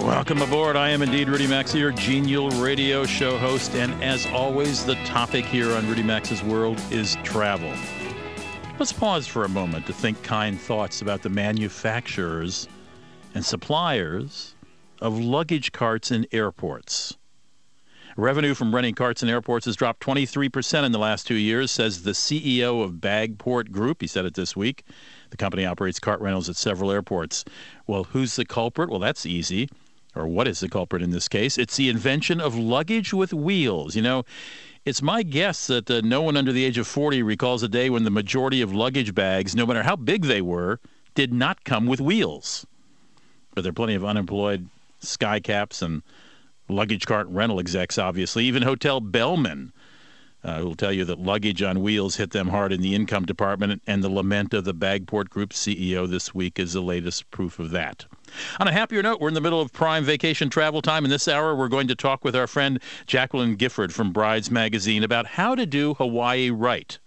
Welcome 0.00 0.40
aboard. 0.40 0.76
I 0.76 0.88
am 0.88 1.02
indeed 1.02 1.28
Rudy 1.28 1.46
Maxa, 1.46 1.78
your 1.78 1.92
genial 1.92 2.48
radio 2.52 3.04
show 3.04 3.36
host. 3.36 3.74
And 3.74 4.02
as 4.02 4.24
always, 4.28 4.82
the 4.86 4.94
topic 5.04 5.44
here 5.44 5.74
on 5.74 5.86
Rudy 5.86 6.02
Maxa's 6.02 6.42
World 6.42 6.80
is 6.90 7.16
travel. 7.16 7.70
Let's 8.78 8.94
pause 8.94 9.26
for 9.26 9.44
a 9.44 9.48
moment 9.48 9.86
to 9.86 9.92
think 9.92 10.22
kind 10.22 10.58
thoughts 10.58 11.02
about 11.02 11.22
the 11.22 11.28
manufacturers 11.28 12.66
and 13.34 13.44
suppliers 13.44 14.54
of 15.02 15.20
luggage 15.20 15.70
carts 15.70 16.10
in 16.10 16.26
airports. 16.32 17.18
Revenue 18.16 18.54
from 18.54 18.74
renting 18.74 18.94
carts 18.94 19.22
in 19.22 19.28
airports 19.28 19.66
has 19.66 19.76
dropped 19.76 20.02
23% 20.02 20.82
in 20.82 20.92
the 20.92 20.98
last 20.98 21.26
two 21.26 21.34
years, 21.34 21.70
says 21.70 22.04
the 22.04 22.12
CEO 22.12 22.82
of 22.82 23.02
Bagport 23.02 23.70
Group. 23.70 24.00
He 24.00 24.06
said 24.06 24.24
it 24.24 24.32
this 24.32 24.56
week. 24.56 24.82
The 25.28 25.36
company 25.36 25.66
operates 25.66 26.00
cart 26.00 26.22
rentals 26.22 26.48
at 26.48 26.56
several 26.56 26.90
airports. 26.90 27.44
Well, 27.86 28.04
who's 28.04 28.36
the 28.36 28.46
culprit? 28.46 28.88
Well, 28.88 28.98
that's 28.98 29.26
easy 29.26 29.68
or 30.14 30.26
what 30.26 30.48
is 30.48 30.60
the 30.60 30.68
culprit 30.68 31.02
in 31.02 31.10
this 31.10 31.28
case? 31.28 31.58
It's 31.58 31.76
the 31.76 31.88
invention 31.88 32.40
of 32.40 32.56
luggage 32.56 33.12
with 33.12 33.32
wheels. 33.32 33.94
You 33.96 34.02
know, 34.02 34.24
it's 34.84 35.02
my 35.02 35.22
guess 35.22 35.66
that 35.66 35.90
uh, 35.90 36.00
no 36.02 36.22
one 36.22 36.36
under 36.36 36.52
the 36.52 36.64
age 36.64 36.78
of 36.78 36.86
40 36.86 37.22
recalls 37.22 37.62
a 37.62 37.68
day 37.68 37.90
when 37.90 38.04
the 38.04 38.10
majority 38.10 38.62
of 38.62 38.72
luggage 38.72 39.14
bags, 39.14 39.54
no 39.54 39.66
matter 39.66 39.82
how 39.82 39.96
big 39.96 40.24
they 40.24 40.40
were, 40.40 40.80
did 41.14 41.32
not 41.32 41.64
come 41.64 41.86
with 41.86 42.00
wheels. 42.00 42.66
But 43.54 43.62
there 43.62 43.70
are 43.70 43.74
plenty 43.74 43.94
of 43.94 44.04
unemployed 44.04 44.68
skycaps 45.02 45.82
and 45.82 46.02
luggage 46.68 47.06
cart 47.06 47.26
rental 47.28 47.60
execs, 47.60 47.98
obviously, 47.98 48.44
even 48.44 48.62
hotel 48.62 49.00
bellmen. 49.00 49.72
Uh, 50.42 50.60
who 50.60 50.64
will 50.64 50.74
tell 50.74 50.92
you 50.92 51.04
that 51.04 51.18
luggage 51.18 51.60
on 51.60 51.82
wheels 51.82 52.16
hit 52.16 52.30
them 52.30 52.48
hard 52.48 52.72
in 52.72 52.80
the 52.80 52.94
income 52.94 53.26
department, 53.26 53.82
and 53.86 54.02
the 54.02 54.08
lament 54.08 54.54
of 54.54 54.64
the 54.64 54.72
Bagport 54.72 55.28
Group 55.28 55.50
CEO 55.50 56.08
this 56.08 56.34
week 56.34 56.58
is 56.58 56.72
the 56.72 56.80
latest 56.80 57.30
proof 57.30 57.58
of 57.58 57.70
that. 57.72 58.06
On 58.58 58.66
a 58.66 58.72
happier 58.72 59.02
note, 59.02 59.20
we're 59.20 59.28
in 59.28 59.34
the 59.34 59.40
middle 59.42 59.60
of 59.60 59.70
prime 59.70 60.02
vacation 60.02 60.48
travel 60.48 60.80
time. 60.80 61.04
In 61.04 61.10
this 61.10 61.28
hour, 61.28 61.54
we're 61.54 61.68
going 61.68 61.88
to 61.88 61.94
talk 61.94 62.24
with 62.24 62.34
our 62.34 62.46
friend 62.46 62.80
Jacqueline 63.06 63.56
Gifford 63.56 63.92
from 63.92 64.12
Brides 64.12 64.50
Magazine 64.50 65.04
about 65.04 65.26
how 65.26 65.54
to 65.54 65.66
do 65.66 65.92
Hawaii 65.94 66.48
right. 66.48 66.98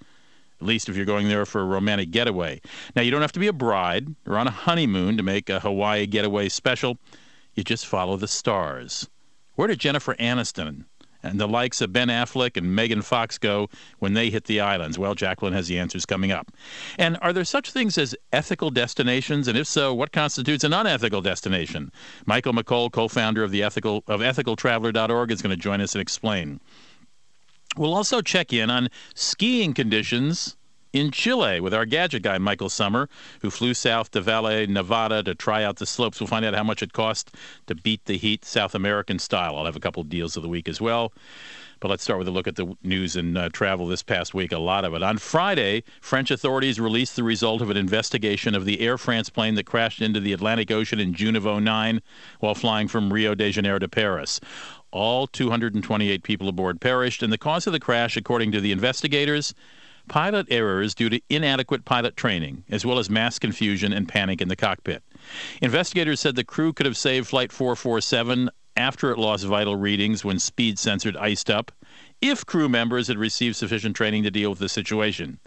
At 0.62 0.68
least 0.68 0.88
if 0.88 0.96
you're 0.96 1.06
going 1.06 1.28
there 1.28 1.46
for 1.46 1.62
a 1.62 1.66
romantic 1.66 2.12
getaway. 2.12 2.62
Now, 2.96 3.02
you 3.02 3.10
don't 3.10 3.22
have 3.22 3.32
to 3.34 3.40
be 3.40 3.48
a 3.48 3.54
bride 3.54 4.16
or 4.28 4.38
on 4.38 4.48
a 4.48 4.52
honeymoon 4.52 5.18
to 5.18 5.24
make 5.24 5.50
a 5.50 5.60
Hawaii 5.60 6.06
getaway 6.06 6.50
special. 6.50 7.00
You 7.56 7.64
just 7.64 7.88
follow 7.88 8.16
the 8.16 8.28
stars. 8.28 9.10
Where 9.56 9.68
did 9.68 9.80
Jennifer 9.80 10.16
Aniston 10.16 10.86
and 11.24 11.40
the 11.40 11.48
likes 11.48 11.82
of 11.82 11.94
Ben 11.94 12.10
Affleck 12.10 12.58
and 12.58 12.76
Megan 12.76 13.02
Fox 13.02 13.38
go 13.38 13.70
when 14.00 14.14
they 14.14 14.30
hit 14.30 14.46
the 14.46 14.60
islands? 14.60 15.00
Well, 15.00 15.16
Jacqueline 15.16 15.54
has 15.54 15.68
the 15.68 15.80
answers 15.80 16.06
coming 16.06 16.32
up. 16.32 16.52
And 17.00 17.18
are 17.22 17.34
there 17.34 17.46
such 17.46 17.72
things 17.72 17.98
as 17.98 18.16
ethical 18.32 18.70
destinations? 18.70 19.48
And 19.48 19.58
if 19.58 19.68
so, 19.68 19.94
what 19.94 20.12
constitutes 20.12 20.64
an 20.64 20.74
unethical 20.74 21.22
destination? 21.22 21.92
Michael 22.26 22.54
McColl, 22.54 22.92
co-founder 22.92 23.44
of 23.44 23.52
the 23.52 23.64
ethical 23.64 24.04
of 24.08 24.22
ethicaltraveler.org, 24.22 25.32
is 25.32 25.42
going 25.42 25.56
to 25.56 25.62
join 25.62 25.82
us 25.82 25.96
and 25.96 26.02
explain. 26.02 26.60
We'll 27.78 27.96
also 27.96 28.22
check 28.22 28.54
in 28.54 28.70
on 28.70 28.90
skiing 29.16 29.74
conditions 29.74 30.58
in 30.94 31.10
Chile 31.10 31.60
with 31.60 31.74
our 31.74 31.86
gadget 31.86 32.22
guy, 32.22 32.38
Michael 32.38 32.70
Summer, 32.70 33.10
who 33.42 33.50
flew 33.50 33.74
south 33.74 34.12
to 34.12 34.22
Valle, 34.22 34.68
Nevado 34.68 35.26
to 35.26 35.36
try 35.36 35.64
out 35.64 35.78
the 35.78 35.88
slopes. 35.88 36.20
We'll 36.20 36.28
find 36.28 36.46
out 36.46 36.54
how 36.54 36.64
much 36.64 36.84
it 36.84 36.94
cost 36.94 37.32
to 37.66 37.76
beat 37.76 38.06
the 38.06 38.18
heat 38.18 38.46
South 38.46 38.76
American 38.76 39.18
style. 39.18 39.58
I'll 39.58 39.66
have 39.66 39.76
a 39.76 39.82
couple 39.82 40.02
of 40.02 40.10
deals 40.10 40.38
of 40.38 40.44
the 40.44 40.50
week 40.50 40.70
as 40.70 40.80
well. 40.80 41.12
But 41.80 41.90
let's 41.90 42.04
start 42.04 42.20
with 42.20 42.30
a 42.30 42.32
look 42.32 42.48
at 42.48 42.56
the 42.56 42.78
news 42.84 43.18
and 43.18 43.38
uh, 43.38 43.50
travel 43.50 43.88
this 43.88 44.04
past 44.04 44.34
week, 44.34 44.54
a 44.54 44.58
lot 44.58 44.86
of 44.86 44.94
it. 44.94 45.04
On 45.04 45.18
Friday, 45.18 45.84
French 46.00 46.32
authorities 46.32 46.80
released 46.80 47.18
the 47.18 47.24
result 47.24 47.62
of 47.62 47.70
an 47.70 47.76
investigation 47.76 48.56
of 48.56 48.64
the 48.64 48.80
Air 48.80 48.98
France 48.98 49.30
plane 49.30 49.56
that 49.56 49.66
crashed 49.66 50.02
into 50.02 50.22
the 50.22 50.32
Atlantic 50.32 50.72
Ocean 50.72 50.98
in 50.98 51.14
June 51.14 51.36
of 51.36 51.44
09 51.44 52.02
while 52.40 52.56
flying 52.56 52.88
from 52.88 53.12
Rio 53.12 53.36
de 53.36 53.52
Janeiro 53.52 53.80
to 53.80 53.90
Paris. 53.90 54.40
All 54.92 55.28
228 55.28 56.24
people 56.24 56.48
aboard 56.48 56.80
perished, 56.80 57.22
and 57.22 57.34
the 57.34 57.38
cause 57.38 57.68
of 57.68 57.74
the 57.74 57.82
crash, 57.82 58.16
according 58.16 58.54
to 58.54 58.62
the 58.62 58.72
investigators, 58.72 59.54
pilot 60.08 60.48
errors 60.50 60.94
due 60.94 61.10
to 61.10 61.22
inadequate 61.30 61.86
pilot 61.86 62.16
training, 62.16 62.64
as 62.70 62.86
well 62.86 63.00
as 63.00 63.10
mass 63.10 63.40
confusion 63.40 63.94
and 63.94 64.08
panic 64.08 64.42
in 64.42 64.48
the 64.48 64.56
cockpit. 64.56 65.04
Investigators 65.62 66.20
said 66.20 66.36
the 66.36 66.44
crew 66.44 66.74
could 66.74 66.86
have 66.86 66.98
saved 66.98 67.28
Flight 67.28 67.52
447 67.52 68.50
after 68.76 69.12
it 69.12 69.18
lost 69.18 69.46
vital 69.46 69.76
readings 69.76 70.26
when 70.26 70.40
speed 70.40 70.80
censored 70.80 71.16
iced 71.18 71.50
up, 71.50 71.72
if 72.22 72.46
crew 72.46 72.70
members 72.70 73.08
had 73.08 73.18
received 73.18 73.56
sufficient 73.56 73.96
training 73.96 74.24
to 74.24 74.32
deal 74.32 74.50
with 74.50 74.60
the 74.60 74.70
situation. 74.70 75.40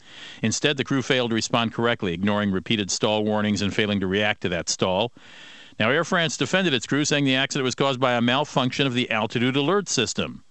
Instead, 0.43 0.77
the 0.77 0.85
crew 0.85 1.03
failed 1.03 1.31
to 1.31 1.35
respond 1.35 1.73
correctly, 1.73 2.13
ignoring 2.13 2.53
repeated 2.53 2.91
stall 2.91 3.25
warnings 3.25 3.63
and 3.63 3.75
failing 3.75 3.99
to 4.01 4.07
react 4.07 4.43
to 4.43 4.49
that 4.49 4.69
stall. 4.69 5.13
Now, 5.79 5.91
Air 5.91 6.05
France 6.05 6.37
defended 6.37 6.73
its 6.73 6.87
crew, 6.87 7.05
saying 7.05 7.25
the 7.25 7.35
accident 7.35 7.65
was 7.65 7.75
caused 7.75 8.01
by 8.01 8.15
a 8.15 8.23
malfunction 8.23 8.87
of 8.87 8.95
the 8.95 9.11
altitude 9.11 9.57
alert 9.57 9.89
system. 9.89 10.45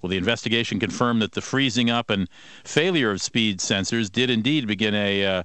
Well, 0.00 0.10
the 0.10 0.16
investigation 0.16 0.80
confirmed 0.80 1.20
that 1.22 1.32
the 1.32 1.40
freezing 1.40 1.90
up 1.90 2.10
and 2.10 2.28
failure 2.64 3.10
of 3.10 3.20
speed 3.20 3.58
sensors 3.58 4.10
did 4.10 4.30
indeed 4.30 4.66
begin 4.66 4.94
a 4.94 5.24
uh, 5.26 5.42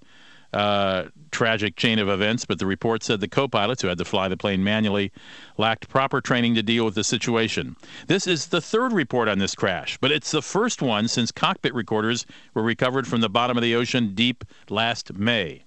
uh, 0.53 1.09
tragic 1.31 1.75
chain 1.75 1.99
of 1.99 2.07
events, 2.07 2.45
but 2.45 2.59
the 2.59 2.65
report 2.65 3.03
said 3.03 3.19
the 3.19 3.27
co 3.27 3.47
pilots 3.47 3.81
who 3.81 3.89
had 3.89 3.97
to 3.97 4.05
fly 4.05 4.29
the 4.29 4.37
plane 4.37 4.63
manually 4.63 5.11
lacked 5.57 5.89
proper 5.89 6.21
training 6.21 6.55
to 6.55 6.63
deal 6.63 6.85
with 6.85 6.95
the 6.95 7.03
situation. 7.03 7.75
This 8.07 8.25
is 8.25 8.47
the 8.47 8.61
third 8.61 8.93
report 8.93 9.27
on 9.27 9.39
this 9.39 9.55
crash, 9.55 9.97
but 9.99 10.13
it's 10.13 10.31
the 10.31 10.41
first 10.41 10.81
one 10.81 11.09
since 11.09 11.31
cockpit 11.31 11.73
recorders 11.73 12.25
were 12.53 12.63
recovered 12.63 13.05
from 13.05 13.19
the 13.19 13.29
bottom 13.29 13.57
of 13.57 13.63
the 13.63 13.75
ocean 13.75 14.15
deep 14.15 14.45
last 14.69 15.13
May. 15.13 15.65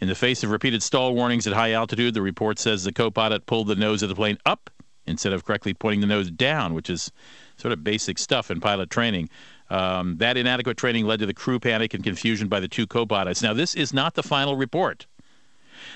In 0.00 0.08
the 0.08 0.14
face 0.14 0.44
of 0.44 0.50
repeated 0.50 0.82
stall 0.82 1.14
warnings 1.14 1.46
at 1.46 1.54
high 1.54 1.72
altitude, 1.72 2.12
the 2.12 2.20
report 2.20 2.58
says 2.58 2.84
the 2.84 2.92
co 2.92 3.10
pilot 3.10 3.46
pulled 3.46 3.68
the 3.68 3.76
nose 3.76 4.02
of 4.02 4.10
the 4.10 4.14
plane 4.14 4.36
up 4.44 4.68
instead 5.06 5.32
of 5.32 5.44
correctly 5.44 5.74
pointing 5.74 6.00
the 6.00 6.06
nose 6.06 6.30
down, 6.30 6.74
which 6.74 6.90
is 6.90 7.12
sort 7.56 7.72
of 7.72 7.84
basic 7.84 8.18
stuff 8.18 8.50
in 8.50 8.60
pilot 8.60 8.90
training. 8.90 9.28
Um, 9.70 10.16
that 10.18 10.36
inadequate 10.36 10.76
training 10.76 11.06
led 11.06 11.20
to 11.20 11.26
the 11.26 11.34
crew 11.34 11.58
panic 11.58 11.94
and 11.94 12.04
confusion 12.04 12.48
by 12.48 12.60
the 12.60 12.68
two 12.68 12.86
co 12.86 13.06
pilots. 13.06 13.42
Now, 13.42 13.54
this 13.54 13.74
is 13.74 13.92
not 13.92 14.14
the 14.14 14.22
final 14.22 14.56
report. 14.56 15.06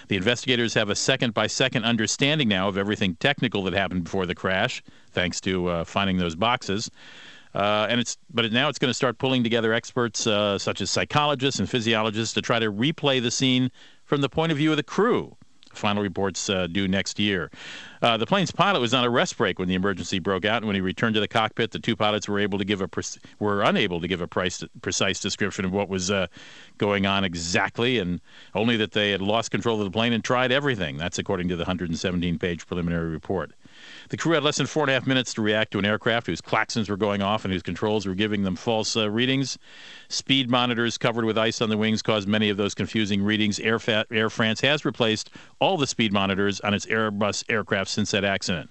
The 0.08 0.16
investigators 0.16 0.74
have 0.74 0.90
a 0.90 0.94
second 0.94 1.34
by 1.34 1.46
second 1.46 1.84
understanding 1.84 2.48
now 2.48 2.68
of 2.68 2.76
everything 2.76 3.14
technical 3.16 3.62
that 3.64 3.74
happened 3.74 4.04
before 4.04 4.26
the 4.26 4.34
crash, 4.34 4.82
thanks 5.12 5.40
to 5.42 5.68
uh, 5.68 5.84
finding 5.84 6.18
those 6.18 6.34
boxes. 6.34 6.90
Uh, 7.54 7.86
and 7.88 8.00
it's 8.00 8.18
but 8.32 8.50
now 8.52 8.68
it's 8.68 8.78
going 8.78 8.90
to 8.90 8.94
start 8.94 9.18
pulling 9.18 9.42
together 9.42 9.72
experts 9.72 10.26
uh, 10.26 10.58
such 10.58 10.80
as 10.80 10.90
psychologists 10.90 11.58
and 11.58 11.68
physiologists 11.68 12.34
to 12.34 12.42
try 12.42 12.58
to 12.58 12.70
replay 12.70 13.22
the 13.22 13.30
scene 13.30 13.70
from 14.04 14.20
the 14.20 14.28
point 14.28 14.52
of 14.52 14.58
view 14.58 14.70
of 14.70 14.76
the 14.76 14.82
crew. 14.82 15.36
Final 15.78 16.02
reports 16.02 16.50
uh, 16.50 16.66
due 16.66 16.88
next 16.88 17.18
year. 17.18 17.50
Uh, 18.02 18.16
the 18.16 18.26
plane's 18.26 18.50
pilot 18.50 18.80
was 18.80 18.94
on 18.94 19.04
a 19.04 19.10
rest 19.10 19.36
break 19.36 19.58
when 19.58 19.68
the 19.68 19.74
emergency 19.74 20.18
broke 20.18 20.44
out, 20.44 20.58
and 20.58 20.66
when 20.66 20.74
he 20.74 20.80
returned 20.80 21.14
to 21.14 21.20
the 21.20 21.28
cockpit, 21.28 21.70
the 21.70 21.78
two 21.78 21.96
pilots 21.96 22.28
were 22.28 22.38
able 22.38 22.58
to 22.58 22.64
give 22.64 22.80
a 22.80 22.88
pre- 22.88 23.02
were 23.38 23.62
unable 23.62 24.00
to 24.00 24.08
give 24.08 24.20
a 24.20 24.28
price, 24.28 24.62
precise 24.82 25.20
description 25.20 25.64
of 25.64 25.72
what 25.72 25.88
was 25.88 26.10
uh, 26.10 26.26
going 26.76 27.06
on 27.06 27.24
exactly, 27.24 27.98
and 27.98 28.20
only 28.54 28.76
that 28.76 28.92
they 28.92 29.10
had 29.10 29.20
lost 29.20 29.50
control 29.50 29.78
of 29.78 29.84
the 29.84 29.90
plane 29.90 30.12
and 30.12 30.22
tried 30.22 30.52
everything. 30.52 30.96
That's 30.96 31.18
according 31.18 31.48
to 31.48 31.56
the 31.56 31.64
117-page 31.64 32.66
preliminary 32.66 33.08
report. 33.08 33.52
The 34.10 34.16
crew 34.16 34.32
had 34.32 34.42
less 34.42 34.56
than 34.56 34.66
four 34.66 34.84
and 34.84 34.90
a 34.90 34.94
half 34.94 35.06
minutes 35.06 35.34
to 35.34 35.42
react 35.42 35.72
to 35.72 35.78
an 35.78 35.84
aircraft 35.84 36.28
whose 36.28 36.40
klaxons 36.40 36.88
were 36.88 36.96
going 36.96 37.20
off 37.20 37.44
and 37.44 37.52
whose 37.52 37.62
controls 37.62 38.06
were 38.06 38.14
giving 38.14 38.42
them 38.42 38.56
false 38.56 38.96
uh, 38.96 39.10
readings. 39.10 39.58
Speed 40.08 40.48
monitors 40.48 40.96
covered 40.96 41.26
with 41.26 41.36
ice 41.36 41.60
on 41.60 41.68
the 41.68 41.76
wings 41.76 42.00
caused 42.00 42.26
many 42.26 42.48
of 42.48 42.56
those 42.56 42.74
confusing 42.74 43.22
readings. 43.22 43.60
Air, 43.60 43.78
Fa- 43.78 44.06
Air 44.10 44.30
France 44.30 44.62
has 44.62 44.86
replaced 44.86 45.30
all 45.60 45.76
the 45.76 45.86
speed 45.86 46.10
monitors 46.12 46.58
on 46.60 46.72
its 46.72 46.86
Airbus 46.86 47.44
aircraft 47.50 47.90
since 47.90 48.10
that 48.12 48.24
accident. 48.24 48.70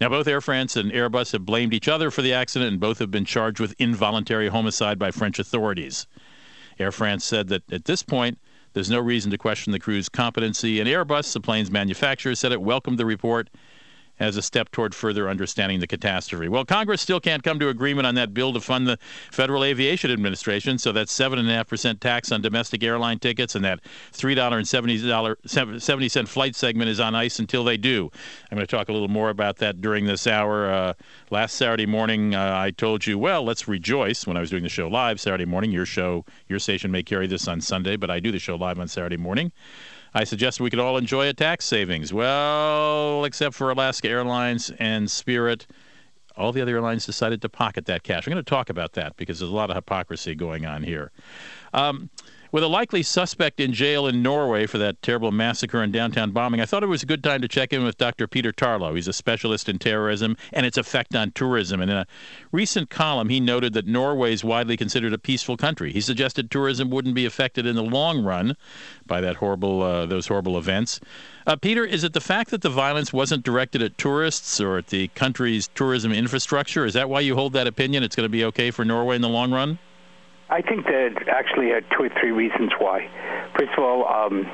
Now, 0.00 0.08
both 0.08 0.26
Air 0.26 0.40
France 0.40 0.76
and 0.76 0.90
Airbus 0.90 1.32
have 1.32 1.44
blamed 1.44 1.74
each 1.74 1.86
other 1.86 2.10
for 2.10 2.22
the 2.22 2.32
accident, 2.32 2.72
and 2.72 2.80
both 2.80 2.98
have 2.98 3.10
been 3.10 3.24
charged 3.26 3.60
with 3.60 3.74
involuntary 3.78 4.48
homicide 4.48 4.98
by 4.98 5.10
French 5.10 5.38
authorities. 5.38 6.06
Air 6.78 6.90
France 6.90 7.24
said 7.24 7.48
that 7.48 7.70
at 7.70 7.84
this 7.84 8.02
point, 8.02 8.38
there's 8.72 8.90
no 8.90 8.98
reason 8.98 9.30
to 9.30 9.38
question 9.38 9.72
the 9.72 9.78
crew's 9.78 10.08
competency, 10.08 10.80
and 10.80 10.88
Airbus, 10.88 11.32
the 11.32 11.40
plane's 11.40 11.70
manufacturer, 11.70 12.34
said 12.34 12.50
it 12.50 12.60
welcomed 12.60 12.98
the 12.98 13.06
report 13.06 13.50
as 14.20 14.36
a 14.36 14.42
step 14.42 14.70
toward 14.70 14.94
further 14.94 15.28
understanding 15.28 15.80
the 15.80 15.86
catastrophe. 15.86 16.48
Well, 16.48 16.64
Congress 16.64 17.02
still 17.02 17.20
can't 17.20 17.42
come 17.42 17.58
to 17.58 17.68
agreement 17.68 18.06
on 18.06 18.14
that 18.14 18.32
bill 18.32 18.52
to 18.52 18.60
fund 18.60 18.86
the 18.86 18.98
Federal 19.32 19.64
Aviation 19.64 20.10
Administration, 20.10 20.78
so 20.78 20.92
that 20.92 21.08
7.5% 21.08 22.00
tax 22.00 22.30
on 22.30 22.40
domestic 22.40 22.84
airline 22.84 23.18
tickets 23.18 23.54
and 23.54 23.64
that 23.64 23.80
$3.70 24.12 26.28
flight 26.28 26.54
segment 26.54 26.90
is 26.90 27.00
on 27.00 27.14
ice 27.14 27.38
until 27.38 27.64
they 27.64 27.76
do. 27.76 28.10
I'm 28.50 28.56
going 28.56 28.66
to 28.66 28.76
talk 28.76 28.88
a 28.88 28.92
little 28.92 29.08
more 29.08 29.30
about 29.30 29.56
that 29.56 29.80
during 29.80 30.06
this 30.06 30.26
hour. 30.26 30.70
Uh, 30.70 30.94
last 31.30 31.56
Saturday 31.56 31.86
morning, 31.86 32.34
uh, 32.34 32.56
I 32.56 32.70
told 32.70 33.06
you, 33.06 33.18
well, 33.18 33.42
let's 33.42 33.68
rejoice 33.68 34.26
when 34.26 34.36
I 34.36 34.40
was 34.40 34.50
doing 34.50 34.62
the 34.62 34.68
show 34.68 34.88
live 34.88 35.20
Saturday 35.20 35.44
morning. 35.44 35.72
Your 35.72 35.86
show, 35.86 36.24
your 36.48 36.58
station 36.58 36.90
may 36.90 37.02
carry 37.02 37.26
this 37.26 37.48
on 37.48 37.60
Sunday, 37.60 37.96
but 37.96 38.10
I 38.10 38.20
do 38.20 38.30
the 38.30 38.38
show 38.38 38.56
live 38.56 38.78
on 38.78 38.88
Saturday 38.88 39.16
morning. 39.16 39.52
I 40.16 40.22
suggested 40.22 40.62
we 40.62 40.70
could 40.70 40.78
all 40.78 40.96
enjoy 40.96 41.28
a 41.28 41.32
tax 41.32 41.64
savings. 41.64 42.12
Well, 42.12 43.24
except 43.24 43.56
for 43.56 43.70
Alaska 43.70 44.08
Airlines 44.08 44.70
and 44.78 45.10
Spirit, 45.10 45.66
all 46.36 46.52
the 46.52 46.60
other 46.60 46.74
airlines 46.74 47.06
decided 47.06 47.42
to 47.42 47.48
pocket 47.48 47.86
that 47.86 48.02
cash. 48.02 48.26
I'm 48.26 48.32
going 48.32 48.44
to 48.44 48.48
talk 48.48 48.68
about 48.68 48.92
that 48.94 49.16
because 49.16 49.38
there's 49.38 49.50
a 49.50 49.54
lot 49.54 49.70
of 49.70 49.76
hypocrisy 49.76 50.34
going 50.34 50.66
on 50.66 50.82
here. 50.82 51.12
Um, 51.72 52.10
with 52.54 52.62
a 52.62 52.68
likely 52.68 53.02
suspect 53.02 53.58
in 53.58 53.72
jail 53.72 54.06
in 54.06 54.22
Norway 54.22 54.66
for 54.66 54.78
that 54.78 55.02
terrible 55.02 55.32
massacre 55.32 55.82
and 55.82 55.92
downtown 55.92 56.30
bombing, 56.30 56.60
I 56.60 56.66
thought 56.66 56.84
it 56.84 56.86
was 56.86 57.02
a 57.02 57.06
good 57.06 57.24
time 57.24 57.42
to 57.42 57.48
check 57.48 57.72
in 57.72 57.82
with 57.82 57.98
Dr. 57.98 58.28
Peter 58.28 58.52
Tarlow. 58.52 58.94
He's 58.94 59.08
a 59.08 59.12
specialist 59.12 59.68
in 59.68 59.80
terrorism 59.80 60.36
and 60.52 60.64
its 60.64 60.78
effect 60.78 61.16
on 61.16 61.32
tourism. 61.32 61.80
And 61.80 61.90
in 61.90 61.96
a 61.96 62.06
recent 62.52 62.90
column, 62.90 63.28
he 63.28 63.40
noted 63.40 63.72
that 63.72 63.88
Norway 63.88 64.32
is 64.32 64.44
widely 64.44 64.76
considered 64.76 65.12
a 65.12 65.18
peaceful 65.18 65.56
country. 65.56 65.92
He 65.92 66.00
suggested 66.00 66.48
tourism 66.48 66.90
wouldn't 66.90 67.16
be 67.16 67.26
affected 67.26 67.66
in 67.66 67.74
the 67.74 67.82
long 67.82 68.22
run 68.22 68.56
by 69.04 69.20
that 69.20 69.34
horrible, 69.34 69.82
uh, 69.82 70.06
those 70.06 70.28
horrible 70.28 70.56
events. 70.56 71.00
Uh, 71.46 71.56
Peter, 71.56 71.84
is 71.84 72.04
it 72.04 72.14
the 72.14 72.20
fact 72.22 72.50
that 72.50 72.62
the 72.62 72.70
violence 72.70 73.12
wasn't 73.12 73.44
directed 73.44 73.82
at 73.82 73.98
tourists 73.98 74.60
or 74.60 74.78
at 74.78 74.86
the 74.86 75.08
country's 75.08 75.68
tourism 75.74 76.10
infrastructure? 76.10 76.86
Is 76.86 76.94
that 76.94 77.10
why 77.10 77.20
you 77.20 77.34
hold 77.34 77.52
that 77.52 77.66
opinion? 77.66 78.02
It's 78.02 78.16
going 78.16 78.24
to 78.24 78.32
be 78.32 78.44
okay 78.46 78.70
for 78.70 78.82
Norway 78.82 79.16
in 79.16 79.22
the 79.22 79.28
long 79.28 79.52
run? 79.52 79.78
I 80.48 80.62
think 80.62 80.86
that 80.86 81.28
actually 81.28 81.72
are 81.72 81.82
two 81.82 82.04
or 82.04 82.08
three 82.18 82.30
reasons 82.30 82.72
why. 82.78 83.10
First 83.58 83.72
of 83.76 83.84
all, 83.84 84.08
um, 84.08 84.50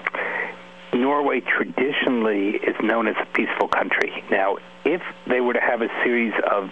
Norway 0.92 1.40
traditionally 1.40 2.56
is 2.56 2.74
known 2.82 3.06
as 3.06 3.14
a 3.20 3.26
peaceful 3.36 3.68
country. 3.68 4.24
Now, 4.28 4.56
if 4.84 5.02
they 5.28 5.40
were 5.40 5.52
to 5.52 5.60
have 5.60 5.82
a 5.82 5.88
series 6.02 6.32
of 6.50 6.70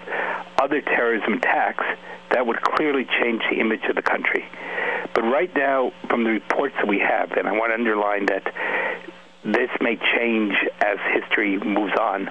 other 0.60 0.80
terrorism 0.80 1.34
attacks, 1.34 1.84
that 2.32 2.44
would 2.44 2.60
clearly 2.62 3.06
change 3.22 3.42
the 3.50 3.60
image 3.60 3.84
of 3.88 3.94
the 3.94 4.02
country. 4.02 4.44
But 5.14 5.22
right 5.22 5.54
now, 5.54 5.92
from 6.08 6.24
the 6.24 6.30
reports 6.30 6.74
that 6.76 6.88
we 6.88 6.98
have, 6.98 7.32
and 7.32 7.46
I 7.46 7.52
want 7.52 7.70
to 7.70 7.74
underline 7.74 8.26
that 8.26 8.52
this 9.44 9.70
may 9.80 9.96
change 9.96 10.54
as 10.80 10.98
history 11.12 11.58
moves 11.58 11.94
on. 11.98 12.30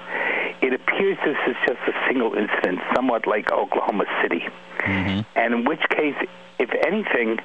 It 0.60 0.72
appears 0.72 1.16
this 1.24 1.36
is 1.46 1.56
just 1.66 1.80
a 1.86 1.92
single 2.06 2.34
incident, 2.34 2.80
somewhat 2.94 3.26
like 3.26 3.50
Oklahoma 3.50 4.04
City. 4.22 4.44
Mm-hmm. 4.80 5.20
And 5.36 5.54
in 5.54 5.64
which 5.64 5.82
case, 5.90 6.16
if 6.58 6.70
anything, 6.86 7.38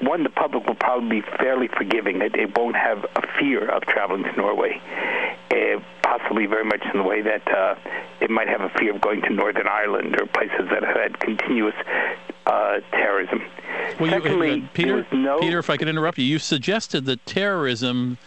one, 0.00 0.22
the 0.22 0.30
public 0.30 0.66
will 0.66 0.74
probably 0.74 1.20
be 1.20 1.26
fairly 1.38 1.68
forgiving. 1.68 2.20
It, 2.20 2.36
it 2.36 2.56
won't 2.56 2.76
have 2.76 3.04
a 3.16 3.22
fear 3.38 3.68
of 3.68 3.82
traveling 3.82 4.24
to 4.24 4.32
Norway, 4.36 4.80
uh, 5.50 5.80
possibly 6.02 6.46
very 6.46 6.64
much 6.64 6.82
in 6.92 6.98
the 6.98 7.04
way 7.04 7.22
that 7.22 7.48
uh, 7.48 7.74
it 8.20 8.30
might 8.30 8.48
have 8.48 8.60
a 8.60 8.68
fear 8.78 8.94
of 8.94 9.00
going 9.00 9.22
to 9.22 9.30
Northern 9.30 9.66
Ireland 9.66 10.16
or 10.20 10.26
places 10.26 10.68
that 10.70 10.84
have 10.84 10.96
had 10.96 11.18
continuous 11.18 11.74
uh, 12.46 12.80
terrorism. 12.92 13.42
Well, 13.98 14.10
Secondly, 14.10 14.54
you, 14.54 14.62
uh, 14.64 14.68
Peter, 14.74 15.06
no... 15.12 15.40
Peter, 15.40 15.58
if 15.58 15.70
I 15.70 15.76
could 15.76 15.88
interrupt 15.88 16.18
you, 16.18 16.24
you 16.24 16.38
suggested 16.38 17.06
that 17.06 17.24
terrorism 17.26 18.18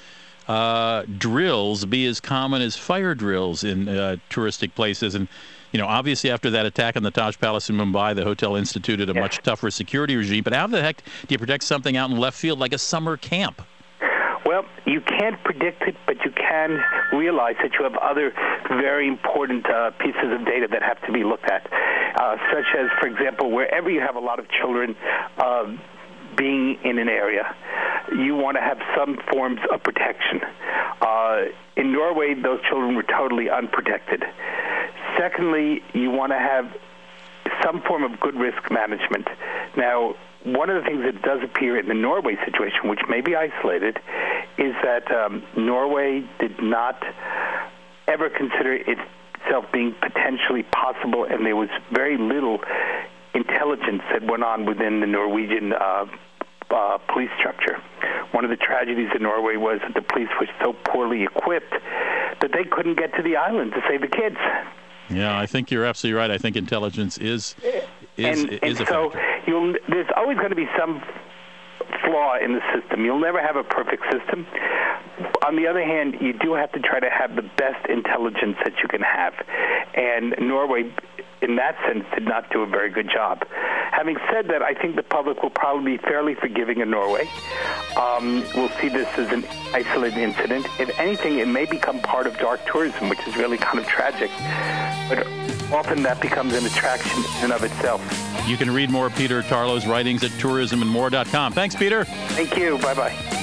uh, 0.47 1.03
drills 1.17 1.85
be 1.85 2.05
as 2.05 2.19
common 2.19 2.61
as 2.61 2.75
fire 2.75 3.15
drills 3.15 3.63
in 3.63 3.87
uh, 3.87 4.17
touristic 4.29 4.75
places. 4.75 5.15
And, 5.15 5.27
you 5.71 5.79
know, 5.79 5.87
obviously 5.87 6.29
after 6.31 6.49
that 6.51 6.65
attack 6.65 6.95
on 6.95 7.03
the 7.03 7.11
Taj 7.11 7.37
Palace 7.37 7.69
in 7.69 7.77
Mumbai, 7.77 8.15
the 8.15 8.23
hotel 8.23 8.55
instituted 8.55 9.09
a 9.09 9.13
much 9.13 9.41
tougher 9.43 9.71
security 9.71 10.15
regime. 10.15 10.43
But 10.43 10.53
how 10.53 10.67
the 10.67 10.81
heck 10.81 10.97
do 10.97 11.33
you 11.33 11.39
protect 11.39 11.63
something 11.63 11.97
out 11.97 12.09
in 12.09 12.17
left 12.17 12.37
field 12.37 12.59
like 12.59 12.73
a 12.73 12.77
summer 12.77 13.17
camp? 13.17 13.61
Well, 14.45 14.65
you 14.85 14.99
can't 14.99 15.41
predict 15.43 15.83
it, 15.83 15.95
but 16.05 16.17
you 16.25 16.31
can 16.31 16.83
realize 17.13 17.55
that 17.63 17.71
you 17.79 17.83
have 17.83 17.95
other 17.95 18.33
very 18.67 19.07
important 19.07 19.65
uh, 19.69 19.91
pieces 19.91 20.31
of 20.31 20.45
data 20.45 20.67
that 20.69 20.83
have 20.83 21.01
to 21.05 21.13
be 21.13 21.23
looked 21.23 21.49
at, 21.49 21.65
uh, 22.19 22.35
such 22.51 22.65
as, 22.77 22.87
for 22.99 23.07
example, 23.07 23.51
wherever 23.51 23.89
you 23.89 24.01
have 24.01 24.15
a 24.15 24.19
lot 24.19 24.39
of 24.39 24.45
children, 24.49 24.95
uh, 25.37 25.63
being 26.35 26.77
in 26.83 26.99
an 26.99 27.09
area, 27.09 27.55
you 28.17 28.35
want 28.35 28.57
to 28.57 28.61
have 28.61 28.79
some 28.97 29.17
forms 29.31 29.59
of 29.71 29.81
protection. 29.83 30.41
Uh, 31.01 31.45
in 31.75 31.91
Norway, 31.91 32.33
those 32.33 32.59
children 32.69 32.95
were 32.95 33.03
totally 33.03 33.49
unprotected. 33.49 34.23
Secondly, 35.17 35.81
you 35.93 36.11
want 36.11 36.31
to 36.31 36.39
have 36.39 36.75
some 37.63 37.81
form 37.81 38.03
of 38.03 38.19
good 38.19 38.35
risk 38.35 38.71
management. 38.71 39.27
Now, 39.77 40.15
one 40.43 40.69
of 40.69 40.83
the 40.83 40.89
things 40.89 41.03
that 41.03 41.21
does 41.21 41.41
appear 41.43 41.79
in 41.79 41.87
the 41.87 41.93
Norway 41.93 42.35
situation, 42.45 42.89
which 42.89 42.99
may 43.07 43.21
be 43.21 43.35
isolated, 43.35 43.97
is 44.57 44.73
that 44.83 45.09
um, 45.11 45.43
Norway 45.57 46.27
did 46.39 46.61
not 46.61 47.01
ever 48.07 48.29
consider 48.29 48.73
itself 48.75 49.65
being 49.71 49.95
potentially 50.01 50.63
possible, 50.63 51.25
and 51.25 51.45
there 51.45 51.55
was 51.55 51.69
very 51.91 52.17
little 52.17 52.59
intelligence 53.33 54.01
that 54.11 54.23
went 54.29 54.43
on 54.43 54.65
within 54.65 54.99
the 54.99 55.07
Norwegian 55.07 55.73
uh, 55.73 56.05
uh, 56.69 56.97
police 57.11 57.29
structure. 57.37 57.77
One 58.31 58.43
of 58.43 58.49
the 58.49 58.57
tragedies 58.57 59.09
in 59.15 59.23
Norway 59.23 59.57
was 59.57 59.79
that 59.83 59.93
the 59.93 60.01
police 60.01 60.29
were 60.39 60.47
so 60.61 60.73
poorly 60.73 61.23
equipped 61.23 61.73
that 62.41 62.51
they 62.53 62.63
couldn't 62.63 62.97
get 62.97 63.13
to 63.15 63.23
the 63.23 63.35
island 63.35 63.71
to 63.73 63.81
save 63.87 64.01
the 64.01 64.07
kids. 64.07 64.37
Yeah, 65.09 65.37
I 65.37 65.45
think 65.45 65.69
you're 65.69 65.85
absolutely 65.85 66.17
right. 66.17 66.31
I 66.31 66.37
think 66.37 66.55
intelligence 66.55 67.17
is 67.17 67.55
is, 68.17 68.43
and, 68.43 68.53
is 68.63 68.79
and 68.79 68.87
so 68.87 69.11
there's 69.89 70.07
always 70.15 70.37
going 70.37 70.49
to 70.49 70.55
be 70.55 70.69
some 70.77 71.01
flaw 72.05 72.37
in 72.43 72.53
the 72.53 72.61
system. 72.73 73.05
You'll 73.05 73.19
never 73.19 73.41
have 73.41 73.55
a 73.55 73.63
perfect 73.63 74.03
system. 74.11 74.47
On 75.45 75.55
the 75.55 75.67
other 75.67 75.83
hand, 75.83 76.15
you 76.21 76.33
do 76.33 76.53
have 76.53 76.71
to 76.71 76.79
try 76.79 76.99
to 76.99 77.09
have 77.09 77.35
the 77.35 77.43
best 77.43 77.85
intelligence 77.87 78.57
that 78.63 78.73
you 78.81 78.87
can 78.87 79.01
have. 79.01 79.33
And 79.95 80.35
Norway 80.39 80.91
in 81.43 81.57
that 81.57 81.77
sense, 81.85 82.05
did 82.13 82.23
not 82.23 82.49
do 82.51 82.61
a 82.61 82.65
very 82.65 82.89
good 82.89 83.09
job. 83.13 83.45
Having 83.91 84.17
said 84.31 84.47
that, 84.47 84.63
I 84.63 84.73
think 84.73 84.95
the 84.95 85.03
public 85.03 85.43
will 85.43 85.49
probably 85.49 85.97
be 85.97 86.03
fairly 86.03 86.35
forgiving 86.35 86.79
in 86.79 86.89
Norway. 86.89 87.29
Um, 87.97 88.43
we'll 88.55 88.71
see 88.81 88.87
this 88.87 89.07
as 89.17 89.31
an 89.31 89.45
isolated 89.73 90.19
incident. 90.19 90.65
If 90.79 90.97
anything, 90.97 91.39
it 91.39 91.47
may 91.47 91.65
become 91.65 91.99
part 91.99 92.27
of 92.27 92.37
dark 92.37 92.65
tourism, 92.65 93.09
which 93.09 93.19
is 93.27 93.35
really 93.35 93.57
kind 93.57 93.77
of 93.77 93.85
tragic. 93.85 94.31
But 95.09 95.27
often 95.71 96.01
that 96.03 96.21
becomes 96.21 96.53
an 96.53 96.65
attraction 96.65 97.23
in 97.39 97.45
and 97.45 97.53
of 97.53 97.63
itself. 97.63 98.01
You 98.47 98.57
can 98.57 98.71
read 98.71 98.89
more 98.89 99.07
of 99.07 99.15
Peter 99.15 99.41
Tarlow's 99.43 99.85
writings 99.85 100.23
at 100.23 100.31
tourismandmore.com. 100.31 101.53
Thanks, 101.53 101.75
Peter. 101.75 102.05
Thank 102.05 102.57
you. 102.57 102.77
Bye 102.77 102.93
bye. 102.93 103.42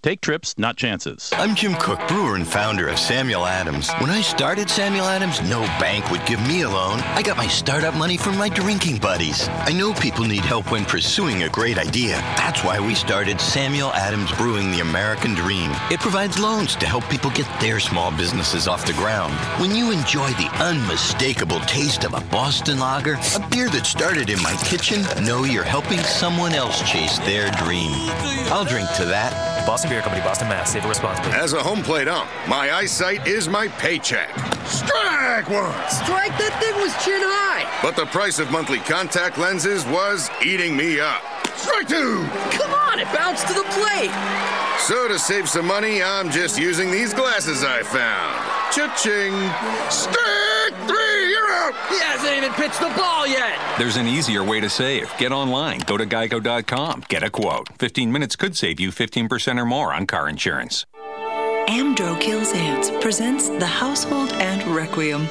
Take 0.00 0.20
trips, 0.20 0.56
not 0.56 0.76
chances. 0.76 1.32
I'm 1.34 1.56
Jim 1.56 1.74
Koch, 1.74 2.06
brewer 2.06 2.36
and 2.36 2.46
founder 2.46 2.86
of 2.86 3.00
Samuel 3.00 3.44
Adams. 3.44 3.90
When 3.98 4.10
I 4.10 4.20
started 4.20 4.70
Samuel 4.70 5.06
Adams, 5.06 5.42
no 5.50 5.62
bank 5.80 6.08
would 6.12 6.24
give 6.24 6.40
me 6.46 6.62
a 6.62 6.68
loan. 6.68 7.00
I 7.00 7.22
got 7.22 7.36
my 7.36 7.48
startup 7.48 7.96
money 7.96 8.16
from 8.16 8.38
my 8.38 8.48
drinking 8.48 8.98
buddies. 8.98 9.48
I 9.48 9.72
know 9.72 9.92
people 9.94 10.24
need 10.24 10.44
help 10.44 10.70
when 10.70 10.84
pursuing 10.84 11.42
a 11.42 11.48
great 11.48 11.78
idea. 11.78 12.12
That's 12.36 12.62
why 12.62 12.78
we 12.78 12.94
started 12.94 13.40
Samuel 13.40 13.92
Adams 13.92 14.30
Brewing 14.36 14.70
the 14.70 14.80
American 14.80 15.34
Dream. 15.34 15.72
It 15.90 15.98
provides 15.98 16.38
loans 16.38 16.76
to 16.76 16.86
help 16.86 17.02
people 17.08 17.30
get 17.30 17.48
their 17.60 17.80
small 17.80 18.12
businesses 18.12 18.68
off 18.68 18.86
the 18.86 18.92
ground. 18.92 19.34
When 19.60 19.74
you 19.74 19.90
enjoy 19.90 20.28
the 20.34 20.50
unmistakable 20.60 21.58
taste 21.62 22.04
of 22.04 22.14
a 22.14 22.20
Boston 22.30 22.78
lager, 22.78 23.14
a 23.34 23.48
beer 23.50 23.68
that 23.70 23.84
started 23.84 24.30
in 24.30 24.40
my 24.44 24.54
kitchen, 24.64 25.02
know 25.26 25.42
you're 25.42 25.64
helping 25.64 25.98
someone 25.98 26.52
else 26.52 26.88
chase 26.88 27.18
their 27.18 27.50
dream. 27.52 27.90
I'll 28.52 28.64
drink 28.64 28.88
to 28.92 29.04
that 29.06 29.57
Boston 29.68 29.90
Beer 29.90 30.00
Company, 30.00 30.22
Boston, 30.22 30.48
Mass. 30.48 30.72
Save 30.72 30.86
responsibly. 30.86 31.30
As 31.32 31.52
a 31.52 31.62
home 31.62 31.82
plate 31.82 32.08
ump, 32.08 32.26
my 32.48 32.72
eyesight 32.72 33.26
is 33.26 33.50
my 33.50 33.68
paycheck. 33.68 34.30
Strike 34.64 35.50
one! 35.50 35.74
Strike 35.90 36.32
that 36.38 36.56
thing 36.58 36.74
was 36.80 36.90
chin 37.04 37.20
high! 37.20 37.68
But 37.82 37.94
the 37.94 38.06
price 38.06 38.38
of 38.38 38.50
monthly 38.50 38.78
contact 38.78 39.36
lenses 39.36 39.84
was 39.84 40.30
eating 40.42 40.74
me 40.74 41.00
up. 41.00 41.22
Strike 41.54 41.86
two! 41.86 42.26
Come 42.56 42.72
on, 42.72 42.98
it 42.98 43.12
bounced 43.12 43.46
to 43.48 43.52
the 43.52 43.64
plate! 43.76 44.10
So 44.78 45.06
to 45.06 45.18
save 45.18 45.50
some 45.50 45.66
money, 45.66 46.02
I'm 46.02 46.30
just 46.30 46.58
using 46.58 46.90
these 46.90 47.12
glasses 47.12 47.62
I 47.62 47.82
found. 47.82 48.72
Cha-ching! 48.72 49.34
Strike 49.90 50.16
three, 50.16 50.16
you're 50.16 50.32
out! 50.32 50.37
He 51.88 51.98
hasn't 52.00 52.36
even 52.36 52.52
pitched 52.52 52.80
the 52.80 52.92
ball 52.96 53.26
yet! 53.26 53.58
There's 53.78 53.96
an 53.96 54.06
easier 54.06 54.44
way 54.44 54.60
to 54.60 54.68
save. 54.68 55.10
Get 55.18 55.32
online. 55.32 55.80
Go 55.80 55.96
to 55.96 56.06
geico.com. 56.06 57.04
Get 57.08 57.22
a 57.22 57.30
quote. 57.30 57.68
15 57.78 58.12
minutes 58.12 58.36
could 58.36 58.56
save 58.56 58.78
you 58.80 58.90
15% 58.90 59.60
or 59.60 59.64
more 59.64 59.92
on 59.94 60.06
car 60.06 60.28
insurance. 60.28 60.84
Amdro 61.68 62.18
Kills 62.18 62.52
Ants 62.54 62.90
presents 63.00 63.50
The 63.50 63.66
Household 63.66 64.32
Ant 64.32 64.64
Requiem. 64.66 65.28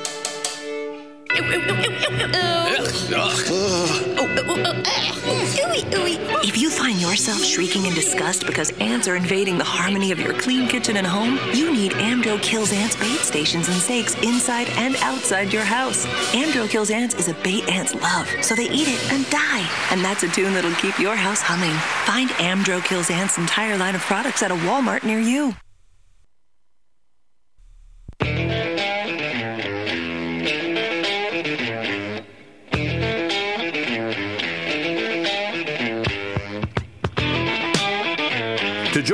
If 6.44 6.58
you 6.58 6.70
find 6.72 7.00
yourself 7.00 7.44
shrieking 7.44 7.86
in 7.86 7.94
disgust 7.94 8.48
because 8.48 8.72
ants 8.80 9.08
are 9.08 9.16
invading 9.16 9.58
the 9.58 9.64
harmony 9.64 10.12
of 10.12 10.20
your 10.20 10.34
clean 10.34 10.68
kitchen 10.68 10.98
and 10.98 11.06
home, 11.06 11.38
you 11.54 11.72
need 11.72 11.92
Amdro 11.94 12.42
Kills 12.42 12.74
Ants 12.74 12.96
bait 12.96 13.20
stations 13.20 13.68
and 13.68 13.78
stakes 13.78 14.16
inside 14.24 14.68
and 14.72 14.96
outside 14.98 15.54
your 15.54 15.64
house. 15.64 16.08
Amdro 16.34 16.68
Kills 16.70 16.90
Ants 16.90 17.14
is 17.16 17.28
a 17.28 17.34
bait 17.36 17.70
ants 17.70 17.94
love, 17.94 18.28
so 18.42 18.56
they 18.56 18.70
eat 18.72 18.88
it 18.88 19.12
and 19.12 19.30
die. 19.30 19.70
And 19.92 20.04
that's 20.04 20.24
a 20.24 20.30
tune 20.30 20.54
that'll 20.54 20.74
keep 20.76 20.98
your 20.98 21.16
house 21.16 21.42
humming. 21.42 21.76
Find 22.06 22.30
Amdro 22.32 22.84
Kills 22.84 23.12
Ants' 23.12 23.38
entire 23.38 23.78
line 23.78 23.94
of 23.94 24.02
products 24.02 24.42
at 24.42 24.50
a 24.50 24.56
Walmart 24.56 25.04
near 25.04 25.20
you. 25.20 25.54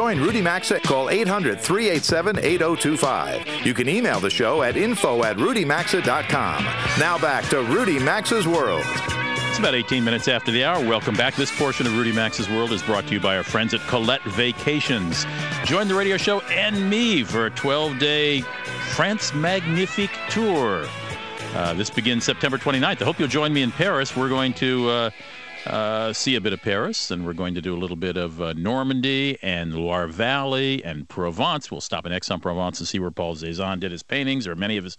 Join 0.03 0.19
Rudy 0.19 0.41
Maxa, 0.41 0.81
call 0.81 1.09
800 1.09 1.61
387 1.61 2.37
8025. 2.39 3.65
You 3.65 3.73
can 3.73 3.87
email 3.87 4.19
the 4.19 4.29
show 4.29 4.61
at 4.61 4.75
info 4.75 5.23
at 5.23 5.37
rudymaxa.com. 5.37 6.63
Now 6.99 7.17
back 7.17 7.45
to 7.51 7.61
Rudy 7.61 7.99
Maxa's 7.99 8.45
World. 8.45 8.83
It's 8.85 9.59
about 9.59 9.75
18 9.75 10.03
minutes 10.03 10.27
after 10.27 10.51
the 10.51 10.65
hour. 10.65 10.85
Welcome 10.85 11.15
back. 11.15 11.37
This 11.37 11.57
portion 11.57 11.87
of 11.87 11.97
Rudy 11.97 12.11
Maxa's 12.11 12.49
World 12.49 12.73
is 12.73 12.83
brought 12.83 13.07
to 13.07 13.13
you 13.13 13.21
by 13.21 13.37
our 13.37 13.43
friends 13.43 13.73
at 13.73 13.79
Colette 13.87 14.21
Vacations. 14.23 15.25
Join 15.63 15.87
the 15.87 15.95
radio 15.95 16.17
show 16.17 16.41
and 16.41 16.89
me 16.89 17.23
for 17.23 17.45
a 17.45 17.49
12 17.51 17.97
day 17.97 18.41
France 18.89 19.33
Magnifique 19.33 20.19
tour. 20.29 20.85
Uh, 21.55 21.73
this 21.75 21.89
begins 21.89 22.25
September 22.25 22.57
29th. 22.57 23.01
I 23.01 23.05
hope 23.05 23.19
you'll 23.19 23.29
join 23.29 23.53
me 23.53 23.61
in 23.61 23.71
Paris. 23.71 24.17
We're 24.17 24.27
going 24.27 24.51
to. 24.55 24.89
Uh, 24.89 25.09
uh, 25.65 26.11
see 26.13 26.35
a 26.35 26.41
bit 26.41 26.53
of 26.53 26.61
Paris, 26.61 27.09
and 27.11 27.25
we're 27.25 27.33
going 27.33 27.55
to 27.55 27.61
do 27.61 27.75
a 27.75 27.77
little 27.77 27.95
bit 27.95 28.17
of 28.17 28.41
uh, 28.41 28.53
Normandy 28.53 29.37
and 29.41 29.73
Loire 29.73 30.07
Valley 30.07 30.83
and 30.83 31.07
Provence. 31.07 31.71
We'll 31.71 31.81
stop 31.81 32.05
in 32.05 32.11
Aix-en-Provence 32.11 32.79
and 32.79 32.87
see 32.87 32.99
where 32.99 33.11
Paul 33.11 33.35
Cézanne 33.35 33.79
did 33.79 33.91
his 33.91 34.03
paintings, 34.03 34.47
or 34.47 34.55
many 34.55 34.77
of 34.77 34.83
his 34.83 34.97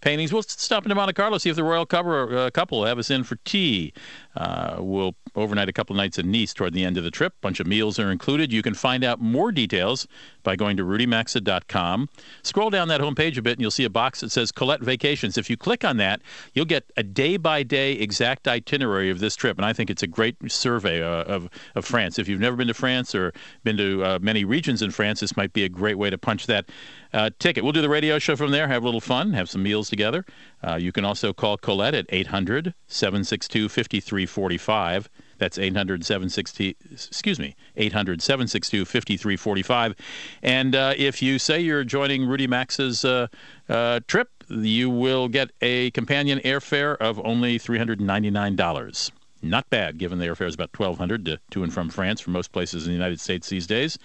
paintings. 0.00 0.32
We'll 0.32 0.42
stop 0.42 0.84
into 0.84 0.94
Monte 0.94 1.14
Carlo, 1.14 1.38
see 1.38 1.50
if 1.50 1.56
the 1.56 1.64
royal 1.64 1.86
couple, 1.86 2.38
uh, 2.38 2.50
couple 2.50 2.84
have 2.84 2.98
us 2.98 3.10
in 3.10 3.24
for 3.24 3.36
tea. 3.44 3.92
Uh, 4.36 4.76
we'll 4.78 5.14
overnight 5.36 5.68
a 5.68 5.72
couple 5.72 5.94
nights 5.96 6.18
in 6.18 6.30
Nice 6.30 6.52
toward 6.54 6.72
the 6.72 6.84
end 6.84 6.96
of 6.96 7.04
the 7.04 7.10
trip. 7.10 7.32
A 7.32 7.40
bunch 7.40 7.60
of 7.60 7.66
meals 7.66 7.98
are 7.98 8.10
included. 8.10 8.52
You 8.52 8.62
can 8.62 8.74
find 8.74 9.04
out 9.04 9.20
more 9.20 9.52
details 9.52 10.06
by 10.42 10.56
going 10.56 10.76
to 10.76 10.84
rudymaxa.com. 10.84 12.08
Scroll 12.42 12.70
down 12.70 12.88
that 12.88 13.00
homepage 13.00 13.38
a 13.38 13.42
bit, 13.42 13.52
and 13.52 13.60
you'll 13.60 13.70
see 13.70 13.84
a 13.84 13.90
box 13.90 14.20
that 14.20 14.30
says 14.30 14.52
Colette 14.52 14.82
Vacations. 14.82 15.38
If 15.38 15.48
you 15.48 15.56
click 15.56 15.84
on 15.84 15.96
that, 15.98 16.20
you'll 16.52 16.64
get 16.64 16.90
a 16.96 17.02
day-by-day 17.02 17.92
exact 17.92 18.46
itinerary 18.46 19.10
of 19.10 19.20
this 19.20 19.36
trip, 19.36 19.56
and 19.56 19.64
I 19.64 19.72
think 19.72 19.90
it's 19.90 20.02
a 20.02 20.06
great 20.06 20.36
survey 20.50 21.02
uh, 21.02 21.24
of, 21.24 21.48
of 21.74 21.84
France. 21.84 22.18
If 22.18 22.28
you've 22.28 22.40
never 22.40 22.56
been 22.56 22.68
to 22.68 22.74
France 22.74 23.14
or 23.14 23.32
been 23.62 23.76
to 23.76 24.04
uh, 24.04 24.18
many 24.20 24.44
regions 24.44 24.82
in 24.82 24.90
France, 24.90 25.20
this 25.20 25.36
might 25.36 25.52
be 25.52 25.64
a 25.64 25.68
great 25.68 25.98
way 25.98 26.10
to 26.10 26.18
punch 26.18 26.46
that 26.46 26.66
uh, 27.14 27.30
ticket. 27.38 27.62
We'll 27.62 27.72
do 27.72 27.80
the 27.80 27.88
radio 27.88 28.18
show 28.18 28.36
from 28.36 28.50
there, 28.50 28.66
have 28.68 28.82
a 28.82 28.84
little 28.84 29.00
fun, 29.00 29.32
have 29.32 29.48
some 29.48 29.62
meals 29.62 29.88
together. 29.88 30.24
Uh, 30.62 30.74
you 30.74 30.92
can 30.92 31.04
also 31.04 31.32
call 31.32 31.56
Colette 31.56 31.94
at 31.94 32.06
800 32.08 32.74
762 32.88 33.68
5345. 33.68 35.08
That's 35.38 35.58
800 35.58 36.04
760, 36.04 36.76
excuse 36.92 37.38
me, 37.38 37.54
800 37.76 38.20
762 38.20 38.84
5345. 38.84 39.94
And 40.42 40.74
uh, 40.74 40.94
if 40.96 41.22
you 41.22 41.38
say 41.38 41.60
you're 41.60 41.84
joining 41.84 42.26
Rudy 42.26 42.46
Maxa's 42.46 43.04
uh, 43.04 43.28
uh, 43.68 44.00
trip, 44.08 44.30
you 44.48 44.90
will 44.90 45.28
get 45.28 45.50
a 45.62 45.90
companion 45.92 46.40
airfare 46.40 46.96
of 46.96 47.24
only 47.24 47.58
$399. 47.58 49.10
Not 49.42 49.68
bad, 49.70 49.98
given 49.98 50.18
the 50.18 50.26
airfare 50.26 50.48
is 50.48 50.54
about 50.54 50.70
1200 50.76 51.26
to, 51.26 51.40
to 51.50 51.62
and 51.62 51.72
from 51.72 51.90
France 51.90 52.20
for 52.20 52.30
most 52.30 52.50
places 52.50 52.86
in 52.86 52.92
the 52.92 52.96
United 52.96 53.20
States 53.20 53.48
these 53.48 53.66
days. 53.66 53.98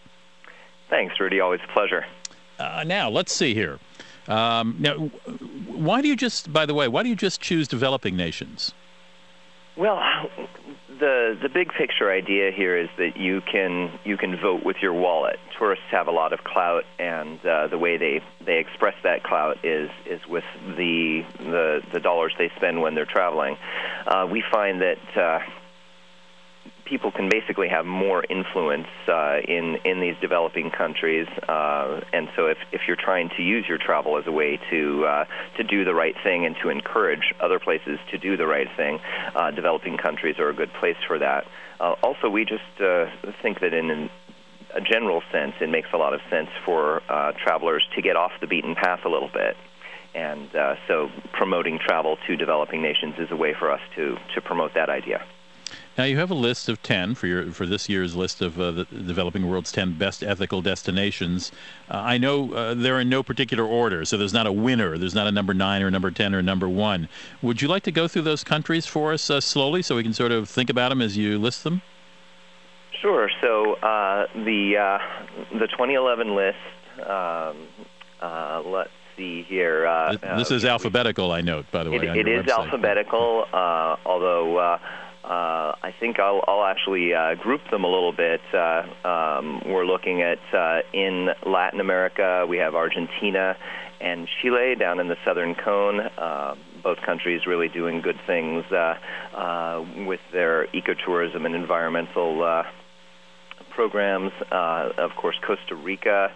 Thanks, 0.88 1.18
Rudy. 1.18 1.40
Always 1.40 1.60
a 1.68 1.72
pleasure. 1.72 2.06
Uh, 2.58 2.84
now, 2.86 3.10
let's 3.10 3.32
see 3.32 3.54
here. 3.54 3.78
Um, 4.28 4.76
now, 4.78 4.94
why 5.66 6.00
do 6.00 6.08
you 6.08 6.16
just, 6.16 6.52
by 6.52 6.64
the 6.64 6.74
way, 6.74 6.86
why 6.86 7.02
do 7.02 7.08
you 7.08 7.16
just 7.16 7.40
choose 7.40 7.66
developing 7.66 8.16
nations? 8.16 8.72
Well, 9.76 10.00
the 10.98 11.38
the 11.40 11.48
big 11.48 11.72
picture 11.72 12.10
idea 12.10 12.50
here 12.50 12.76
is 12.76 12.88
that 12.98 13.16
you 13.16 13.40
can 13.40 13.98
you 14.04 14.16
can 14.16 14.36
vote 14.36 14.64
with 14.64 14.76
your 14.82 14.92
wallet. 14.92 15.38
Tourists 15.58 15.84
have 15.90 16.06
a 16.06 16.10
lot 16.10 16.32
of 16.32 16.44
clout, 16.44 16.84
and 16.98 17.44
uh, 17.44 17.66
the 17.68 17.78
way 17.78 17.96
they 17.96 18.20
they 18.44 18.58
express 18.58 18.94
that 19.02 19.22
clout 19.22 19.64
is 19.64 19.90
is 20.06 20.20
with 20.28 20.44
the 20.76 21.24
the 21.38 21.82
the 21.92 22.00
dollars 22.00 22.32
they 22.38 22.50
spend 22.56 22.80
when 22.80 22.94
they're 22.94 23.06
traveling. 23.06 23.56
Uh, 24.06 24.26
we 24.30 24.42
find 24.50 24.80
that. 24.82 25.16
Uh, 25.16 25.40
people 26.88 27.10
can 27.10 27.28
basically 27.28 27.68
have 27.68 27.84
more 27.84 28.24
influence 28.28 28.88
uh, 29.08 29.38
in 29.46 29.76
in 29.84 30.00
these 30.00 30.16
developing 30.20 30.70
countries, 30.70 31.26
uh, 31.48 32.00
and 32.12 32.28
so 32.34 32.46
if 32.46 32.58
if 32.72 32.82
you're 32.86 32.96
trying 32.96 33.28
to 33.36 33.42
use 33.42 33.66
your 33.68 33.78
travel 33.78 34.18
as 34.18 34.26
a 34.26 34.32
way 34.32 34.58
to 34.70 35.04
uh, 35.04 35.24
to 35.56 35.64
do 35.64 35.84
the 35.84 35.94
right 35.94 36.14
thing 36.22 36.46
and 36.46 36.56
to 36.62 36.68
encourage 36.70 37.34
other 37.40 37.58
places 37.58 37.98
to 38.10 38.18
do 38.18 38.36
the 38.36 38.46
right 38.46 38.68
thing, 38.76 38.98
uh, 39.34 39.50
developing 39.50 39.96
countries 39.96 40.38
are 40.38 40.48
a 40.48 40.54
good 40.54 40.72
place 40.80 40.96
for 41.06 41.18
that. 41.18 41.44
Uh, 41.80 41.94
also, 42.02 42.28
we 42.28 42.44
just 42.44 42.80
uh, 42.80 43.06
think 43.42 43.60
that 43.60 43.72
in 43.72 44.10
a 44.74 44.80
general 44.80 45.22
sense, 45.32 45.54
it 45.60 45.68
makes 45.68 45.88
a 45.92 45.96
lot 45.96 46.12
of 46.12 46.20
sense 46.30 46.50
for 46.64 47.02
travelers 47.42 47.84
to 47.94 48.02
get 48.02 48.16
off 48.16 48.32
the 48.40 48.46
beaten 48.46 48.74
path 48.74 49.00
a 49.04 49.08
little 49.08 49.30
bit 49.32 49.56
and 50.14 50.54
uh, 50.56 50.74
so 50.88 51.10
promoting 51.32 51.78
travel 51.78 52.16
to 52.26 52.36
developing 52.36 52.82
nations 52.82 53.14
is 53.18 53.28
a 53.30 53.36
way 53.36 53.54
for 53.56 53.70
us 53.70 53.80
to, 53.94 54.16
to 54.34 54.40
promote 54.40 54.74
that 54.74 54.88
idea. 54.88 55.22
Now 55.98 56.04
you 56.04 56.16
have 56.18 56.30
a 56.30 56.34
list 56.34 56.68
of 56.68 56.80
ten 56.80 57.16
for 57.16 57.26
your 57.26 57.50
for 57.50 57.66
this 57.66 57.88
year's 57.88 58.14
list 58.14 58.40
of 58.40 58.60
uh, 58.60 58.70
the 58.70 58.84
developing 58.84 59.48
world's 59.48 59.72
ten 59.72 59.98
best 59.98 60.22
ethical 60.22 60.62
destinations. 60.62 61.50
Uh, 61.90 61.96
I 61.96 62.18
know 62.18 62.52
uh, 62.54 62.74
they're 62.74 63.00
in 63.00 63.08
no 63.08 63.24
particular 63.24 63.64
order, 63.64 64.04
so 64.04 64.16
there's 64.16 64.32
not 64.32 64.46
a 64.46 64.52
winner. 64.52 64.96
There's 64.96 65.14
not 65.14 65.26
a 65.26 65.32
number 65.32 65.54
nine 65.54 65.82
or 65.82 65.88
a 65.88 65.90
number 65.90 66.12
ten 66.12 66.36
or 66.36 66.38
a 66.38 66.42
number 66.42 66.68
one. 66.68 67.08
Would 67.42 67.60
you 67.60 67.66
like 67.66 67.82
to 67.82 67.90
go 67.90 68.06
through 68.06 68.22
those 68.22 68.44
countries 68.44 68.86
for 68.86 69.12
us 69.12 69.28
uh, 69.28 69.40
slowly, 69.40 69.82
so 69.82 69.96
we 69.96 70.04
can 70.04 70.14
sort 70.14 70.30
of 70.30 70.48
think 70.48 70.70
about 70.70 70.90
them 70.90 71.02
as 71.02 71.16
you 71.16 71.36
list 71.36 71.64
them? 71.64 71.82
Sure. 73.02 73.28
So 73.40 73.74
uh, 73.74 74.28
the 74.34 74.76
uh, 74.76 74.98
the 75.58 75.66
2011 75.66 76.34
list. 76.34 76.56
Um, 77.04 77.56
let's 78.72 78.90
see 79.16 79.42
here. 79.42 79.82
this 80.36 80.52
is 80.52 80.64
alphabetical, 80.64 81.32
I 81.32 81.40
note, 81.40 81.66
by 81.72 81.82
the 81.82 81.90
way. 81.90 81.96
it, 81.96 82.16
it 82.16 82.28
is 82.28 82.44
website. 82.46 82.58
alphabetical, 82.58 83.46
although 83.52 84.78
uh, 85.28 85.76
I 85.82 85.94
think 86.00 86.18
I'll, 86.18 86.42
I'll 86.48 86.64
actually 86.64 87.12
uh, 87.12 87.34
group 87.34 87.60
them 87.70 87.84
a 87.84 87.88
little 87.88 88.12
bit. 88.12 88.40
Uh, 88.52 88.82
um, 89.06 89.62
we're 89.66 89.84
looking 89.84 90.22
at 90.22 90.38
uh, 90.54 90.80
in 90.94 91.28
Latin 91.44 91.80
America, 91.80 92.46
we 92.48 92.56
have 92.58 92.74
Argentina 92.74 93.54
and 94.00 94.26
Chile 94.40 94.74
down 94.74 95.00
in 95.00 95.08
the 95.08 95.16
southern 95.26 95.54
cone. 95.54 96.00
Uh, 96.00 96.54
both 96.82 96.98
countries 97.04 97.42
really 97.46 97.68
doing 97.68 98.00
good 98.00 98.18
things 98.26 98.64
uh, 98.72 98.94
uh, 99.36 99.84
with 100.06 100.20
their 100.32 100.66
ecotourism 100.68 101.44
and 101.44 101.54
environmental 101.54 102.42
uh, 102.42 102.62
programs. 103.74 104.32
Uh, 104.50 104.90
of 104.96 105.10
course, 105.20 105.36
Costa 105.46 105.74
Rica 105.74 106.32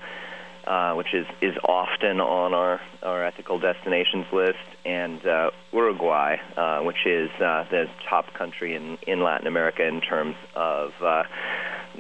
uh, 0.67 0.95
which 0.95 1.15
is, 1.15 1.27
is 1.41 1.57
often 1.65 2.21
on 2.21 2.55
our, 2.55 2.81
our 3.03 3.25
ethical 3.25 3.59
destinations 3.59 4.27
list, 4.33 4.59
and 4.85 5.25
uh, 5.27 5.51
Uruguay, 5.73 6.37
uh, 6.57 6.81
which 6.81 7.07
is 7.07 7.31
uh, 7.41 7.65
the 7.71 7.89
top 8.09 8.33
country 8.35 8.75
in, 8.75 8.99
in 9.07 9.23
Latin 9.23 9.47
America 9.47 9.87
in 9.87 10.01
terms 10.01 10.37
of 10.55 10.93
uh, 11.03 11.25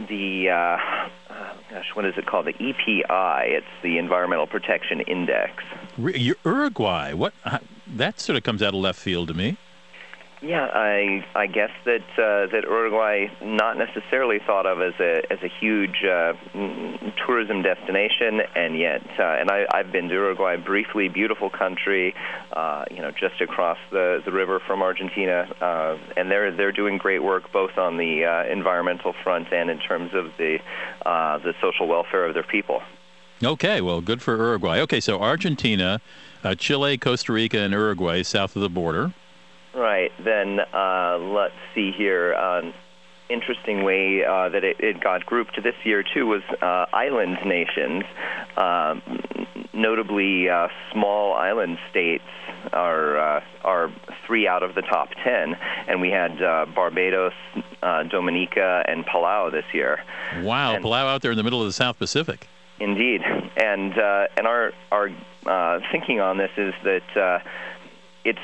the, 0.09 0.49
uh, 0.50 0.76
gosh, 1.71 1.90
what 1.95 2.04
is 2.04 2.14
it 2.16 2.26
called? 2.26 2.47
The 2.47 2.54
EPI. 2.54 3.54
It's 3.54 3.66
the 3.83 3.99
Environmental 3.99 4.47
Protection 4.47 5.00
Index. 5.02 5.62
Uruguay, 5.99 7.12
what? 7.12 7.35
That 7.87 8.21
sort 8.21 8.37
of 8.37 8.42
comes 8.42 8.62
out 8.62 8.75
of 8.75 8.81
left 8.81 8.99
field 8.99 9.28
to 9.28 9.35
me. 9.35 9.57
Yeah, 10.42 10.66
I 10.66 11.25
I 11.37 11.46
guess 11.46 11.70
that 11.84 12.02
uh, 12.18 12.50
that 12.50 12.64
Uruguay 12.64 13.28
not 13.40 13.78
necessarily 13.78 14.40
thought 14.44 14.66
of 14.66 14.80
as 14.82 14.94
a 14.99 15.22
as 15.30 15.38
a 15.40 15.49
huge 15.61 16.02
uh, 16.02 16.32
tourism 17.25 17.62
destination, 17.62 18.40
and 18.56 18.76
yet 18.76 19.02
uh, 19.20 19.22
and 19.22 19.52
I 19.52 19.66
I've 19.72 19.92
been 19.92 20.08
to 20.08 20.14
Uruguay 20.14 20.56
briefly, 20.56 21.08
beautiful 21.08 21.49
country, 21.49 22.12
uh, 22.52 22.87
you 22.90 23.00
know, 23.00 23.12
just 23.12 23.40
across 23.40 23.78
the 23.92 24.20
the 24.25 24.32
river 24.32 24.58
from 24.66 24.82
Argentina, 24.82 25.46
uh, 25.61 25.96
and 26.16 26.28
they're 26.28 26.50
they're 26.50 26.72
doing 26.72 26.99
great 26.99 27.22
work 27.22 27.52
both 27.52 27.78
on 27.78 27.96
the 27.96 28.25
uh, 28.25 28.52
environmental 28.52 29.14
front 29.22 29.52
and 29.52 29.70
in 29.70 29.78
terms 29.78 30.11
of 30.12 30.32
the 30.38 30.58
uh, 31.06 31.38
the 31.38 31.54
social 31.61 31.87
welfare 31.87 32.26
of 32.26 32.34
their 32.34 32.42
people. 32.42 32.82
Okay, 33.44 33.80
well, 33.80 34.00
good 34.00 34.20
for 34.20 34.37
Uruguay. 34.37 34.80
Okay, 34.80 34.99
so 34.99 35.20
Argentina, 35.20 36.00
uh, 36.42 36.56
Chile, 36.56 36.99
Costa 36.99 37.32
Rica, 37.32 37.58
and 37.58 37.72
Uruguay 37.72 38.25
south 38.25 38.56
of 38.56 38.62
the 38.62 38.68
border. 38.68 39.12
Right. 39.74 40.12
Then 40.22 40.60
uh, 40.60 41.18
let's 41.18 41.54
see 41.74 41.92
here. 41.92 42.34
Um, 42.34 42.74
interesting 43.32 43.84
way 43.84 44.24
uh, 44.24 44.48
that 44.50 44.64
it, 44.64 44.76
it, 44.80 45.00
got 45.00 45.24
grouped 45.24 45.60
this 45.62 45.74
year 45.84 46.02
too 46.02 46.26
was 46.26 46.42
uh, 46.60 46.86
island 46.92 47.38
nations, 47.44 48.04
um, 48.56 49.02
notably 49.72 50.48
uh, 50.48 50.68
small 50.92 51.32
island 51.32 51.78
states 51.90 52.24
are 52.72 53.38
uh, 53.38 53.40
are 53.64 53.90
three 54.26 54.46
out 54.46 54.62
of 54.62 54.74
the 54.74 54.82
top 54.82 55.08
ten, 55.24 55.56
and 55.88 56.00
we 56.00 56.10
had 56.10 56.42
uh, 56.42 56.66
Barbados, 56.74 57.32
Dominica, 57.80 58.84
and 58.86 59.06
Palau 59.06 59.50
this 59.50 59.64
year. 59.72 60.00
Wow, 60.42 60.74
and, 60.74 60.84
Palau 60.84 61.06
out 61.06 61.22
there 61.22 61.30
in 61.30 61.36
the 61.36 61.44
middle 61.44 61.60
of 61.60 61.66
the 61.66 61.72
South 61.72 61.98
Pacific. 61.98 62.48
Indeed, 62.78 63.22
and 63.56 63.94
and 64.36 64.46
our 64.46 64.72
our 64.90 65.10
thinking 65.90 66.20
on 66.20 66.36
this 66.36 66.50
is 66.56 66.74
that 66.84 67.42
it's 68.24 68.38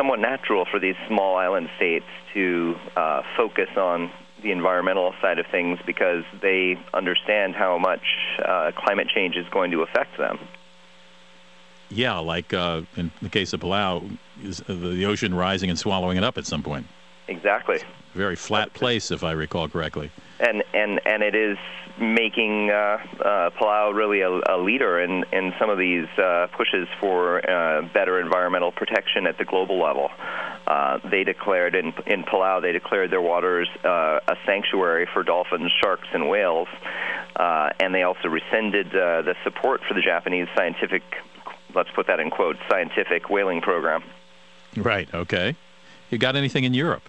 somewhat 0.00 0.18
natural 0.18 0.64
for 0.64 0.80
these 0.80 0.94
small 1.06 1.36
island 1.36 1.68
states 1.76 2.06
to 2.32 2.74
uh, 2.96 3.20
focus 3.36 3.68
on 3.76 4.10
the 4.42 4.50
environmental 4.50 5.12
side 5.20 5.38
of 5.38 5.44
things 5.48 5.78
because 5.84 6.24
they 6.40 6.80
understand 6.94 7.54
how 7.54 7.76
much 7.76 8.00
uh, 8.42 8.70
climate 8.74 9.08
change 9.14 9.36
is 9.36 9.46
going 9.50 9.70
to 9.70 9.82
affect 9.82 10.16
them. 10.16 10.38
Yeah, 11.90 12.16
like 12.16 12.54
uh, 12.54 12.80
in 12.96 13.10
the 13.20 13.28
case 13.28 13.52
of 13.52 13.60
Palau, 13.60 14.16
is 14.42 14.62
the 14.66 15.04
ocean 15.04 15.34
rising 15.34 15.68
and 15.68 15.78
swallowing 15.78 16.16
it 16.16 16.24
up 16.24 16.38
at 16.38 16.46
some 16.46 16.62
point. 16.62 16.86
Exactly. 17.28 17.80
Very 18.14 18.36
flat 18.36 18.72
place, 18.72 19.10
if 19.10 19.22
I 19.22 19.32
recall 19.32 19.68
correctly. 19.68 20.10
And 20.40 20.64
and 20.72 21.00
and 21.04 21.22
it 21.22 21.34
is 21.34 21.58
making 22.00 22.70
uh, 22.70 22.98
uh, 23.20 23.50
Palau 23.50 23.94
really 23.94 24.22
a, 24.22 24.30
a, 24.30 24.56
leader 24.58 25.00
in, 25.00 25.24
in 25.32 25.52
some 25.58 25.68
of 25.68 25.78
these 25.78 26.06
uh, 26.18 26.46
pushes 26.56 26.88
for 26.98 27.48
uh, 27.48 27.82
better 27.92 28.20
environmental 28.20 28.72
protection 28.72 29.26
at 29.26 29.36
the 29.38 29.44
global 29.44 29.80
level. 29.80 30.10
Uh, 30.66 30.98
they 31.10 31.24
declared 31.24 31.74
in, 31.74 31.92
in 32.06 32.24
Palau, 32.24 32.62
they 32.62 32.72
declared 32.72 33.10
their 33.10 33.20
waters 33.20 33.68
uh, 33.84 34.20
a 34.28 34.36
sanctuary 34.46 35.06
for 35.12 35.22
dolphins, 35.22 35.70
sharks, 35.82 36.08
and 36.12 36.28
whales, 36.28 36.68
and 37.38 37.94
they 37.94 38.02
also 38.02 38.28
rescinded 38.28 38.90
the 38.90 39.34
support 39.44 39.82
for 39.86 39.94
the 39.94 40.02
Japanese 40.02 40.48
scientific, 40.56 41.02
let's 41.74 41.90
put 41.94 42.06
that 42.06 42.20
in 42.20 42.30
quotes, 42.30 42.60
scientific 42.70 43.28
whaling 43.28 43.60
program. 43.60 44.02
Right. 44.76 45.12
Okay. 45.12 45.56
You 46.10 46.18
got 46.18 46.36
anything 46.36 46.64
in 46.64 46.74
Europe? 46.74 47.02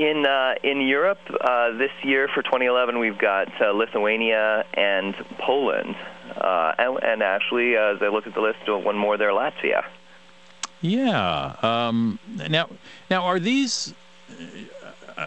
In 0.00 0.24
uh, 0.24 0.54
in 0.64 0.80
Europe 0.80 1.18
uh, 1.28 1.72
this 1.72 1.90
year 2.02 2.26
for 2.26 2.42
2011, 2.42 2.98
we've 2.98 3.18
got 3.18 3.48
uh, 3.60 3.70
Lithuania 3.72 4.64
and 4.72 5.14
Poland, 5.36 5.94
uh, 6.40 6.72
and, 6.78 6.98
and, 7.02 7.22
actually, 7.22 7.76
uh, 7.76 7.96
as 7.96 7.98
I 8.00 8.08
look 8.08 8.26
at 8.26 8.32
the 8.32 8.40
list, 8.40 8.60
uh, 8.66 8.78
one 8.78 8.96
more 8.96 9.18
there, 9.18 9.28
Latvia. 9.28 9.84
Yeah. 10.80 11.54
Um, 11.60 12.18
now, 12.48 12.70
now 13.10 13.24
are 13.24 13.38
these? 13.38 13.92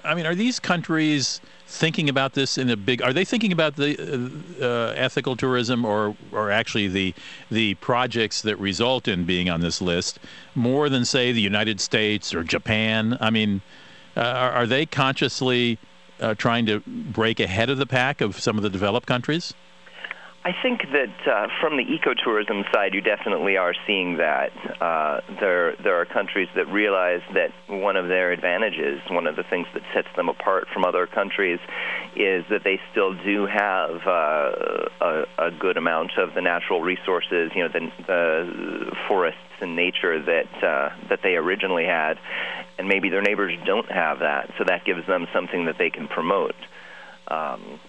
I 0.04 0.16
mean, 0.16 0.26
are 0.26 0.34
these 0.34 0.60
countries 0.60 1.40
thinking 1.68 2.10
about 2.10 2.34
this 2.34 2.58
in 2.58 2.72
a 2.72 2.76
big? 2.76 3.04
Are 3.04 3.14
they 3.14 3.26
thinking 3.26 3.52
about 3.52 3.76
the 3.76 4.92
ethical 4.98 5.36
tourism, 5.36 5.86
or 5.86 6.18
or 6.32 6.50
actually 6.50 6.88
the 6.88 7.14
the 7.52 7.76
projects 7.76 8.42
that 8.42 8.56
result 8.56 9.08
in 9.08 9.26
being 9.26 9.52
on 9.52 9.62
this 9.62 9.84
list 9.84 10.18
more 10.56 10.90
than 10.90 11.06
say 11.06 11.32
the 11.32 11.42
United 11.42 11.80
States 11.80 12.34
or 12.34 12.44
Japan? 12.44 13.20
I 13.22 13.30
mean. 13.30 13.62
Uh, 14.16 14.22
are, 14.22 14.52
are, 14.52 14.68
they 14.68 14.86
consciously 14.86 15.80
uh, 16.20 16.36
trying 16.36 16.66
to 16.66 16.82
break 16.82 17.40
ahead 17.40 17.70
of 17.70 17.78
the 17.78 17.86
pack 17.86 18.22
of 18.22 18.40
some 18.40 18.58
of 18.58 18.64
the 18.64 18.70
developed 18.70 19.08
countries? 19.08 19.54
I 20.46 20.52
think 20.62 20.82
that 20.92 21.26
uh, 21.26 21.48
from 21.62 21.78
the 21.78 21.86
ecotourism 21.86 22.70
side, 22.74 22.94
you 22.94 23.00
definitely 23.00 23.56
are 23.56 23.74
seeing 23.88 24.18
that. 24.18 24.52
Uh, 24.82 25.22
there, 25.40 25.74
there 25.82 25.96
are 25.96 26.06
countries 26.06 26.50
that 26.56 26.68
realize 26.68 27.22
that 27.34 27.54
one 27.68 27.96
of 27.96 28.10
their 28.10 28.34
advantages, 28.34 29.00
one 29.10 29.26
of 29.26 29.38
the 29.38 29.44
things 29.44 29.68
that 29.74 29.84
sets 29.94 30.10
them 30.18 30.28
apart 30.28 30.68
from 30.74 30.84
other 30.84 31.08
countries, 31.08 31.60
is 32.18 32.44
that 32.50 32.66
they 32.66 32.78
still 32.92 33.14
do 33.24 33.46
have 33.46 34.06
uh, 34.06 34.52
a, 35.00 35.26
a, 35.38 35.52
good 35.52 35.78
amount 35.78 36.12
of 36.18 36.34
the 36.36 36.42
natural 36.42 36.82
resources, 36.82 37.50
you 37.56 37.64
know, 37.64 37.70
the, 37.70 37.90
the 38.06 38.96
forests 39.08 39.40
and 39.62 39.78
nature 39.78 40.22
that 40.22 40.64
uh, 40.64 40.90
that 41.08 41.20
they 41.24 41.36
originally 41.36 41.86
had, 41.86 42.20
and 42.78 42.90
maybe 42.90 43.08
their 43.10 43.22
neighbors 43.22 43.54
don't 43.66 43.90
have 43.90 44.20
that. 44.20 44.52
So 44.58 44.66
that 44.66 44.84
gives 44.84 45.08
them 45.08 45.26
something 45.34 45.68
that 45.68 45.78
they 45.78 45.90
can 45.90 46.10
promote. 46.10 46.56
Um, 47.30 47.80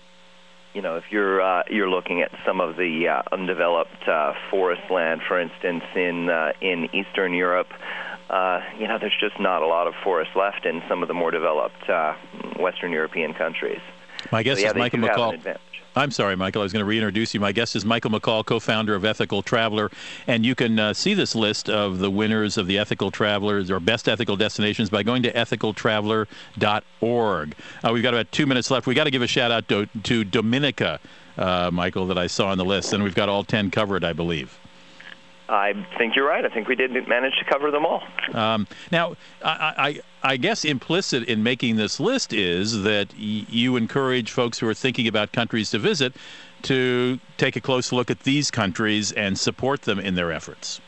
you 0.75 0.83
know, 0.83 0.97
if 0.97 1.05
you're 1.11 1.41
uh, 1.41 1.63
you're 1.71 1.89
looking 1.89 2.21
at 2.21 2.31
some 2.45 2.61
of 2.61 2.77
the 2.77 3.07
uh, 3.09 3.23
undeveloped 3.33 4.09
uh, 4.09 4.33
forest 4.51 4.83
land, 4.91 5.23
for 5.27 5.41
instance, 5.41 5.85
in 5.95 6.29
uh, 6.29 6.53
in 6.61 6.89
Eastern 6.93 7.33
Europe, 7.33 7.69
uh, 8.29 8.61
you 8.79 8.89
know, 8.89 8.99
there's 8.99 9.17
just 9.19 9.39
not 9.39 9.63
a 9.63 9.67
lot 9.67 9.87
of 9.87 9.95
forest 10.03 10.31
left 10.35 10.67
in 10.67 10.83
some 10.89 11.03
of 11.03 11.09
the 11.09 11.15
more 11.15 11.31
developed 11.31 11.89
uh, 11.89 12.15
Western 12.59 12.91
European 12.91 13.35
countries. 13.35 13.81
My 14.33 14.43
guest 14.43 14.61
so, 14.61 14.67
yeah, 14.67 14.71
is 14.71 14.77
Michael 14.77 15.01
McColl. 15.01 15.59
I'm 15.97 16.11
sorry, 16.11 16.35
Michael. 16.35 16.63
I 16.63 16.65
was 16.65 16.73
going 16.73 16.81
to 16.81 16.87
reintroduce 16.87 17.35
you. 17.35 17.41
My 17.41 17.53
guest 17.53 17.77
is 17.77 17.85
Michael 17.85 18.11
McColl, 18.11 18.45
co-founder 18.45 18.97
of 18.97 19.05
Ethical 19.05 19.43
Traveler, 19.43 19.93
and 20.27 20.45
you 20.45 20.57
can 20.57 20.77
uh, 20.79 20.93
see 20.93 21.15
this 21.15 21.37
list 21.37 21.71
of 21.71 22.01
the 22.01 22.11
winners 22.11 22.59
of 22.59 22.67
the 22.67 22.79
Ethical 22.79 23.13
Travelers 23.13 23.71
or 23.71 23.79
best 23.79 24.09
ethical 24.09 24.35
destinations 24.37 24.91
by 24.91 25.05
going 25.05 25.23
to 25.23 25.33
ethicaltraveler.org. 25.33 27.55
Uh, 27.85 27.93
we've 27.93 28.03
got 28.03 28.13
about 28.13 28.33
two 28.33 28.47
minutes 28.47 28.73
left. 28.73 28.89
We've 28.89 28.97
got 28.97 29.05
to 29.05 29.13
give 29.13 29.23
a 29.23 29.29
shout 29.29 29.53
out 29.53 29.69
to, 29.69 29.87
to 30.03 30.25
Dominica, 30.25 30.99
uh, 31.39 31.71
Michael, 31.73 32.09
that 32.09 32.19
I 32.19 32.27
saw 32.27 32.49
on 32.49 32.59
the 32.59 32.65
list, 32.65 32.93
and 32.93 33.05
we've 33.05 33.15
got 33.15 33.29
all 33.29 33.45
ten 33.45 33.71
covered, 33.71 34.03
I 34.03 34.15
believe. 34.15 34.59
I 35.49 35.75
think 35.99 36.17
you're 36.17 36.27
right. 36.27 36.45
I 36.45 36.49
think 36.49 36.67
we 36.69 36.75
did 36.75 36.91
manage 37.07 37.39
to 37.39 37.45
cover 37.45 37.71
them 37.71 37.85
all. 37.85 38.03
Um, 38.33 38.67
now, 38.91 39.15
I, 39.45 39.75
I, 39.77 40.01
I, 40.25 40.37
guess 40.37 40.65
implicit 40.65 41.25
in 41.25 41.43
making 41.43 41.77
this 41.77 42.01
list 42.01 42.33
is 42.33 42.83
that 42.83 43.13
y- 43.13 43.47
you 43.49 43.77
encourage 43.77 44.31
folks 44.31 44.59
who 44.59 44.67
are 44.67 44.75
thinking 44.75 45.07
about 45.07 45.33
countries 45.33 45.71
to 45.71 45.79
visit 45.79 46.15
to 46.63 47.21
take 47.37 47.57
a 47.57 47.61
close 47.61 47.93
look 47.93 48.11
at 48.11 48.21
these 48.21 48.51
countries 48.51 49.13
and 49.13 49.39
support 49.39 49.83
them 49.83 50.01
in 50.01 50.15
their 50.15 50.33
efforts. 50.33 50.81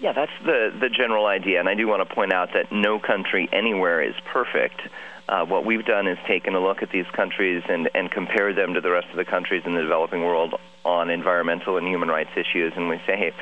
Yeah, 0.00 0.12
that's 0.12 0.32
the, 0.44 0.72
the 0.80 0.88
general 0.88 1.26
idea. 1.26 1.60
And 1.60 1.68
I 1.68 1.74
do 1.74 1.86
want 1.86 2.06
to 2.06 2.14
point 2.14 2.32
out 2.32 2.50
that 2.54 2.72
no 2.72 2.98
country 2.98 3.48
anywhere 3.52 4.02
is 4.02 4.14
perfect. 4.32 4.80
Uh, 5.28 5.44
what 5.46 5.64
we've 5.64 5.84
done 5.84 6.06
is 6.08 6.18
taken 6.26 6.54
a 6.54 6.60
look 6.60 6.82
at 6.82 6.90
these 6.90 7.06
countries 7.12 7.62
and, 7.68 7.88
and 7.94 8.10
compared 8.10 8.56
them 8.56 8.74
to 8.74 8.80
the 8.80 8.90
rest 8.90 9.06
of 9.10 9.16
the 9.16 9.24
countries 9.24 9.62
in 9.64 9.74
the 9.74 9.80
developing 9.80 10.22
world 10.22 10.54
on 10.84 11.08
environmental 11.08 11.76
and 11.76 11.86
human 11.86 12.08
rights 12.08 12.30
issues. 12.36 12.72
And 12.76 12.88
we 12.88 12.96
say, 13.06 13.16
hey, 13.16 13.32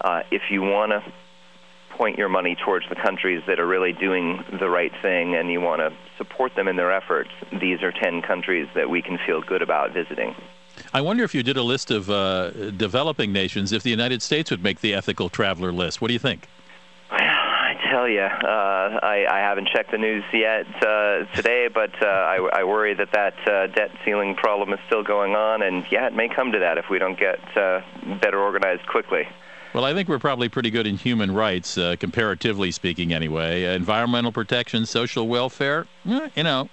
uh, 0.00 0.22
if 0.30 0.50
you 0.50 0.60
want 0.62 0.90
to 0.90 1.02
point 1.98 2.16
your 2.16 2.28
money 2.28 2.56
towards 2.64 2.88
the 2.88 2.94
countries 2.94 3.42
that 3.48 3.58
are 3.58 3.66
really 3.66 3.92
doing 3.92 4.44
the 4.58 4.70
right 4.70 4.92
thing 5.02 5.34
and 5.34 5.50
you 5.50 5.60
want 5.60 5.80
to 5.80 5.92
support 6.16 6.54
them 6.54 6.68
in 6.68 6.76
their 6.76 6.92
efforts, 6.92 7.30
these 7.60 7.82
are 7.82 7.92
10 7.92 8.22
countries 8.22 8.68
that 8.74 8.88
we 8.88 9.02
can 9.02 9.18
feel 9.26 9.42
good 9.42 9.60
about 9.60 9.92
visiting. 9.92 10.34
I 10.94 11.00
wonder 11.00 11.24
if 11.24 11.34
you 11.34 11.42
did 11.42 11.56
a 11.56 11.62
list 11.62 11.90
of 11.90 12.08
uh, 12.08 12.50
developing 12.70 13.32
nations, 13.32 13.72
if 13.72 13.82
the 13.82 13.90
United 13.90 14.22
States 14.22 14.50
would 14.52 14.62
make 14.62 14.80
the 14.80 14.94
ethical 14.94 15.28
traveler 15.28 15.72
list. 15.72 16.00
What 16.00 16.06
do 16.06 16.14
you 16.14 16.20
think? 16.20 16.46
Yeah, 17.10 17.18
I 17.20 17.74
tell 17.90 18.08
you. 18.08 18.20
Uh, 18.20 19.00
I, 19.02 19.26
I 19.28 19.38
haven't 19.40 19.68
checked 19.74 19.90
the 19.90 19.98
news 19.98 20.22
yet 20.32 20.66
uh, 20.80 21.24
today, 21.34 21.68
but 21.72 21.90
uh, 22.00 22.06
I, 22.06 22.60
I 22.60 22.64
worry 22.64 22.94
that 22.94 23.10
that 23.12 23.34
uh, 23.48 23.66
debt 23.66 23.90
ceiling 24.04 24.36
problem 24.36 24.72
is 24.72 24.78
still 24.86 25.02
going 25.02 25.34
on, 25.34 25.62
and 25.62 25.84
yeah, 25.90 26.06
it 26.06 26.14
may 26.14 26.28
come 26.28 26.52
to 26.52 26.60
that 26.60 26.78
if 26.78 26.84
we 26.88 27.00
don't 27.00 27.18
get 27.18 27.40
uh, 27.56 27.80
better 28.20 28.38
organized 28.38 28.86
quickly. 28.86 29.26
Well, 29.74 29.84
I 29.84 29.92
think 29.92 30.08
we're 30.08 30.18
probably 30.18 30.48
pretty 30.48 30.70
good 30.70 30.86
in 30.86 30.96
human 30.96 31.32
rights, 31.32 31.76
uh, 31.76 31.96
comparatively 32.00 32.70
speaking, 32.70 33.12
anyway. 33.12 33.74
environmental 33.74 34.32
protection, 34.32 34.86
social 34.86 35.28
welfare, 35.28 35.86
eh, 36.08 36.28
you 36.34 36.42
know, 36.42 36.70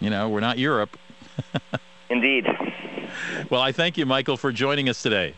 you 0.00 0.08
know, 0.08 0.28
we're 0.28 0.40
not 0.40 0.58
Europe. 0.58 0.96
Indeed. 2.10 2.46
Well, 3.50 3.60
I 3.60 3.72
thank 3.72 3.98
you, 3.98 4.06
Michael, 4.06 4.36
for 4.36 4.50
joining 4.50 4.88
us 4.88 5.02
today. 5.02 5.34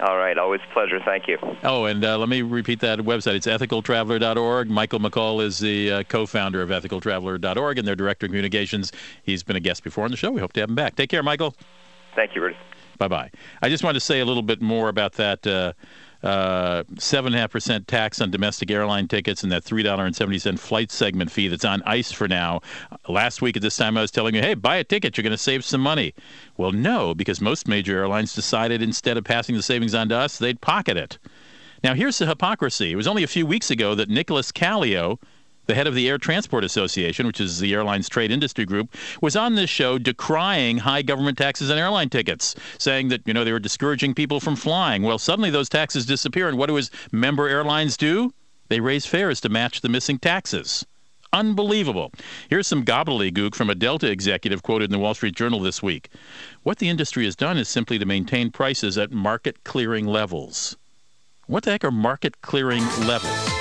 All 0.00 0.16
right, 0.16 0.38
always 0.38 0.62
a 0.68 0.72
pleasure. 0.72 0.98
Thank 1.04 1.28
you. 1.28 1.36
Oh, 1.62 1.84
and 1.84 2.02
uh, 2.02 2.16
let 2.16 2.30
me 2.30 2.40
repeat 2.40 2.80
that 2.80 3.00
website. 3.00 3.34
It's 3.34 3.46
ethicaltraveler.org. 3.46 4.70
Michael 4.70 4.98
McColl 4.98 5.42
is 5.42 5.58
the 5.58 5.92
uh, 5.92 6.02
co-founder 6.04 6.62
of 6.62 6.70
ethicaltraveler.org 6.70 7.78
and 7.78 7.86
their 7.86 7.96
director 7.96 8.24
of 8.24 8.30
communications. 8.30 8.92
He's 9.22 9.42
been 9.42 9.56
a 9.56 9.60
guest 9.60 9.84
before 9.84 10.04
on 10.04 10.10
the 10.10 10.16
show. 10.16 10.30
We 10.30 10.40
hope 10.40 10.54
to 10.54 10.60
have 10.60 10.70
him 10.70 10.74
back. 10.74 10.96
Take 10.96 11.10
care, 11.10 11.22
Michael. 11.22 11.54
Thank 12.16 12.34
you, 12.34 12.40
Rudy. 12.40 12.56
Bye 12.96 13.08
bye. 13.08 13.30
I 13.60 13.68
just 13.68 13.84
wanted 13.84 13.94
to 13.94 14.04
say 14.04 14.20
a 14.20 14.24
little 14.24 14.42
bit 14.42 14.62
more 14.62 14.88
about 14.88 15.14
that. 15.14 15.46
Uh, 15.46 15.50
uh, 15.50 15.72
seven 16.22 17.28
and 17.28 17.34
a 17.34 17.38
half 17.38 17.50
percent 17.50 17.88
tax 17.88 18.20
on 18.20 18.30
domestic 18.30 18.70
airline 18.70 19.08
tickets 19.08 19.42
and 19.42 19.50
that 19.52 19.64
three 19.64 19.82
dollar 19.82 20.06
and 20.06 20.14
seventy 20.14 20.38
cent 20.38 20.60
flight 20.60 20.90
segment 20.90 21.30
fee 21.30 21.48
that's 21.48 21.64
on 21.64 21.82
ice 21.84 22.12
for 22.12 22.28
now. 22.28 22.60
Last 23.08 23.42
week 23.42 23.56
at 23.56 23.62
this 23.62 23.76
time, 23.76 23.96
I 23.96 24.02
was 24.02 24.10
telling 24.10 24.34
you, 24.34 24.42
hey, 24.42 24.54
buy 24.54 24.76
a 24.76 24.84
ticket, 24.84 25.16
you're 25.16 25.22
going 25.22 25.32
to 25.32 25.38
save 25.38 25.64
some 25.64 25.80
money. 25.80 26.14
Well, 26.56 26.72
no, 26.72 27.14
because 27.14 27.40
most 27.40 27.66
major 27.66 27.98
airlines 27.98 28.34
decided 28.34 28.82
instead 28.82 29.16
of 29.16 29.24
passing 29.24 29.56
the 29.56 29.62
savings 29.62 29.94
on 29.94 30.08
to 30.10 30.16
us, 30.16 30.38
they'd 30.38 30.60
pocket 30.60 30.96
it. 30.96 31.18
Now, 31.82 31.94
here's 31.94 32.18
the 32.18 32.26
hypocrisy. 32.26 32.92
It 32.92 32.96
was 32.96 33.06
only 33.06 33.22
a 33.22 33.28
few 33.28 33.46
weeks 33.46 33.70
ago 33.70 33.94
that 33.94 34.10
Nicholas 34.10 34.52
Calio 34.52 35.18
the 35.70 35.76
head 35.76 35.86
of 35.86 35.94
the 35.94 36.08
Air 36.08 36.18
Transport 36.18 36.64
Association, 36.64 37.28
which 37.28 37.40
is 37.40 37.60
the 37.60 37.72
airline's 37.72 38.08
trade 38.08 38.32
industry 38.32 38.64
group, 38.64 38.92
was 39.20 39.36
on 39.36 39.54
this 39.54 39.70
show 39.70 39.98
decrying 39.98 40.78
high 40.78 41.00
government 41.00 41.38
taxes 41.38 41.70
on 41.70 41.78
airline 41.78 42.08
tickets, 42.08 42.56
saying 42.76 43.06
that, 43.06 43.22
you 43.24 43.32
know, 43.32 43.44
they 43.44 43.52
were 43.52 43.60
discouraging 43.60 44.12
people 44.12 44.40
from 44.40 44.56
flying. 44.56 45.04
Well, 45.04 45.16
suddenly 45.16 45.48
those 45.48 45.68
taxes 45.68 46.06
disappear, 46.06 46.48
and 46.48 46.58
what 46.58 46.66
do 46.66 46.74
his 46.74 46.90
member 47.12 47.48
airlines 47.48 47.96
do? 47.96 48.34
They 48.66 48.80
raise 48.80 49.06
fares 49.06 49.40
to 49.42 49.48
match 49.48 49.80
the 49.80 49.88
missing 49.88 50.18
taxes. 50.18 50.84
Unbelievable. 51.32 52.10
Here's 52.48 52.66
some 52.66 52.84
gobbledygook 52.84 53.54
from 53.54 53.70
a 53.70 53.76
Delta 53.76 54.10
executive 54.10 54.64
quoted 54.64 54.86
in 54.86 54.90
the 54.90 54.98
Wall 54.98 55.14
Street 55.14 55.36
Journal 55.36 55.60
this 55.60 55.80
week. 55.80 56.08
What 56.64 56.78
the 56.78 56.88
industry 56.88 57.26
has 57.26 57.36
done 57.36 57.56
is 57.56 57.68
simply 57.68 57.96
to 58.00 58.06
maintain 58.06 58.50
prices 58.50 58.98
at 58.98 59.12
market 59.12 59.62
clearing 59.62 60.06
levels. 60.06 60.76
What 61.46 61.62
the 61.62 61.70
heck 61.70 61.84
are 61.84 61.92
market 61.92 62.40
clearing 62.42 62.84
levels? 63.06 63.59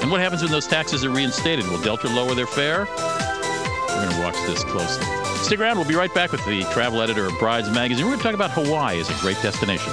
And 0.00 0.10
what 0.10 0.20
happens 0.20 0.42
when 0.42 0.50
those 0.50 0.66
taxes 0.66 1.04
are 1.04 1.10
reinstated? 1.10 1.66
Will 1.66 1.80
Delta 1.82 2.08
lower 2.08 2.34
their 2.34 2.46
fare? 2.46 2.86
We're 2.86 4.04
going 4.04 4.10
to 4.10 4.20
watch 4.20 4.36
this 4.46 4.62
closely. 4.64 5.04
Stick 5.42 5.60
around. 5.60 5.76
We'll 5.76 5.88
be 5.88 5.94
right 5.94 6.12
back 6.14 6.32
with 6.32 6.44
the 6.46 6.62
travel 6.72 7.02
editor 7.02 7.26
of 7.26 7.38
Brides 7.38 7.70
Magazine. 7.70 8.04
We're 8.04 8.12
going 8.12 8.20
to 8.20 8.24
talk 8.24 8.34
about 8.34 8.50
Hawaii 8.52 9.00
as 9.00 9.10
a 9.10 9.20
great 9.20 9.40
destination. 9.42 9.92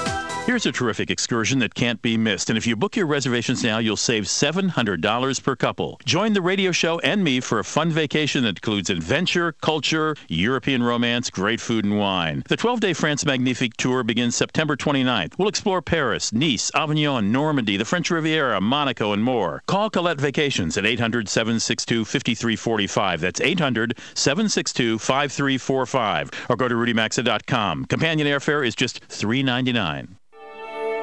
Here's 0.47 0.65
a 0.65 0.71
terrific 0.71 1.11
excursion 1.11 1.59
that 1.59 1.75
can't 1.75 2.01
be 2.01 2.17
missed, 2.17 2.49
and 2.49 2.57
if 2.57 2.65
you 2.65 2.75
book 2.75 2.95
your 2.95 3.05
reservations 3.05 3.63
now, 3.63 3.77
you'll 3.77 3.95
save 3.95 4.23
$700 4.23 5.43
per 5.43 5.55
couple. 5.55 5.99
Join 6.03 6.33
the 6.33 6.41
radio 6.41 6.71
show 6.71 6.97
and 6.99 7.23
me 7.23 7.39
for 7.39 7.59
a 7.59 7.63
fun 7.63 7.91
vacation 7.91 8.43
that 8.43 8.57
includes 8.57 8.89
adventure, 8.89 9.53
culture, 9.61 10.15
European 10.27 10.81
romance, 10.81 11.29
great 11.29 11.61
food, 11.61 11.85
and 11.85 11.97
wine. 11.99 12.43
The 12.49 12.57
12 12.57 12.79
day 12.79 12.93
France 12.93 13.23
Magnifique 13.23 13.77
tour 13.77 14.03
begins 14.03 14.35
September 14.35 14.75
29th. 14.75 15.37
We'll 15.37 15.47
explore 15.47 15.81
Paris, 15.81 16.33
Nice, 16.33 16.71
Avignon, 16.73 17.31
Normandy, 17.31 17.77
the 17.77 17.85
French 17.85 18.09
Riviera, 18.09 18.59
Monaco, 18.59 19.13
and 19.13 19.23
more. 19.23 19.61
Call 19.67 19.91
Colette 19.91 20.19
Vacations 20.19 20.75
at 20.75 20.87
800 20.87 21.29
762 21.29 22.03
5345. 22.03 23.21
That's 23.21 23.39
800 23.39 23.95
762 24.15 24.97
5345. 24.97 26.31
Or 26.49 26.55
go 26.55 26.67
to 26.67 26.75
rudymaxa.com. 26.75 27.85
Companion 27.85 28.27
airfare 28.27 28.65
is 28.67 28.73
just 28.73 29.07
$3.99. 29.07 30.15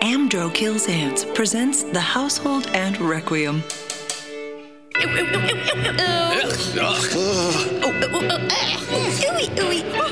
Amdro 0.03 0.55
Kills 0.55 0.89
Ants 0.89 1.25
presents 1.35 1.83
The 1.83 2.01
Household 2.01 2.69
Ant 2.69 3.01
Requiem. 3.01 3.65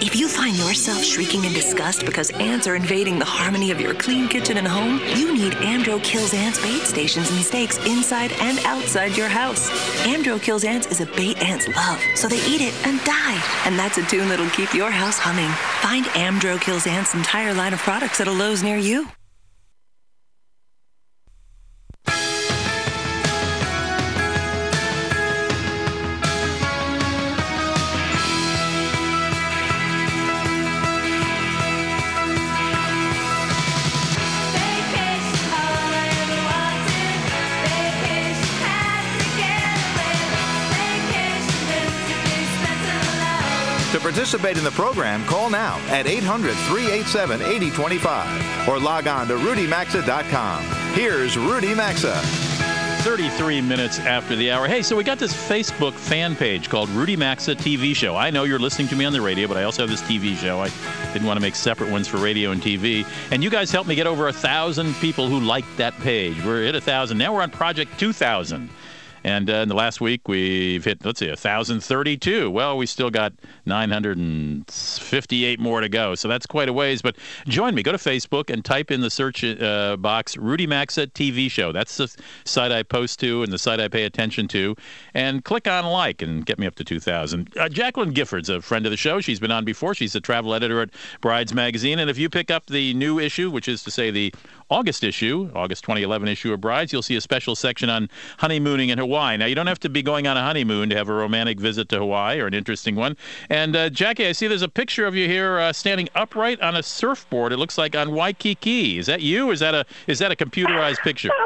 If 0.02 0.16
you 0.16 0.26
find 0.26 0.56
yourself 0.56 1.04
shrieking 1.04 1.44
in 1.44 1.52
disgust 1.52 2.04
because 2.04 2.30
ants 2.32 2.66
are 2.66 2.74
invading 2.74 3.20
the 3.20 3.24
harmony 3.24 3.70
of 3.70 3.80
your 3.80 3.94
clean 3.94 4.26
kitchen 4.26 4.56
and 4.56 4.66
home, 4.66 5.00
you 5.14 5.32
need 5.32 5.52
Amdro 5.54 6.02
Kills 6.02 6.34
Ants 6.34 6.60
bait 6.60 6.82
stations 6.82 7.30
and 7.30 7.44
stakes 7.44 7.78
inside 7.86 8.32
and 8.40 8.58
outside 8.64 9.16
your 9.16 9.28
house. 9.28 9.70
Amdro 10.04 10.42
Kills 10.42 10.64
Ants 10.64 10.88
is 10.88 11.00
a 11.00 11.06
bait 11.06 11.40
ants 11.40 11.68
love, 11.76 12.02
so 12.16 12.26
they 12.26 12.44
eat 12.48 12.60
it 12.60 12.74
and 12.86 12.98
die. 13.04 13.40
And 13.64 13.78
that's 13.78 13.98
a 13.98 14.02
tune 14.06 14.28
that'll 14.28 14.50
keep 14.50 14.74
your 14.74 14.90
house 14.90 15.18
humming. 15.18 15.50
Find 15.80 16.06
Amdro 16.16 16.60
Kills 16.60 16.88
Ants' 16.88 17.14
entire 17.14 17.54
line 17.54 17.72
of 17.72 17.78
products 17.78 18.20
at 18.20 18.26
a 18.26 18.32
Lowe's 18.32 18.64
near 18.64 18.78
you. 18.78 19.06
Participate 44.26 44.58
in 44.58 44.64
the 44.64 44.70
program, 44.72 45.24
call 45.24 45.48
now 45.48 45.76
at 45.86 46.08
800 46.08 46.52
387 46.52 47.42
8025 47.42 48.68
or 48.68 48.76
log 48.76 49.06
on 49.06 49.28
to 49.28 49.34
rudymaxa.com. 49.34 50.64
Here's 50.94 51.36
Rudy 51.36 51.76
Maxa. 51.76 52.20
33 53.04 53.60
minutes 53.60 54.00
after 54.00 54.34
the 54.34 54.50
hour. 54.50 54.66
Hey, 54.66 54.82
so 54.82 54.96
we 54.96 55.04
got 55.04 55.20
this 55.20 55.32
Facebook 55.32 55.92
fan 55.92 56.34
page 56.34 56.68
called 56.68 56.88
Rudy 56.88 57.14
Maxa 57.14 57.54
TV 57.54 57.94
Show. 57.94 58.16
I 58.16 58.30
know 58.30 58.42
you're 58.42 58.58
listening 58.58 58.88
to 58.88 58.96
me 58.96 59.04
on 59.04 59.12
the 59.12 59.20
radio, 59.20 59.46
but 59.46 59.56
I 59.56 59.62
also 59.62 59.86
have 59.86 59.90
this 59.90 60.02
TV 60.02 60.36
show. 60.36 60.60
I 60.60 60.70
didn't 61.12 61.28
want 61.28 61.36
to 61.36 61.40
make 61.40 61.54
separate 61.54 61.92
ones 61.92 62.08
for 62.08 62.16
radio 62.16 62.50
and 62.50 62.60
TV. 62.60 63.06
And 63.30 63.44
you 63.44 63.50
guys 63.50 63.70
helped 63.70 63.88
me 63.88 63.94
get 63.94 64.08
over 64.08 64.26
a 64.26 64.32
thousand 64.32 64.92
people 64.94 65.28
who 65.28 65.38
liked 65.38 65.68
that 65.76 65.94
page. 66.00 66.44
We're 66.44 66.64
at 66.64 66.74
a 66.74 66.80
thousand. 66.80 67.18
Now 67.18 67.32
we're 67.32 67.42
on 67.42 67.50
Project 67.50 67.96
2000. 68.00 68.68
And 69.26 69.50
uh, 69.50 69.54
in 69.54 69.68
the 69.68 69.74
last 69.74 70.00
week, 70.00 70.28
we've 70.28 70.84
hit, 70.84 71.04
let's 71.04 71.18
see, 71.18 71.26
1,032. 71.26 72.48
Well, 72.48 72.76
we 72.76 72.86
still 72.86 73.10
got 73.10 73.32
958 73.64 75.58
more 75.58 75.80
to 75.80 75.88
go. 75.88 76.14
So 76.14 76.28
that's 76.28 76.46
quite 76.46 76.68
a 76.68 76.72
ways. 76.72 77.02
But 77.02 77.16
join 77.48 77.74
me. 77.74 77.82
Go 77.82 77.90
to 77.90 77.98
Facebook 77.98 78.50
and 78.50 78.64
type 78.64 78.92
in 78.92 79.00
the 79.00 79.10
search 79.10 79.42
uh, 79.42 79.96
box 79.96 80.36
Rudy 80.36 80.68
Maxa 80.68 81.08
TV 81.08 81.50
Show. 81.50 81.72
That's 81.72 81.96
the 81.96 82.16
site 82.44 82.70
I 82.70 82.84
post 82.84 83.18
to 83.18 83.42
and 83.42 83.52
the 83.52 83.58
site 83.58 83.80
I 83.80 83.88
pay 83.88 84.04
attention 84.04 84.46
to. 84.46 84.76
And 85.12 85.42
click 85.44 85.66
on 85.66 85.86
like 85.86 86.22
and 86.22 86.46
get 86.46 86.60
me 86.60 86.68
up 86.68 86.76
to 86.76 86.84
2,000. 86.84 87.50
Uh, 87.58 87.68
Jacqueline 87.68 88.12
Gifford's 88.12 88.48
a 88.48 88.62
friend 88.62 88.86
of 88.86 88.90
the 88.92 88.96
show. 88.96 89.20
She's 89.20 89.40
been 89.40 89.50
on 89.50 89.64
before. 89.64 89.92
She's 89.92 90.12
the 90.12 90.20
travel 90.20 90.54
editor 90.54 90.82
at 90.82 90.90
Brides 91.20 91.52
Magazine. 91.52 91.98
And 91.98 92.08
if 92.08 92.16
you 92.16 92.30
pick 92.30 92.52
up 92.52 92.66
the 92.66 92.94
new 92.94 93.18
issue, 93.18 93.50
which 93.50 93.66
is 93.66 93.82
to 93.82 93.90
say 93.90 94.12
the 94.12 94.32
August 94.68 95.04
issue, 95.04 95.50
August 95.54 95.84
2011 95.84 96.28
issue 96.28 96.52
of 96.52 96.60
Brides, 96.60 96.92
you'll 96.92 97.02
see 97.02 97.16
a 97.16 97.20
special 97.20 97.54
section 97.54 97.88
on 97.88 98.08
honeymooning 98.38 98.88
in 98.88 98.98
Hawaii. 98.98 99.36
Now, 99.36 99.46
you 99.46 99.54
don't 99.54 99.68
have 99.68 99.78
to 99.80 99.88
be 99.88 100.02
going 100.02 100.26
on 100.26 100.36
a 100.36 100.42
honeymoon 100.42 100.90
to 100.90 100.96
have 100.96 101.08
a 101.08 101.12
romantic 101.12 101.60
visit 101.60 101.88
to 101.90 101.98
Hawaii 101.98 102.40
or 102.40 102.46
an 102.46 102.54
interesting 102.54 102.96
one. 102.96 103.16
And 103.48 103.76
uh, 103.76 103.90
Jackie, 103.90 104.26
I 104.26 104.32
see 104.32 104.48
there's 104.48 104.62
a 104.62 104.68
picture 104.68 105.06
of 105.06 105.14
you 105.14 105.28
here 105.28 105.58
uh, 105.58 105.72
standing 105.72 106.08
upright 106.14 106.60
on 106.60 106.74
a 106.74 106.82
surfboard. 106.82 107.52
It 107.52 107.58
looks 107.58 107.78
like 107.78 107.94
on 107.94 108.12
Waikiki. 108.12 108.98
Is 108.98 109.06
that 109.06 109.20
you? 109.20 109.50
Is 109.52 109.60
that 109.60 109.74
a 109.74 109.86
is 110.06 110.18
that 110.18 110.32
a 110.32 110.36
computerized 110.36 110.98
picture? 110.98 111.30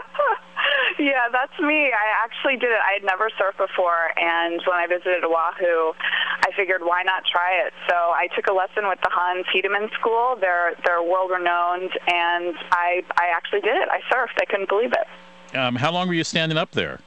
Yeah, 1.01 1.33
that's 1.33 1.57
me. 1.59 1.89
I 1.89 2.07
actually 2.25 2.61
did 2.61 2.69
it. 2.69 2.79
I 2.85 2.93
had 2.93 3.05
never 3.05 3.31
surfed 3.41 3.57
before, 3.57 4.13
and 4.21 4.61
when 4.69 4.77
I 4.77 4.87
visited 4.87 5.25
Oahu, 5.25 5.97
I 6.43 6.51
figured 6.57 6.83
why 6.83 7.03
not 7.03 7.25
try 7.31 7.61
it. 7.67 7.73
So 7.89 7.95
I 7.95 8.29
took 8.35 8.47
a 8.47 8.53
lesson 8.53 8.89
with 8.89 9.01
the 9.03 9.11
Hans 9.11 9.47
Hedemann 9.55 9.93
School. 9.99 10.37
They're 10.41 10.75
they're 10.85 11.03
world 11.03 11.31
renowned, 11.31 11.91
and 12.07 12.55
I 12.73 13.03
I 13.17 13.29
actually 13.35 13.61
did 13.61 13.77
it. 13.77 13.89
I 13.89 14.01
surfed. 14.13 14.39
I 14.41 14.45
couldn't 14.47 14.69
believe 14.69 14.93
it. 14.93 15.57
Um, 15.57 15.77
how 15.77 15.93
long 15.93 16.09
were 16.09 16.15
you 16.15 16.25
standing 16.25 16.59
up 16.59 16.73
there? 16.73 17.01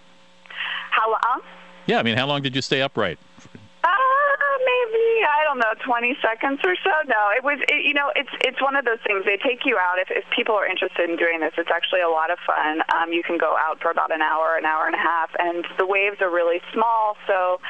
How 0.92 1.10
long? 1.10 1.42
Yeah, 1.86 2.00
I 2.00 2.04
mean, 2.04 2.18
how 2.18 2.28
long 2.28 2.42
did 2.42 2.56
you 2.56 2.62
stay 2.62 2.82
upright? 2.82 3.20
Maybe 4.74 5.22
I 5.22 5.46
don't 5.46 5.62
know, 5.62 5.74
20 5.86 6.18
seconds 6.18 6.60
or 6.66 6.74
so. 6.82 6.94
No, 7.06 7.30
it 7.38 7.46
was. 7.46 7.62
It, 7.70 7.86
you 7.86 7.94
know, 7.94 8.10
it's 8.18 8.32
it's 8.42 8.58
one 8.58 8.74
of 8.74 8.86
those 8.86 8.98
things. 9.06 9.22
They 9.22 9.38
take 9.38 9.70
you 9.70 9.78
out 9.78 10.02
if 10.02 10.10
if 10.10 10.26
people 10.34 10.56
are 10.58 10.66
interested 10.66 11.06
in 11.10 11.16
doing 11.16 11.46
this. 11.46 11.54
It's 11.62 11.70
actually 11.70 12.02
a 12.02 12.10
lot 12.10 12.34
of 12.34 12.42
fun. 12.42 12.82
Um, 12.90 13.14
you 13.14 13.22
can 13.22 13.38
go 13.38 13.54
out 13.54 13.78
for 13.82 13.94
about 13.94 14.10
an 14.10 14.26
hour, 14.26 14.58
an 14.58 14.66
hour 14.66 14.90
and 14.90 14.98
a 14.98 15.04
half, 15.04 15.30
and 15.38 15.62
the 15.78 15.86
waves 15.86 16.18
are 16.26 16.34
really 16.34 16.58
small, 16.74 17.16
so 17.30 17.62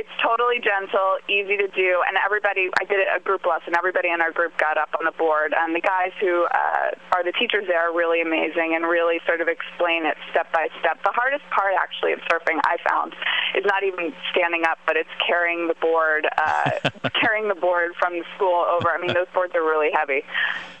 it's 0.00 0.12
totally 0.24 0.60
gentle, 0.64 1.20
easy 1.28 1.60
to 1.60 1.68
do, 1.68 2.00
and 2.08 2.16
everybody. 2.24 2.72
I 2.80 2.84
did 2.88 3.04
a 3.04 3.20
group 3.20 3.44
lesson. 3.44 3.76
Everybody 3.76 4.08
in 4.08 4.24
our 4.24 4.32
group 4.32 4.56
got 4.56 4.80
up 4.80 4.96
on 4.96 5.04
the 5.04 5.16
board, 5.16 5.52
and 5.52 5.76
the 5.76 5.84
guys 5.84 6.16
who 6.20 6.48
uh, 6.48 6.96
are 7.12 7.24
the 7.24 7.36
teachers 7.36 7.68
there 7.68 7.84
are 7.84 7.92
really 7.92 8.24
amazing 8.24 8.72
and 8.72 8.88
really 8.88 9.20
sort 9.28 9.44
of 9.44 9.48
explain 9.48 10.08
it 10.08 10.16
step 10.32 10.48
by 10.52 10.72
step. 10.80 11.04
The 11.04 11.12
hardest 11.12 11.44
part, 11.52 11.76
actually, 11.76 12.16
of 12.16 12.20
surfing 12.28 12.60
I 12.64 12.80
found 12.88 13.12
is 13.56 13.64
not 13.64 13.84
even 13.84 14.12
standing 14.32 14.64
up, 14.64 14.78
but 14.86 14.96
it's 14.96 15.12
carrying 15.20 15.68
the 15.68 15.74
board, 15.80 16.28
uh, 16.28 16.45
carrying 17.20 17.48
the 17.48 17.54
board 17.54 17.94
from 17.98 18.14
the 18.14 18.24
school 18.34 18.64
over. 18.68 18.88
I 18.90 18.98
mean, 19.00 19.14
those 19.14 19.26
boards 19.34 19.54
are 19.54 19.62
really 19.62 19.90
heavy. 19.92 20.22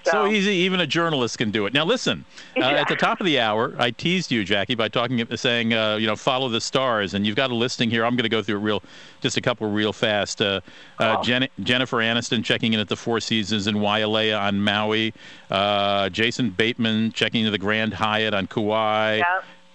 So, 0.04 0.10
So 0.12 0.26
easy, 0.28 0.52
even 0.52 0.80
a 0.80 0.86
journalist 0.86 1.38
can 1.38 1.50
do 1.50 1.66
it. 1.66 1.72
Now, 1.72 1.84
listen, 1.84 2.24
uh, 2.56 2.60
at 2.60 2.88
the 2.88 2.96
top 2.96 3.20
of 3.20 3.26
the 3.26 3.40
hour, 3.40 3.74
I 3.78 3.90
teased 3.90 4.30
you, 4.30 4.44
Jackie, 4.44 4.74
by 4.74 4.88
talking, 4.88 5.26
saying, 5.36 5.74
uh, 5.74 5.96
you 5.96 6.06
know, 6.06 6.16
follow 6.16 6.48
the 6.48 6.60
stars, 6.60 7.14
and 7.14 7.26
you've 7.26 7.36
got 7.36 7.50
a 7.50 7.54
listing 7.54 7.90
here. 7.90 8.04
I'm 8.04 8.14
going 8.14 8.22
to 8.22 8.28
go 8.28 8.42
through 8.42 8.58
it 8.58 8.62
real, 8.62 8.82
just 9.20 9.36
a 9.36 9.40
couple 9.40 9.68
real 9.70 9.92
fast. 9.92 10.40
Uh, 10.40 10.60
uh, 10.98 11.22
Jen- 11.22 11.48
Jennifer 11.60 11.98
Aniston 11.98 12.44
checking 12.44 12.72
in 12.72 12.80
at 12.80 12.88
the 12.88 12.96
Four 12.96 13.20
Seasons 13.20 13.66
in 13.66 13.76
Wailea 13.76 14.40
on 14.40 14.60
Maui. 14.60 15.12
Uh, 15.50 16.08
Jason 16.10 16.50
Bateman 16.50 17.12
checking 17.12 17.40
into 17.40 17.50
the 17.50 17.58
Grand 17.58 17.94
Hyatt 17.94 18.32
on 18.34 18.46
Kauai. 18.46 19.20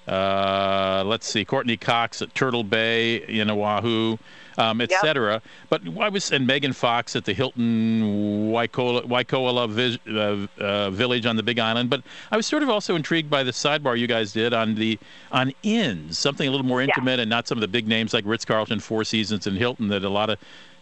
Uh, 0.07 1.03
let's 1.05 1.27
see, 1.27 1.45
Courteney 1.45 1.77
Cox 1.77 2.21
at 2.21 2.33
Turtle 2.33 2.63
Bay 2.63 3.17
in 3.27 3.49
Oahu, 3.49 4.17
um, 4.57 4.81
et 4.81 4.91
cetera. 5.01 5.41
But 5.69 5.81
I 5.99 6.09
was 6.09 6.31
and 6.31 6.45
Megan 6.47 6.73
Fox 6.73 7.15
at 7.15 7.25
the 7.25 7.33
Hilton 7.33 8.51
Waikoloa, 8.51 9.07
Waikoloa 9.07 9.69
Vis, 9.69 9.97
uh, 10.07 10.47
uh, 10.61 10.89
Village 10.91 11.25
on 11.25 11.35
the 11.35 11.43
Big 11.43 11.59
Island. 11.59 11.89
But 11.89 12.03
I 12.31 12.37
was 12.37 12.45
sort 12.45 12.63
of 12.63 12.69
also 12.69 12.95
intrigued 12.95 13.29
by 13.29 13.43
the 13.43 13.51
sidebar 13.51 13.97
you 13.97 14.07
guys 14.07 14.33
did 14.33 14.53
on 14.53 14.75
the 14.75 14.99
on 15.31 15.53
inns, 15.63 16.17
something 16.17 16.47
a 16.47 16.51
little 16.51 16.65
more 16.65 16.81
intimate 16.81 17.19
and 17.19 17.29
not 17.29 17.47
some 17.47 17.57
of 17.57 17.61
the 17.61 17.67
big 17.67 17.87
names 17.87 18.13
like 18.13 18.25
Ritz 18.25 18.45
Carlton, 18.45 18.79
Four 18.79 19.03
Seasons, 19.03 19.47
and 19.47 19.57
Hilton 19.57 19.87
that 19.89 20.03
a 20.03 20.09
lot 20.09 20.29
of 20.29 20.39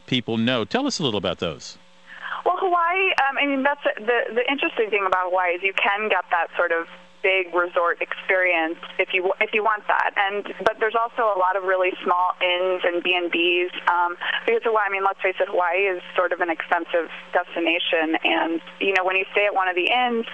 people 0.07 0.37
know. 0.37 0.65
Tell 0.65 0.87
us 0.87 0.99
a 0.99 1.03
little 1.03 1.17
about 1.17 1.39
those. 1.39 1.77
Well, 2.45 2.55
Hawaii. 2.57 3.13
Um, 3.29 3.37
I 3.37 3.45
mean, 3.45 3.63
that's 3.63 3.83
the 3.83 4.33
the 4.33 4.49
interesting 4.49 4.89
thing 4.89 5.05
about 5.05 5.29
Hawaii 5.29 5.53
is 5.53 5.63
you 5.63 5.73
can 5.73 6.09
get 6.09 6.25
that 6.31 6.47
sort 6.55 6.71
of 6.71 6.87
big 7.21 7.53
resort 7.53 8.01
experience 8.01 8.79
if 8.97 9.13
you 9.13 9.31
if 9.39 9.53
you 9.53 9.63
want 9.63 9.83
that. 9.87 10.11
And 10.15 10.45
but 10.63 10.79
there's 10.79 10.95
also 10.95 11.27
a 11.31 11.37
lot 11.37 11.55
of 11.55 11.63
really 11.63 11.91
small 12.03 12.35
inns 12.41 12.81
and 12.83 13.03
B 13.03 13.15
and 13.15 13.31
B's 13.31 13.71
um, 13.87 14.17
because 14.45 14.63
Hawaii. 14.63 14.87
I 14.87 14.91
mean, 14.91 15.03
let's 15.03 15.21
face 15.21 15.37
it, 15.39 15.47
Hawaii 15.51 15.85
is 15.85 16.01
sort 16.15 16.33
of 16.33 16.41
an 16.41 16.49
expensive 16.49 17.11
destination, 17.29 18.17
and 18.23 18.61
you 18.79 18.93
know 18.95 19.03
when 19.05 19.15
you 19.15 19.25
stay 19.31 19.45
at 19.45 19.53
one 19.53 19.67
of 19.67 19.75
the 19.75 19.85
inns, 19.85 20.25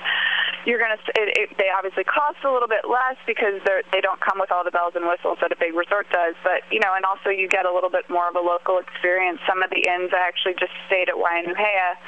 you're 0.63 0.79
gonna 0.79 1.01
it, 1.19 1.29
it, 1.35 1.47
they 1.57 1.69
obviously 1.73 2.03
cost 2.05 2.39
a 2.45 2.51
little 2.51 2.69
bit 2.69 2.87
less 2.87 3.17
because 3.27 3.59
they're 3.65 3.83
they 3.91 3.99
don't 3.99 4.19
come 4.21 4.39
with 4.39 4.51
all 4.51 4.63
the 4.63 4.71
bells 4.71 4.93
and 4.95 5.03
whistles 5.05 5.37
that 5.41 5.51
a 5.51 5.59
big 5.59 5.75
resort 5.75 6.07
does. 6.13 6.37
But 6.43 6.63
you 6.71 6.79
know, 6.79 6.93
and 6.95 7.03
also 7.03 7.29
you 7.29 7.49
get 7.49 7.65
a 7.65 7.73
little 7.73 7.91
bit 7.91 8.07
more 8.09 8.29
of 8.29 8.35
a 8.35 8.43
local 8.43 8.79
experience. 8.79 9.39
Some 9.43 9.61
of 9.61 9.69
the 9.69 9.83
inns 9.83 10.13
I 10.13 10.23
actually 10.23 10.55
just 10.55 10.73
stayed 10.87 11.09
at 11.09 11.17
Waianuhea 11.19 11.99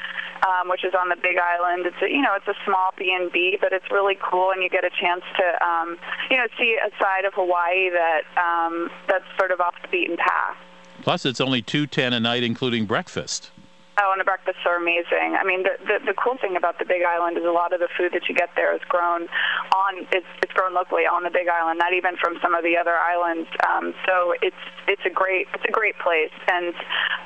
um, 0.46 0.68
which 0.68 0.84
is 0.84 0.94
on 0.94 1.08
the 1.08 1.16
Big 1.16 1.36
Island. 1.38 1.86
It's 1.86 2.02
a, 2.02 2.08
you 2.08 2.22
know 2.22 2.34
it's 2.34 2.48
a 2.48 2.58
small 2.64 2.90
B 2.96 3.14
and 3.14 3.30
B, 3.32 3.58
but 3.60 3.72
it's 3.72 3.90
really 3.90 4.16
cool, 4.22 4.50
and 4.50 4.62
you 4.62 4.68
get 4.68 4.84
a 4.84 4.90
chance 4.90 5.22
to 5.36 5.46
um, 5.64 5.98
you 6.30 6.36
know 6.36 6.46
see 6.58 6.78
a 6.78 6.90
side 7.02 7.24
of 7.24 7.34
Hawaii 7.34 7.90
that 7.90 8.22
um, 8.36 8.90
that's 9.08 9.24
sort 9.38 9.50
of 9.50 9.60
off 9.60 9.74
the 9.82 9.88
beaten 9.88 10.16
path. 10.16 10.56
Plus, 11.02 11.24
it's 11.24 11.40
only 11.40 11.62
two 11.62 11.86
ten 11.86 12.12
a 12.12 12.20
night, 12.20 12.42
including 12.42 12.86
breakfast. 12.86 13.50
Oh, 13.98 14.14
and 14.14 14.22
the 14.22 14.24
breakfasts 14.24 14.62
are 14.62 14.78
amazing. 14.78 15.34
I 15.34 15.42
mean, 15.42 15.66
the, 15.66 15.74
the 15.82 16.14
the 16.14 16.14
cool 16.14 16.38
thing 16.38 16.54
about 16.54 16.78
the 16.78 16.86
Big 16.86 17.02
Island 17.02 17.34
is 17.34 17.42
a 17.42 17.50
lot 17.50 17.74
of 17.74 17.82
the 17.82 17.90
food 17.98 18.14
that 18.14 18.30
you 18.30 18.34
get 18.34 18.54
there 18.54 18.70
is 18.70 18.78
grown 18.86 19.26
on 19.74 19.92
it's 20.14 20.30
it's 20.38 20.54
grown 20.54 20.70
locally 20.70 21.02
on 21.02 21.26
the 21.26 21.34
Big 21.34 21.50
Island, 21.50 21.82
not 21.82 21.90
even 21.90 22.14
from 22.14 22.38
some 22.38 22.54
of 22.54 22.62
the 22.62 22.78
other 22.78 22.94
islands. 22.94 23.50
Um, 23.66 23.98
so 24.06 24.38
it's 24.38 24.62
it's 24.86 25.02
a 25.02 25.10
great 25.10 25.50
it's 25.50 25.66
a 25.66 25.74
great 25.74 25.98
place, 25.98 26.30
and 26.46 26.70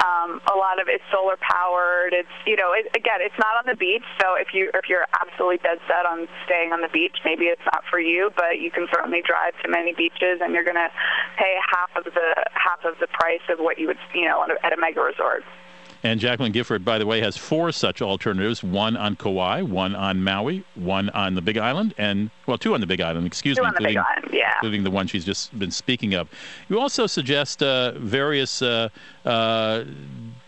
um, 0.00 0.40
a 0.48 0.56
lot 0.56 0.80
of 0.80 0.88
it's 0.88 1.04
solar 1.12 1.36
powered. 1.44 2.16
It's 2.16 2.32
you 2.48 2.56
know 2.56 2.72
it, 2.72 2.88
again 2.96 3.20
it's 3.20 3.36
not 3.36 3.60
on 3.60 3.68
the 3.68 3.76
beach, 3.76 4.08
so 4.16 4.40
if 4.40 4.56
you 4.56 4.72
if 4.72 4.88
you're 4.88 5.04
absolutely 5.20 5.60
dead 5.60 5.76
set 5.84 6.08
on 6.08 6.24
staying 6.48 6.72
on 6.72 6.80
the 6.80 6.88
beach, 6.88 7.20
maybe 7.20 7.52
it's 7.52 7.64
not 7.68 7.84
for 7.92 8.00
you, 8.00 8.32
but 8.32 8.64
you 8.64 8.72
can 8.72 8.88
certainly 8.88 9.20
drive 9.20 9.52
to 9.60 9.68
many 9.68 9.92
beaches, 9.92 10.40
and 10.40 10.56
you're 10.56 10.64
going 10.64 10.80
to 10.80 10.88
pay 11.36 11.52
half 11.68 11.92
of 12.00 12.08
the 12.16 12.28
half 12.56 12.80
of 12.88 12.96
the 12.96 13.12
price 13.12 13.44
of 13.52 13.60
what 13.60 13.76
you 13.76 13.92
would 13.92 14.00
you 14.16 14.24
know 14.24 14.40
at 14.40 14.72
a 14.72 14.80
mega 14.80 15.04
resort. 15.04 15.44
And 16.04 16.18
Jacqueline 16.18 16.50
Gifford, 16.50 16.84
by 16.84 16.98
the 16.98 17.06
way, 17.06 17.20
has 17.20 17.36
four 17.36 17.70
such 17.70 18.02
alternatives 18.02 18.64
one 18.64 18.96
on 18.96 19.14
Kauai, 19.14 19.62
one 19.62 19.94
on 19.94 20.22
Maui, 20.22 20.64
one 20.74 21.10
on 21.10 21.36
the 21.36 21.42
Big 21.42 21.56
Island, 21.56 21.94
and, 21.96 22.30
well, 22.46 22.58
two 22.58 22.74
on 22.74 22.80
the 22.80 22.88
Big 22.88 23.00
Island, 23.00 23.24
excuse 23.26 23.56
two 23.56 23.62
me, 23.62 23.68
on 23.68 23.74
the 23.74 23.78
Big 23.78 23.96
including, 23.96 24.18
Island, 24.18 24.34
yeah. 24.34 24.54
including 24.56 24.82
the 24.82 24.90
one 24.90 25.06
she's 25.06 25.24
just 25.24 25.56
been 25.56 25.70
speaking 25.70 26.14
of. 26.14 26.28
You 26.68 26.80
also 26.80 27.06
suggest 27.06 27.62
uh, 27.62 27.92
various 27.92 28.62
uh, 28.62 28.88
uh, 29.24 29.84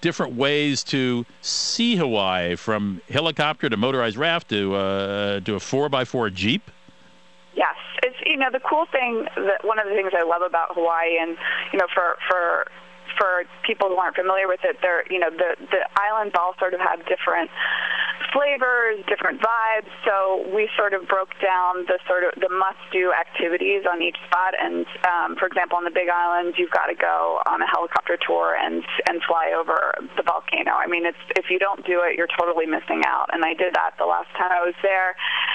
different 0.00 0.34
ways 0.34 0.82
to 0.84 1.24
see 1.40 1.94
Hawaii, 1.94 2.56
from 2.56 3.00
helicopter 3.08 3.68
to 3.68 3.76
motorized 3.76 4.16
raft 4.16 4.48
to, 4.48 4.74
uh, 4.74 5.40
to 5.40 5.54
a 5.54 5.58
4x4 5.58 6.34
Jeep. 6.34 6.68
Yes, 7.54 7.76
it's 8.02 8.16
you 8.26 8.36
know 8.36 8.50
the 8.50 8.58
cool 8.58 8.86
thing 8.86 9.26
that 9.36 9.64
one 9.64 9.78
of 9.78 9.86
the 9.86 9.94
things 9.94 10.10
I 10.12 10.24
love 10.24 10.42
about 10.42 10.74
Hawaii, 10.74 11.18
and 11.20 11.36
you 11.72 11.78
know 11.78 11.86
for 11.94 12.16
for 12.28 12.66
for 13.18 13.44
people 13.66 13.88
who 13.88 13.96
aren't 13.96 14.16
familiar 14.16 14.48
with 14.48 14.60
it, 14.64 14.78
they're 14.82 15.04
you 15.10 15.18
know 15.18 15.30
the 15.30 15.56
the 15.70 15.82
islands 15.96 16.34
all 16.38 16.54
sort 16.58 16.74
of 16.74 16.80
have 16.80 17.00
different 17.06 17.50
flavors, 18.34 18.98
different 19.06 19.40
vibes. 19.40 19.90
So 20.02 20.42
we 20.50 20.68
sort 20.76 20.92
of 20.92 21.06
broke 21.06 21.30
down 21.38 21.86
the 21.86 22.02
sort 22.06 22.26
of 22.26 22.34
the 22.42 22.50
must-do 22.50 23.14
activities 23.14 23.86
on 23.86 24.02
each 24.02 24.18
spot. 24.26 24.58
And 24.58 24.86
um, 25.06 25.36
for 25.38 25.46
example, 25.46 25.78
on 25.78 25.84
the 25.84 25.94
Big 25.94 26.10
Island, 26.10 26.54
you've 26.58 26.74
got 26.74 26.90
to 26.90 26.98
go 26.98 27.40
on 27.46 27.62
a 27.62 27.68
helicopter 27.70 28.18
tour 28.18 28.58
and 28.58 28.82
and 29.08 29.22
fly 29.22 29.54
over 29.54 29.94
the 30.18 30.26
volcano. 30.26 30.74
I 30.74 30.90
mean, 30.90 31.06
it's 31.06 31.20
if 31.38 31.46
you 31.48 31.58
don't 31.58 31.86
do 31.86 32.02
it, 32.02 32.18
you're 32.18 32.30
totally 32.34 32.66
missing 32.66 33.06
out. 33.06 33.30
And 33.32 33.44
I 33.44 33.54
did 33.54 33.74
that 33.74 33.94
the 33.98 34.06
last 34.06 34.28
time 34.34 34.50
I 34.50 34.66
was 34.66 34.74
there. 34.82 35.14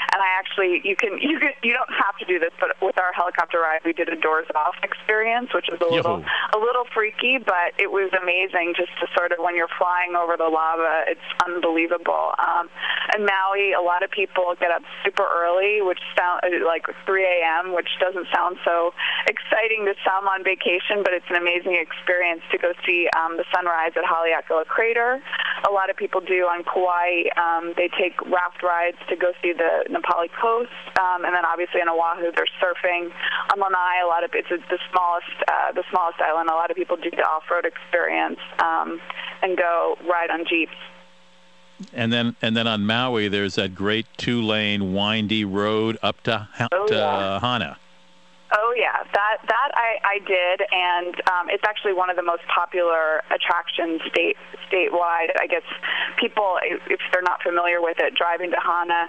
And 0.10 0.24
I 0.24 0.30
actually, 0.40 0.82
you 0.84 0.96
can 0.96 1.20
you 1.20 1.38
can 1.40 1.52
you 1.62 1.76
don't 1.76 1.92
have 1.92 2.16
to 2.24 2.26
do 2.26 2.40
this, 2.40 2.56
but 2.60 2.80
with 2.82 2.98
our 2.98 3.12
helicopter 3.14 3.60
ride, 3.60 3.84
we 3.84 3.94
did 3.94 4.10
a 4.10 4.16
doors 4.16 4.48
off 4.56 4.76
experience, 4.82 5.52
which 5.54 5.68
was 5.70 5.80
a 5.82 5.90
little 5.92 6.24
a 6.56 6.60
little 6.60 6.86
freaky, 6.94 7.38
but 7.50 7.74
it 7.82 7.90
was 7.90 8.14
amazing 8.14 8.78
just 8.78 8.94
to 9.02 9.10
sort 9.18 9.34
of 9.34 9.42
when 9.42 9.58
you're 9.58 9.74
flying 9.82 10.14
over 10.14 10.38
the 10.38 10.46
lava, 10.46 11.10
it's 11.10 11.26
unbelievable. 11.42 12.38
Um, 12.38 12.70
and 13.18 13.26
Maui, 13.26 13.74
a 13.74 13.82
lot 13.82 14.06
of 14.06 14.14
people 14.14 14.54
get 14.62 14.70
up 14.70 14.86
super 15.02 15.26
early, 15.26 15.82
which 15.82 15.98
sound 16.14 16.46
like 16.62 16.86
3 17.10 17.26
a.m., 17.26 17.74
which 17.74 17.90
doesn't 17.98 18.30
sound 18.30 18.62
so 18.62 18.94
exciting 19.26 19.90
to 19.90 19.98
some 20.06 20.30
on 20.30 20.46
vacation, 20.46 21.02
but 21.02 21.10
it's 21.10 21.26
an 21.34 21.42
amazing 21.42 21.74
experience 21.74 22.46
to 22.54 22.62
go 22.62 22.78
see 22.86 23.10
um, 23.18 23.34
the 23.42 23.50
sunrise 23.50 23.98
at 23.98 24.06
Haleakala 24.06 24.70
Crater. 24.70 25.18
A 25.66 25.74
lot 25.74 25.90
of 25.90 25.98
people 25.98 26.22
do 26.22 26.46
on 26.46 26.62
Kauai. 26.62 27.34
Um, 27.34 27.74
they 27.74 27.90
take 27.90 28.14
raft 28.30 28.62
rides 28.62 29.02
to 29.10 29.18
go 29.18 29.34
see 29.42 29.58
the 29.58 29.90
Na 29.90 30.06
Pali 30.06 30.30
coast, 30.38 30.70
um, 31.02 31.26
and 31.26 31.34
then 31.34 31.50
obviously 31.50 31.82
on 31.82 31.90
Oahu, 31.90 32.30
they're 32.30 32.54
surfing. 32.62 33.10
On 33.50 33.58
Lanai, 33.58 34.06
a 34.06 34.08
lot 34.08 34.22
of 34.22 34.30
it's 34.38 34.54
the 34.54 34.80
smallest 34.94 35.34
uh, 35.50 35.74
the 35.74 35.84
smallest 35.90 36.22
island. 36.22 36.54
A 36.54 36.56
lot 36.56 36.70
of 36.70 36.78
people 36.78 36.96
do 36.96 37.10
the 37.10 37.26
off-road 37.40 37.66
experience 37.66 38.40
um, 38.60 39.00
and 39.42 39.58
go 39.58 39.98
ride 40.10 40.30
on 40.30 40.46
jeeps. 40.46 40.72
And 41.94 42.12
then, 42.12 42.36
and 42.42 42.58
then 42.58 42.68
on 42.68 42.86
Maui, 42.86 43.30
there's 43.30 43.56
that 43.56 43.74
great 43.74 44.06
two-lane 44.18 44.94
windy 44.94 45.46
road 45.46 45.98
up 46.04 46.22
to, 46.24 46.48
Oh, 46.72 46.88
to 46.88 46.94
yeah. 46.94 47.40
Hana. 47.40 47.78
Oh 48.52 48.74
yeah, 48.76 49.06
that 49.14 49.38
that 49.46 49.70
I, 49.76 50.02
I 50.02 50.18
did, 50.26 50.66
and 50.72 51.14
um, 51.30 51.50
it's 51.54 51.64
actually 51.68 51.94
one 51.94 52.10
of 52.10 52.16
the 52.16 52.26
most 52.26 52.42
popular 52.50 53.22
attractions 53.30 54.02
state 54.10 54.38
statewide. 54.66 55.38
I 55.38 55.46
guess 55.46 55.66
people, 56.18 56.58
if 56.64 57.00
they're 57.14 57.22
not 57.22 57.44
familiar 57.44 57.80
with 57.80 57.98
it, 58.00 58.16
driving 58.16 58.50
to 58.50 58.58
Hana 58.58 59.06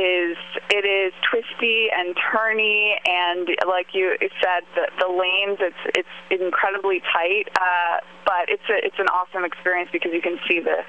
is 0.00 0.36
it 0.72 0.88
is 0.88 1.12
twisty 1.28 1.92
and 1.92 2.16
turny, 2.16 2.96
and 3.04 3.48
like 3.68 3.92
you 3.92 4.16
said, 4.40 4.64
the, 4.74 4.88
the 4.96 5.12
lanes 5.12 5.58
it's 5.60 6.00
it's 6.00 6.40
incredibly 6.40 7.00
tight, 7.12 7.52
uh, 7.60 8.00
but 8.24 8.48
it's 8.48 8.62
a 8.70 8.76
it's 8.84 8.98
an 8.98 9.06
awesome 9.08 9.44
experience 9.44 9.90
because 9.92 10.12
you 10.12 10.20
can 10.22 10.38
see 10.48 10.60
the 10.60 10.84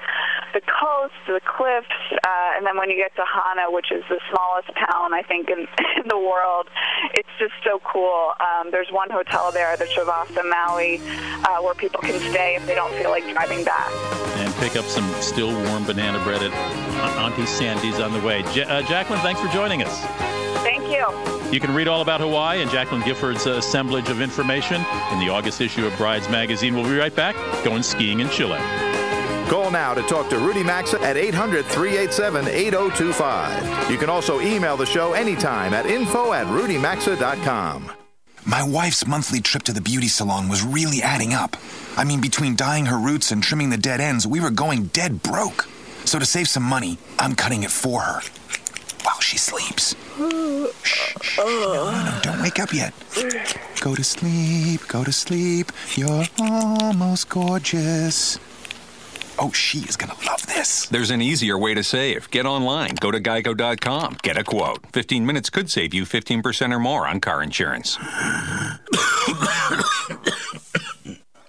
the 0.54 0.60
coast, 0.60 1.14
the 1.26 1.40
cliffs, 1.44 1.88
uh, 2.12 2.56
and 2.56 2.66
then 2.66 2.76
when 2.76 2.90
you 2.90 2.96
get 2.96 3.14
to 3.16 3.24
Hana, 3.24 3.70
which 3.70 3.90
is 3.90 4.04
the 4.08 4.20
smallest 4.30 4.68
town 4.76 5.14
I 5.14 5.22
think 5.22 5.48
in, 5.48 5.60
in 6.02 6.08
the 6.08 6.18
world, 6.18 6.68
it's 7.14 7.28
just 7.38 7.54
so 7.64 7.80
cool. 7.84 8.32
Um, 8.40 8.70
there's 8.70 8.90
one 8.90 9.10
hotel 9.10 9.50
there, 9.52 9.76
the 9.76 9.86
Travaasa 9.86 10.44
Maui, 10.48 11.00
uh, 11.44 11.62
where 11.62 11.74
people 11.74 12.00
can 12.00 12.18
stay 12.32 12.56
if 12.56 12.66
they 12.66 12.74
don't 12.74 12.92
feel 12.94 13.10
like 13.10 13.24
driving 13.32 13.64
back. 13.64 13.90
and 14.36 14.52
pick 14.56 14.76
up 14.76 14.84
some 14.84 15.08
still 15.20 15.52
warm 15.68 15.84
banana 15.84 16.22
bread 16.24 16.42
at 16.42 16.52
Auntie 17.18 17.46
Sandy's 17.46 17.98
on 18.00 18.12
the 18.12 18.20
way. 18.20 18.40
Ja- 18.52 18.64
uh, 18.68 18.82
Jacqueline, 18.82 19.20
thanks 19.20 19.40
for 19.40 19.48
joining 19.48 19.82
us. 19.82 20.00
Thank 20.62 20.84
you. 20.90 21.41
You 21.52 21.60
can 21.60 21.74
read 21.74 21.86
all 21.86 22.00
about 22.00 22.22
Hawaii 22.22 22.62
and 22.62 22.70
Jacqueline 22.70 23.02
Gifford's 23.02 23.44
assemblage 23.44 24.08
of 24.08 24.22
information 24.22 24.76
in 25.12 25.18
the 25.18 25.28
August 25.28 25.60
issue 25.60 25.86
of 25.86 25.94
Brides 25.98 26.26
Magazine. 26.30 26.74
We'll 26.74 26.84
be 26.88 26.96
right 26.96 27.14
back 27.14 27.36
going 27.62 27.82
skiing 27.82 28.20
in 28.20 28.30
Chile. 28.30 28.58
Call 29.50 29.70
now 29.70 29.92
to 29.92 30.00
talk 30.04 30.30
to 30.30 30.38
Rudy 30.38 30.64
Maxa 30.64 30.98
at 31.02 31.18
800 31.18 31.66
387 31.66 32.48
8025. 32.48 33.90
You 33.90 33.98
can 33.98 34.08
also 34.08 34.40
email 34.40 34.78
the 34.78 34.86
show 34.86 35.12
anytime 35.12 35.74
at 35.74 35.84
info 35.84 36.32
at 36.32 36.46
rudymaxa.com. 36.46 37.92
My 38.46 38.62
wife's 38.62 39.06
monthly 39.06 39.42
trip 39.42 39.64
to 39.64 39.74
the 39.74 39.82
beauty 39.82 40.08
salon 40.08 40.48
was 40.48 40.64
really 40.64 41.02
adding 41.02 41.34
up. 41.34 41.58
I 41.98 42.04
mean, 42.04 42.22
between 42.22 42.56
dyeing 42.56 42.86
her 42.86 42.98
roots 42.98 43.30
and 43.30 43.42
trimming 43.42 43.68
the 43.68 43.76
dead 43.76 44.00
ends, 44.00 44.26
we 44.26 44.40
were 44.40 44.50
going 44.50 44.84
dead 44.86 45.22
broke. 45.22 45.68
So 46.06 46.18
to 46.18 46.24
save 46.24 46.48
some 46.48 46.62
money, 46.62 46.96
I'm 47.18 47.34
cutting 47.34 47.62
it 47.62 47.70
for 47.70 48.00
her 48.00 48.22
while 48.52 48.61
she 49.22 49.38
sleeps. 49.38 49.94
Shh. 50.82 51.38
No, 51.38 51.44
no, 51.46 52.04
no, 52.04 52.20
don't 52.22 52.42
wake 52.42 52.58
up 52.58 52.72
yet. 52.72 52.92
Go 53.80 53.94
to 53.94 54.04
sleep, 54.04 54.86
go 54.88 55.04
to 55.04 55.12
sleep. 55.12 55.72
You're 55.94 56.24
almost 56.38 57.28
gorgeous. 57.28 58.38
Oh, 59.38 59.50
she 59.52 59.78
is 59.78 59.96
gonna 59.96 60.16
love 60.26 60.46
this. 60.46 60.86
There's 60.86 61.10
an 61.10 61.22
easier 61.22 61.56
way 61.56 61.74
to 61.74 61.82
save. 61.82 62.30
Get 62.30 62.46
online. 62.46 62.90
Go 63.00 63.10
to 63.10 63.20
geico.com. 63.20 64.18
Get 64.22 64.36
a 64.36 64.44
quote. 64.44 64.84
15 64.92 65.24
minutes 65.24 65.50
could 65.50 65.70
save 65.70 65.94
you 65.94 66.04
15% 66.04 66.72
or 66.74 66.78
more 66.78 67.06
on 67.06 67.20
car 67.20 67.42
insurance. 67.42 67.98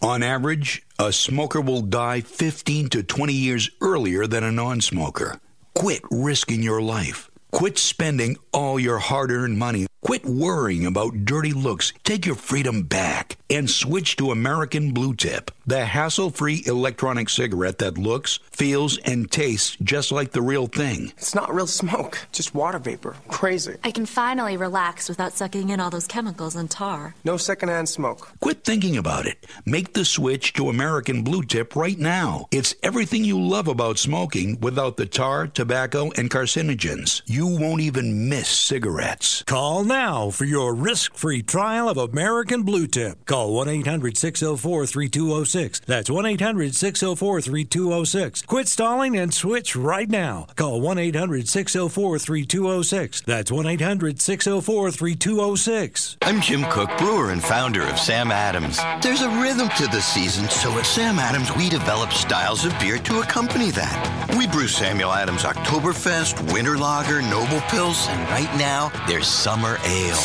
On 0.02 0.22
average, 0.22 0.84
a 1.00 1.14
smoker 1.14 1.62
will 1.62 1.82
die 1.82 2.20
15 2.20 2.90
to 2.90 3.04
20 3.04 3.34
years 3.34 3.70
earlier 3.80 4.28
than 4.28 4.44
a 4.44 4.52
non 4.52 4.82
smoker. 4.82 5.40
Quit 5.76 6.02
risking 6.12 6.62
your 6.62 6.82
life. 6.82 7.30
Quit 7.54 7.78
spending 7.78 8.36
all 8.52 8.80
your 8.80 8.98
hard 8.98 9.30
earned 9.30 9.60
money. 9.60 9.86
Quit 10.04 10.26
worrying 10.26 10.86
about 10.86 11.24
dirty 11.24 11.54
looks. 11.54 11.94
Take 12.04 12.26
your 12.26 12.36
freedom 12.36 12.84
back 12.84 13.38
and 13.50 13.70
switch 13.70 14.18
to 14.18 14.32
American 14.32 14.92
Blue 14.92 15.14
Tip, 15.14 15.50
the 15.66 15.86
hassle 15.86 16.30
free 16.30 16.62
electronic 16.66 17.30
cigarette 17.30 17.78
that 17.78 17.98
looks, 17.98 18.40
feels, 18.52 18.98
and 19.06 19.32
tastes 19.32 19.78
just 19.82 20.12
like 20.12 20.32
the 20.32 20.42
real 20.42 20.68
thing. 20.68 21.14
It's 21.18 21.34
not 21.34 21.56
real 21.56 21.68
smoke, 21.68 22.20
just 22.34 22.54
water 22.54 22.80
vapor. 22.80 23.16
Crazy. 23.30 23.78
I 23.82 23.92
can 23.92 24.06
finally 24.06 24.58
relax 24.58 25.08
without 25.08 25.32
sucking 25.32 25.70
in 25.70 25.80
all 25.80 25.90
those 25.90 26.08
chemicals 26.08 26.58
and 26.58 26.70
tar. 26.70 27.16
No 27.24 27.38
secondhand 27.38 27.88
smoke. 27.88 28.30
Quit 28.42 28.66
thinking 28.66 28.98
about 28.98 29.26
it. 29.26 29.46
Make 29.66 29.94
the 29.94 30.04
switch 30.04 30.52
to 30.54 30.68
American 30.68 31.24
Blue 31.24 31.44
Tip 31.44 31.78
right 31.78 31.98
now. 31.98 32.48
It's 32.52 32.76
everything 32.84 33.24
you 33.24 33.40
love 33.40 33.70
about 33.70 33.98
smoking 34.00 34.60
without 34.60 34.98
the 34.98 35.06
tar, 35.06 35.48
tobacco, 35.48 36.12
and 36.18 36.30
carcinogens. 36.30 37.22
You 37.26 37.48
won't 37.48 37.82
even 37.82 38.28
miss 38.28 38.50
cigarettes. 38.50 39.44
Call 39.44 39.86
now 39.86 39.93
for 39.94 40.46
your 40.46 40.74
risk 40.74 41.14
free 41.14 41.44
trial 41.44 41.88
of 41.88 41.98
American 41.98 42.64
Blue 42.64 42.88
Tip. 42.88 43.26
Call 43.26 43.54
1 43.54 43.68
800 43.68 44.18
604 44.18 44.88
3206. 44.88 45.82
That's 45.82 46.10
1 46.10 46.26
800 46.26 46.74
604 46.74 47.42
3206. 47.42 48.42
Quit 48.42 48.68
stalling 48.68 49.16
and 49.16 49.32
switch 49.32 49.76
right 49.76 50.10
now. 50.10 50.48
Call 50.56 50.82
1 50.82 50.98
800 50.98 51.48
604 51.48 52.18
3206. 52.18 53.22
That's 53.22 53.52
1 53.52 53.68
800 53.68 54.20
604 54.20 54.92
3206. 54.92 56.18
I'm 56.24 56.42
Jim 56.42 56.64
Koch, 56.64 56.98
brewer 56.98 57.30
and 57.30 57.44
founder 57.44 57.84
of 57.84 58.00
Sam 58.00 58.32
Adams. 58.32 58.80
There's 59.04 59.22
a 59.22 59.30
rhythm 59.42 59.70
to 59.78 59.86
the 59.88 60.02
season, 60.02 60.50
so 60.50 60.76
at 60.80 60.88
Sam 60.88 61.20
Adams, 61.20 61.56
we 61.56 61.70
develop 61.70 62.12
styles 62.12 62.66
of 62.66 62.78
beer 62.80 62.98
to 62.98 63.20
accompany 63.20 63.70
that. 63.72 64.36
We 64.40 64.48
brew 64.48 64.68
Samuel 64.68 65.12
Adams 65.12 65.44
Oktoberfest, 65.44 66.52
Winter 66.52 66.80
Lager, 66.80 67.22
Noble 67.22 67.62
Pils, 67.70 68.10
and 68.10 68.28
right 68.30 68.58
now, 68.58 68.92
there's 69.08 69.28
Summer 69.28 69.78
Ale. 69.84 70.16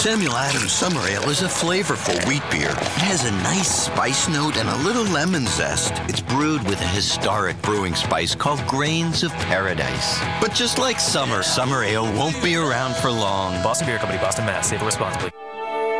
Samuel 0.00 0.36
Adams 0.36 0.72
Summer 0.72 1.06
Ale 1.06 1.28
is 1.28 1.42
a 1.42 1.46
flavorful 1.46 2.16
wheat 2.26 2.42
beer. 2.50 2.70
It 2.70 3.02
has 3.02 3.24
a 3.24 3.30
nice 3.42 3.86
spice 3.86 4.28
note 4.28 4.56
and 4.56 4.68
a 4.68 4.76
little 4.78 5.04
lemon 5.04 5.46
zest. 5.46 5.92
It's 6.08 6.22
brewed 6.22 6.62
with 6.66 6.80
a 6.80 6.86
historic 6.86 7.60
brewing 7.62 7.94
spice 7.94 8.34
called 8.34 8.66
Grains 8.66 9.22
of 9.22 9.30
Paradise. 9.32 10.18
But 10.40 10.54
just 10.54 10.78
like 10.78 10.98
summer, 10.98 11.42
Summer 11.42 11.82
Ale 11.82 12.10
won't 12.14 12.42
be 12.42 12.56
around 12.56 12.96
for 12.96 13.10
long. 13.10 13.62
Boston 13.62 13.86
Beer 13.86 13.98
Company, 13.98 14.18
Boston, 14.18 14.46
Mass. 14.46 14.70
Savor 14.70 14.86
responsibly. 14.86 15.30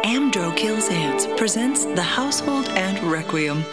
Amdro 0.05 0.57
Kills 0.57 0.89
Ants 0.89 1.27
presents 1.37 1.85
The 1.85 2.03
Household 2.03 2.69
Ant 2.71 3.03
Requiem. 3.03 3.65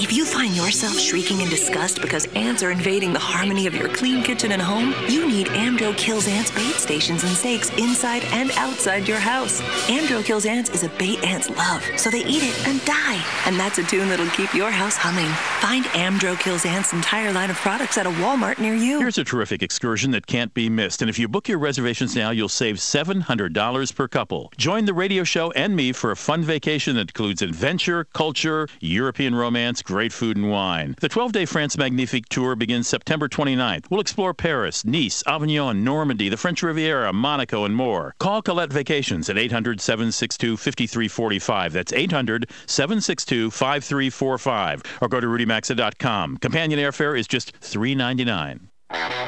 If 0.00 0.12
you 0.12 0.24
find 0.24 0.56
yourself 0.56 0.98
shrieking 0.98 1.40
in 1.40 1.48
disgust 1.50 2.00
because 2.00 2.26
ants 2.34 2.62
are 2.62 2.70
invading 2.70 3.12
the 3.12 3.18
harmony 3.18 3.66
of 3.66 3.74
your 3.74 3.88
clean 3.88 4.22
kitchen 4.22 4.52
and 4.52 4.62
home, 4.62 4.94
you 5.08 5.26
need 5.28 5.48
Amdro 5.48 5.96
Kills 5.96 6.26
Ants 6.28 6.50
bait 6.52 6.74
stations 6.74 7.24
and 7.24 7.32
stakes 7.32 7.68
inside 7.76 8.24
and 8.26 8.50
outside 8.52 9.06
your 9.08 9.18
house. 9.18 9.60
Amdro 9.88 10.24
Kills 10.24 10.46
Ants 10.46 10.70
is 10.70 10.84
a 10.84 10.88
bait 10.90 11.22
ants 11.24 11.50
love, 11.50 11.84
so 11.96 12.08
they 12.10 12.24
eat 12.24 12.42
it 12.42 12.68
and 12.68 12.82
die. 12.84 13.22
And 13.44 13.58
that's 13.58 13.78
a 13.78 13.82
tune 13.82 14.08
that'll 14.08 14.30
keep 14.30 14.54
your 14.54 14.70
house 14.70 14.96
humming. 14.96 15.28
Find 15.60 15.84
Amdro 15.86 16.38
Kills 16.38 16.64
Ants' 16.64 16.92
entire 16.92 17.32
line 17.32 17.50
of 17.50 17.56
products 17.56 17.98
at 17.98 18.06
a 18.06 18.10
Walmart 18.10 18.58
near 18.58 18.74
you. 18.74 19.00
Here's 19.00 19.18
a 19.18 19.24
terrific 19.24 19.62
excursion 19.62 20.12
that 20.12 20.26
can't 20.26 20.54
be 20.54 20.70
missed. 20.70 21.02
And 21.02 21.10
if 21.10 21.18
you 21.18 21.28
book 21.28 21.48
your 21.48 21.58
reservations 21.58 22.16
now, 22.16 22.30
you'll 22.30 22.48
save 22.48 22.76
$700 22.76 23.94
per 23.94 24.08
couple. 24.08 24.52
Join 24.56 24.77
the 24.84 24.94
radio 24.94 25.24
show 25.24 25.50
and 25.52 25.74
me 25.74 25.92
for 25.92 26.10
a 26.10 26.16
fun 26.16 26.42
vacation 26.42 26.96
that 26.96 27.08
includes 27.10 27.42
adventure, 27.42 28.04
culture, 28.12 28.68
European 28.80 29.34
romance, 29.34 29.82
great 29.82 30.12
food, 30.12 30.36
and 30.36 30.50
wine. 30.50 30.94
The 31.00 31.08
12 31.08 31.32
day 31.32 31.44
France 31.44 31.76
Magnifique 31.76 32.28
tour 32.28 32.54
begins 32.56 32.88
September 32.88 33.28
29th. 33.28 33.86
We'll 33.90 34.00
explore 34.00 34.34
Paris, 34.34 34.84
Nice, 34.84 35.22
Avignon, 35.26 35.84
Normandy, 35.84 36.28
the 36.28 36.36
French 36.36 36.62
Riviera, 36.62 37.12
Monaco, 37.12 37.64
and 37.64 37.74
more. 37.74 38.14
Call 38.18 38.42
Collette 38.42 38.72
Vacations 38.72 39.28
at 39.28 39.38
800 39.38 39.80
762 39.80 40.56
5345. 40.56 41.72
That's 41.72 41.92
800 41.92 42.50
762 42.66 43.50
5345. 43.50 44.82
Or 45.00 45.08
go 45.08 45.20
to 45.20 45.26
rudymaxa.com. 45.26 46.36
Companion 46.38 46.80
airfare 46.80 47.18
is 47.18 47.26
just 47.26 47.58
$3.99. 47.60 49.27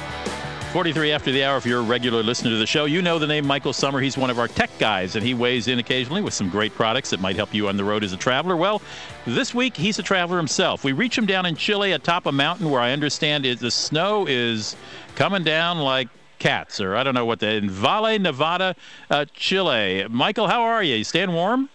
43 0.71 1.11
after 1.11 1.33
the 1.33 1.43
hour. 1.43 1.57
If 1.57 1.65
you're 1.65 1.81
a 1.81 1.83
regular 1.83 2.23
listener 2.23 2.51
to 2.51 2.55
the 2.55 2.65
show, 2.65 2.85
you 2.85 3.01
know 3.01 3.19
the 3.19 3.27
name 3.27 3.45
Michael 3.45 3.73
Summer. 3.73 3.99
He's 3.99 4.17
one 4.17 4.29
of 4.29 4.39
our 4.39 4.47
tech 4.47 4.69
guys, 4.79 5.17
and 5.17 5.25
he 5.25 5.33
weighs 5.33 5.67
in 5.67 5.79
occasionally 5.79 6.21
with 6.21 6.33
some 6.33 6.49
great 6.49 6.73
products 6.75 7.09
that 7.09 7.19
might 7.19 7.35
help 7.35 7.53
you 7.53 7.67
on 7.67 7.75
the 7.75 7.83
road 7.83 8.05
as 8.05 8.13
a 8.13 8.17
traveler. 8.17 8.55
Well, 8.55 8.81
this 9.25 9.53
week 9.53 9.75
he's 9.75 9.99
a 9.99 10.03
traveler 10.03 10.37
himself. 10.37 10.85
We 10.85 10.93
reach 10.93 11.17
him 11.17 11.25
down 11.25 11.45
in 11.45 11.57
Chile 11.57 11.91
atop 11.91 12.25
a 12.25 12.31
mountain 12.31 12.69
where 12.69 12.79
I 12.79 12.93
understand 12.93 13.45
it, 13.45 13.59
the 13.59 13.69
snow 13.69 14.25
is 14.27 14.77
coming 15.15 15.43
down 15.43 15.79
like 15.79 16.07
cats, 16.39 16.79
or 16.79 16.95
I 16.95 17.03
don't 17.03 17.15
know 17.15 17.25
what 17.25 17.41
the 17.41 17.51
in 17.51 17.69
Valle, 17.69 18.17
Nevado, 18.17 18.73
uh, 19.09 19.25
Chile. 19.33 20.07
Michael, 20.09 20.47
how 20.47 20.61
are 20.61 20.81
you? 20.81 20.95
You 20.95 21.03
staying 21.03 21.33
warm? 21.33 21.67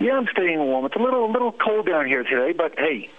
Yeah, 0.00 0.16
I'm 0.16 0.28
staying 0.32 0.60
warm. 0.60 0.86
It's 0.86 0.96
a 0.96 0.98
little, 0.98 1.26
a 1.26 1.30
little 1.30 1.52
cold 1.52 1.84
down 1.86 2.06
here 2.06 2.22
today, 2.22 2.52
but 2.52 2.72
hey, 2.78 3.10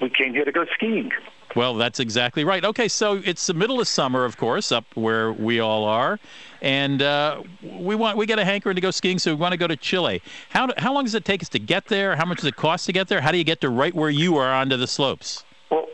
we 0.00 0.10
came 0.10 0.32
here 0.32 0.44
to 0.44 0.52
go 0.52 0.64
skiing. 0.74 1.10
Well, 1.54 1.74
that's 1.74 2.00
exactly 2.00 2.44
right. 2.44 2.64
Okay, 2.64 2.88
so 2.88 3.20
it's 3.24 3.46
the 3.46 3.54
middle 3.54 3.80
of 3.80 3.86
summer, 3.86 4.24
of 4.24 4.36
course, 4.36 4.72
up 4.72 4.84
where 4.94 5.32
we 5.32 5.60
all 5.60 5.84
are, 5.84 6.18
and 6.60 7.00
uh, 7.00 7.42
we 7.62 7.94
want 7.94 8.16
we 8.16 8.26
get 8.26 8.38
a 8.38 8.44
hankering 8.44 8.74
to 8.74 8.80
go 8.80 8.90
skiing, 8.90 9.18
so 9.18 9.30
we 9.32 9.40
want 9.40 9.52
to 9.52 9.58
go 9.58 9.68
to 9.68 9.76
Chile. 9.76 10.20
How 10.50 10.70
how 10.78 10.92
long 10.92 11.04
does 11.04 11.14
it 11.14 11.24
take 11.24 11.42
us 11.42 11.48
to 11.50 11.60
get 11.60 11.86
there? 11.86 12.16
How 12.16 12.24
much 12.24 12.38
does 12.38 12.46
it 12.46 12.56
cost 12.56 12.86
to 12.86 12.92
get 12.92 13.08
there? 13.08 13.20
How 13.20 13.30
do 13.30 13.38
you 13.38 13.44
get 13.44 13.60
to 13.60 13.70
right 13.70 13.94
where 13.94 14.10
you 14.10 14.36
are 14.36 14.52
onto 14.52 14.76
the 14.76 14.88
slopes? 14.88 15.44
Well, 15.70 15.86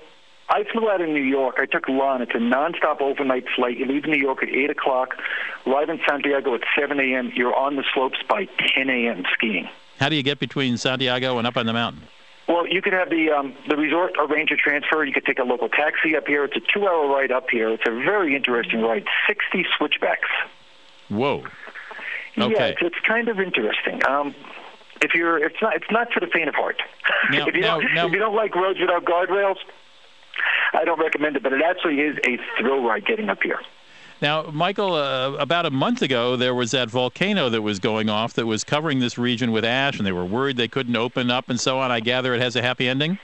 I 0.49 0.65
flew 0.65 0.91
out 0.91 1.03
of 1.03 1.09
New 1.09 1.23
York. 1.23 1.57
I 1.59 1.67
took 1.67 1.89
LAN. 1.89 2.23
It's 2.23 2.35
a 2.35 2.39
nonstop 2.39 3.03
overnight 3.03 3.45
flight. 3.55 3.77
You 3.77 3.85
leave 3.85 4.07
New 4.07 4.19
York 4.19 4.43
at 4.43 4.49
8 4.49 4.71
o'clock, 4.71 5.15
arrive 5.67 5.91
in 5.91 6.01
Santiago 6.09 6.55
at 6.55 6.63
7 6.79 6.99
a.m. 6.99 7.33
You're 7.35 7.55
on 7.55 7.77
the 7.77 7.85
slopes 7.95 8.19
by 8.29 8.47
10 8.75 8.89
a.m. 8.89 9.25
skiing. 9.35 9.69
How 9.99 10.09
do 10.09 10.17
you 10.17 10.23
get 10.23 10.39
between 10.39 10.79
Santiago 10.79 11.39
and 11.39 11.47
up 11.47 11.57
on 11.57 11.67
the 11.67 11.73
mountain? 11.73 12.03
Well, 12.51 12.67
you 12.67 12.83
could 12.83 12.93
have 12.93 13.11
the 13.11 13.31
um, 13.31 13.55
the 13.69 13.77
resort 13.77 14.13
arrange 14.19 14.51
a 14.51 14.57
transfer. 14.57 15.05
You 15.05 15.13
could 15.13 15.25
take 15.25 15.39
a 15.39 15.45
local 15.45 15.69
taxi 15.69 16.17
up 16.17 16.27
here. 16.27 16.43
It's 16.45 16.57
a 16.57 16.61
two-hour 16.61 17.07
ride 17.09 17.31
up 17.31 17.47
here. 17.49 17.69
It's 17.71 17.85
a 17.87 17.93
very 17.93 18.35
interesting 18.35 18.81
ride. 18.83 19.05
Sixty 19.29 19.65
switchbacks. 19.79 20.29
Whoa. 21.09 21.45
Yeah, 22.37 22.45
Okay. 22.47 22.71
it's, 22.71 22.79
it's 22.83 23.01
kind 23.07 23.29
of 23.29 23.39
interesting. 23.39 24.05
Um, 24.07 24.35
if 25.03 25.15
you're, 25.15 25.39
it's 25.45 25.57
not, 25.63 25.75
it's 25.77 25.91
not 25.91 26.13
for 26.13 26.21
the 26.21 26.27
faint 26.29 26.49
of 26.49 26.55
heart. 26.55 26.81
Now- 27.31 27.47
if 27.47 27.55
you 27.55 27.61
now- 27.61 27.81
don't, 27.81 27.95
now- 27.95 28.07
if 28.07 28.13
you 28.13 28.19
don't 28.19 28.35
like 28.37 28.55
roads 28.57 28.79
without 28.81 29.05
guardrails, 29.05 29.57
I 30.73 30.85
don't 30.85 30.99
recommend 31.01 31.37
it. 31.37 31.43
But 31.43 31.53
it 31.53 31.63
actually 31.63 32.01
is 32.01 32.17
a 32.27 32.39
thrill 32.59 32.83
ride 32.83 33.07
getting 33.07 33.29
up 33.29 33.43
here. 33.43 33.59
Now, 34.23 34.43
Michael, 34.53 34.95
uh, 34.95 35.33
about 35.35 35.65
a 35.65 35.71
month 35.71 36.03
ago, 36.03 36.37
there 36.37 36.55
was 36.55 36.73
that 36.73 36.91
volcano 36.91 37.49
that 37.49 37.63
was 37.63 37.79
going 37.79 38.11
off 38.11 38.35
that 38.35 38.47
was 38.47 38.65
covering 38.65 38.99
this 38.99 39.17
region 39.17 39.51
with 39.51 39.65
ash, 39.65 39.97
and 39.97 40.07
they 40.07 40.13
were 40.13 40.27
worried 40.27 40.59
they 40.59 40.69
couldn't 40.69 40.97
open 40.97 41.31
up 41.31 41.49
and 41.49 41.59
so 41.59 41.79
on. 41.79 41.91
I 41.91 42.01
gather 42.01 42.35
it 42.35 42.41
has 42.41 42.55
a 42.55 42.63
happy 42.63 42.87
ending? 42.87 43.19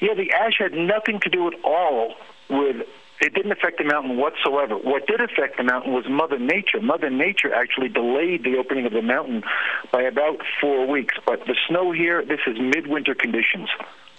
Yeah, 0.00 0.14
the 0.14 0.32
ash 0.32 0.54
had 0.58 0.72
nothing 0.72 1.20
to 1.20 1.28
do 1.28 1.46
at 1.48 1.54
all 1.62 2.14
with 2.48 2.86
it 3.20 3.34
didn't 3.34 3.52
affect 3.52 3.78
the 3.78 3.84
mountain 3.84 4.18
whatsoever. 4.18 4.76
What 4.76 5.06
did 5.06 5.20
affect 5.20 5.56
the 5.56 5.64
mountain 5.64 5.92
was 5.92 6.04
Mother 6.08 6.38
Nature. 6.38 6.80
Mother 6.82 7.08
Nature 7.08 7.52
actually 7.54 7.88
delayed 7.88 8.44
the 8.44 8.56
opening 8.58 8.84
of 8.84 8.92
the 8.92 9.00
mountain 9.00 9.42
by 9.90 10.02
about 10.02 10.40
four 10.60 10.86
weeks. 10.86 11.14
But 11.26 11.40
the 11.46 11.56
snow 11.66 11.92
here, 11.92 12.24
this 12.24 12.40
is 12.46 12.58
midwinter 12.60 13.14
conditions. 13.14 13.68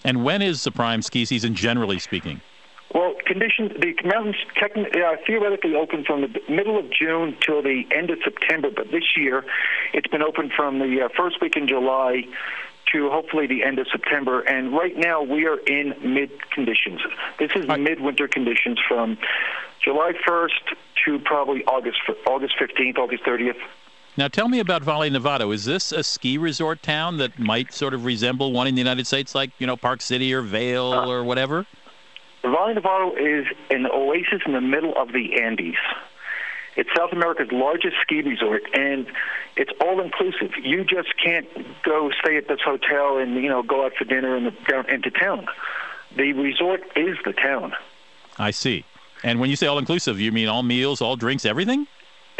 And 0.03 0.23
when 0.23 0.41
is 0.41 0.63
the 0.63 0.71
prime 0.71 1.01
ski 1.01 1.25
season, 1.25 1.53
generally 1.53 1.99
speaking? 1.99 2.41
Well, 2.93 3.15
conditions, 3.25 3.73
the 3.79 3.95
mountains 4.05 4.37
technically, 4.55 5.01
uh, 5.01 5.17
theoretically 5.25 5.75
open 5.75 6.05
from 6.05 6.21
the 6.21 6.41
middle 6.49 6.79
of 6.79 6.89
June 6.89 7.35
till 7.41 7.61
the 7.61 7.83
end 7.91 8.09
of 8.09 8.19
September, 8.23 8.69
but 8.73 8.91
this 8.91 9.17
year 9.17 9.43
it's 9.93 10.07
been 10.07 10.23
open 10.23 10.49
from 10.55 10.79
the 10.79 11.03
uh, 11.03 11.09
first 11.15 11.41
week 11.41 11.57
in 11.57 11.67
July 11.67 12.23
to 12.93 13.09
hopefully 13.09 13.47
the 13.47 13.63
end 13.63 13.79
of 13.79 13.87
September. 13.91 14.41
And 14.41 14.71
right 14.71 14.95
now 14.95 15.21
we 15.21 15.45
are 15.45 15.57
in 15.57 15.95
mid 16.01 16.31
conditions. 16.51 17.01
This 17.39 17.51
is 17.55 17.67
right. 17.67 17.79
midwinter 17.79 18.27
conditions 18.27 18.79
from 18.87 19.17
July 19.83 20.13
1st 20.27 20.75
to 21.05 21.19
probably 21.19 21.63
August 21.65 21.97
August 22.25 22.55
15th, 22.59 22.97
August 22.97 23.23
30th. 23.23 23.57
Now, 24.17 24.27
tell 24.27 24.47
me 24.47 24.59
about 24.59 24.81
Valle 24.81 25.09
Nevado. 25.11 25.53
Is 25.53 25.65
this 25.65 25.91
a 25.91 26.03
ski 26.03 26.39
resort 26.39 26.81
town 26.81 27.17
that 27.17 27.37
might 27.37 27.71
sort 27.71 27.93
of 27.93 28.03
resemble 28.03 28.51
one 28.51 28.65
in 28.65 28.73
the 28.73 28.81
United 28.81 29.05
States, 29.05 29.35
like 29.35 29.51
you 29.59 29.67
know 29.67 29.77
Park 29.77 30.01
City 30.01 30.33
or 30.33 30.41
Vail 30.41 30.91
uh, 30.91 31.07
or 31.07 31.23
whatever? 31.23 31.67
Valle 32.43 32.75
Nevado 32.75 33.17
is 33.17 33.45
an 33.69 33.87
oasis 33.87 34.41
in 34.45 34.53
the 34.53 34.61
middle 34.61 34.93
of 34.95 35.11
the 35.11 35.41
Andes. 35.41 35.75
It's 36.75 36.89
South 36.95 37.11
America's 37.11 37.51
largest 37.51 37.95
ski 38.03 38.21
resort, 38.21 38.61
and 38.73 39.07
it's 39.55 39.71
all 39.81 39.99
inclusive. 39.99 40.51
You 40.61 40.83
just 40.83 41.09
can't 41.21 41.47
go 41.83 42.11
stay 42.21 42.37
at 42.37 42.47
this 42.47 42.59
hotel 42.63 43.17
and 43.17 43.35
you 43.35 43.49
know 43.49 43.63
go 43.63 43.85
out 43.85 43.93
for 43.97 44.05
dinner 44.05 44.37
in 44.37 44.43
the, 44.45 44.51
down 44.69 44.87
into 44.89 45.09
town. 45.09 45.47
The 46.15 46.33
resort 46.33 46.81
is 46.95 47.17
the 47.25 47.33
town. 47.33 47.73
I 48.37 48.51
see. 48.51 48.85
And 49.23 49.39
when 49.39 49.49
you 49.49 49.55
say 49.55 49.65
all 49.65 49.79
inclusive, 49.79 50.19
you 50.19 50.31
mean 50.31 50.47
all 50.47 50.61
meals, 50.61 51.01
all 51.01 51.15
drinks, 51.15 51.45
everything? 51.45 51.87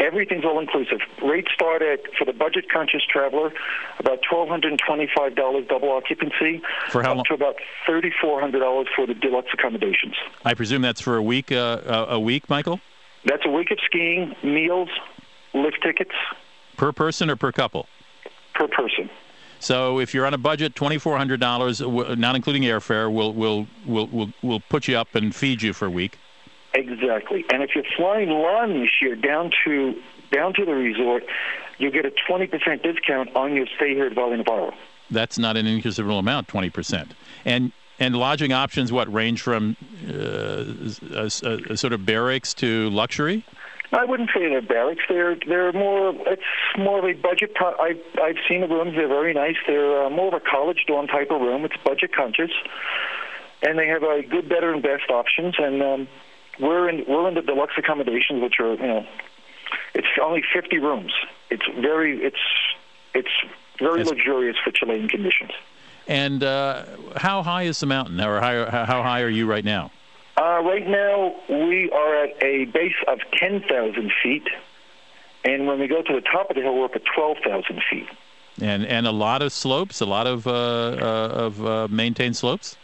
Everything's 0.00 0.44
all 0.44 0.60
inclusive. 0.60 1.00
Rates 1.24 1.48
start 1.52 1.82
at 1.82 2.00
for 2.16 2.24
the 2.24 2.32
budget 2.32 2.70
conscious 2.70 3.02
traveler 3.10 3.52
about 3.98 4.20
twelve 4.28 4.48
hundred 4.48 4.70
and 4.70 4.80
twenty 4.86 5.08
five 5.16 5.34
dollars 5.34 5.66
double 5.68 5.90
occupancy. 5.90 6.62
For 6.90 7.02
how 7.02 7.14
long? 7.14 7.24
To 7.26 7.34
about 7.34 7.56
thirty 7.86 8.12
four 8.20 8.40
hundred 8.40 8.60
dollars 8.60 8.86
for 8.94 9.06
the 9.06 9.14
deluxe 9.14 9.48
accommodations. 9.52 10.14
I 10.44 10.54
presume 10.54 10.82
that's 10.82 11.00
for 11.00 11.16
a 11.16 11.22
week. 11.22 11.50
Uh, 11.50 12.06
a 12.08 12.20
week, 12.20 12.48
Michael. 12.48 12.80
That's 13.24 13.44
a 13.44 13.50
week 13.50 13.72
of 13.72 13.78
skiing, 13.84 14.36
meals, 14.44 14.88
lift 15.52 15.82
tickets. 15.82 16.14
Per 16.76 16.92
person 16.92 17.28
or 17.28 17.36
per 17.36 17.50
couple? 17.50 17.88
Per 18.54 18.68
person. 18.68 19.10
So 19.58 19.98
if 19.98 20.14
you're 20.14 20.26
on 20.26 20.34
a 20.34 20.38
budget, 20.38 20.76
twenty 20.76 20.98
four 20.98 21.18
hundred 21.18 21.40
dollars, 21.40 21.80
not 21.80 22.36
including 22.36 22.62
airfare, 22.62 23.12
will 23.12 23.34
will 23.34 23.66
will 23.84 24.06
will 24.06 24.32
will 24.42 24.60
put 24.60 24.86
you 24.86 24.96
up 24.96 25.16
and 25.16 25.34
feed 25.34 25.60
you 25.60 25.72
for 25.72 25.86
a 25.86 25.90
week. 25.90 26.18
Exactly. 26.74 27.44
And 27.52 27.62
if 27.62 27.70
you're 27.74 27.84
flying 27.96 28.30
LAN 28.30 28.80
this 28.80 28.90
year 29.00 29.16
down 29.16 29.50
to 29.64 30.00
down 30.30 30.52
to 30.54 30.64
the 30.64 30.74
resort, 30.74 31.24
you 31.78 31.90
get 31.90 32.04
a 32.04 32.12
twenty 32.26 32.46
percent 32.46 32.82
discount 32.82 33.34
on 33.34 33.54
your 33.54 33.66
stay 33.76 33.94
here 33.94 34.06
at 34.06 34.14
Valle 34.14 34.36
Nevado. 34.36 34.74
That's 35.10 35.38
not 35.38 35.56
an 35.56 35.66
inconsiderable 35.66 36.18
amount, 36.18 36.48
twenty 36.48 36.70
percent. 36.70 37.14
And 37.44 37.72
and 37.98 38.16
lodging 38.16 38.52
options, 38.52 38.92
what 38.92 39.12
range 39.12 39.42
from 39.42 39.76
uh, 40.06 40.64
a, 41.14 41.30
a, 41.42 41.72
a 41.72 41.76
sort 41.76 41.92
of 41.92 42.04
barracks 42.06 42.54
to 42.54 42.90
luxury? 42.90 43.44
I 43.90 44.04
wouldn't 44.04 44.28
say 44.34 44.48
they're 44.50 44.60
barracks. 44.60 45.02
They're 45.08 45.36
they're 45.46 45.72
more. 45.72 46.14
It's 46.26 46.42
more 46.76 46.98
of 46.98 47.04
a 47.06 47.14
budget. 47.14 47.56
I 47.58 47.98
I've 48.22 48.36
seen 48.46 48.60
the 48.60 48.68
rooms. 48.68 48.94
They're 48.94 49.08
very 49.08 49.32
nice. 49.32 49.56
They're 49.66 50.04
uh, 50.04 50.10
more 50.10 50.28
of 50.28 50.34
a 50.34 50.40
college 50.40 50.84
dorm 50.86 51.06
type 51.06 51.30
of 51.30 51.40
room. 51.40 51.64
It's 51.64 51.76
budget 51.82 52.14
conscious, 52.14 52.50
and 53.62 53.78
they 53.78 53.88
have 53.88 54.02
a 54.02 54.22
good, 54.22 54.46
better, 54.46 54.74
and 54.74 54.82
best 54.82 55.10
options. 55.10 55.54
And 55.58 55.82
um, 55.82 56.08
we're 56.60 56.88
in 56.88 57.04
we're 57.08 57.28
in 57.28 57.34
the 57.34 57.42
deluxe 57.42 57.74
accommodations, 57.76 58.42
which 58.42 58.54
are 58.60 58.74
you 58.74 58.86
know, 58.86 59.06
it's 59.94 60.06
only 60.22 60.42
50 60.52 60.78
rooms. 60.78 61.12
It's 61.50 61.64
very 61.80 62.22
it's 62.22 62.36
it's 63.14 63.28
very 63.78 64.02
it's, 64.02 64.10
luxurious 64.10 64.56
for 64.62 64.70
Chilean 64.70 65.08
conditions. 65.08 65.52
And 66.06 66.42
uh, 66.42 66.84
how 67.16 67.42
high 67.42 67.64
is 67.64 67.80
the 67.80 67.86
mountain, 67.86 68.18
or 68.20 68.40
how, 68.40 68.86
how 68.86 69.02
high 69.02 69.20
are 69.20 69.28
you 69.28 69.46
right 69.46 69.64
now? 69.64 69.90
Uh, 70.38 70.62
right 70.62 70.86
now, 70.86 71.34
we 71.50 71.90
are 71.90 72.24
at 72.24 72.42
a 72.42 72.64
base 72.66 72.94
of 73.06 73.18
10,000 73.38 74.12
feet, 74.22 74.48
and 75.44 75.66
when 75.66 75.78
we 75.78 75.86
go 75.86 76.00
to 76.00 76.14
the 76.14 76.20
top 76.20 76.48
of 76.48 76.56
the 76.56 76.62
hill, 76.62 76.78
we're 76.78 76.86
up 76.86 76.94
at 76.94 77.02
12,000 77.14 77.82
feet. 77.90 78.06
And 78.60 78.84
and 78.86 79.06
a 79.06 79.12
lot 79.12 79.42
of 79.42 79.52
slopes, 79.52 80.00
a 80.00 80.06
lot 80.06 80.26
of 80.26 80.46
uh, 80.46 80.50
uh, 80.50 81.30
of 81.32 81.64
uh, 81.64 81.88
maintained 81.88 82.36
slopes. 82.36 82.76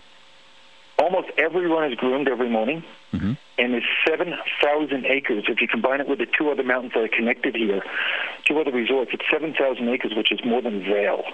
Almost 1.05 1.29
every 1.37 1.67
run 1.67 1.93
is 1.93 1.99
groomed 1.99 2.29
every 2.29 2.49
morning, 2.49 2.83
mm-hmm. 3.13 3.33
and 3.59 3.75
it's 3.75 3.85
7,000 4.09 5.05
acres. 5.05 5.45
If 5.49 5.61
you 5.61 5.69
combine 5.69 6.01
it 6.01 6.09
with 6.09 6.19
the 6.19 6.27
two 6.27 6.49
other 6.49 6.63
mountains 6.63 6.93
that 6.95 7.05
are 7.05 7.09
connected 7.09 7.55
here, 7.55 7.83
two 8.49 8.59
other 8.59 8.71
resorts, 8.71 9.11
it's 9.13 9.25
7,000 9.31 9.87
acres, 9.87 10.15
which 10.17 10.33
is 10.33 10.41
more 10.47 10.63
than 10.63 10.81
Vail. 10.81 11.25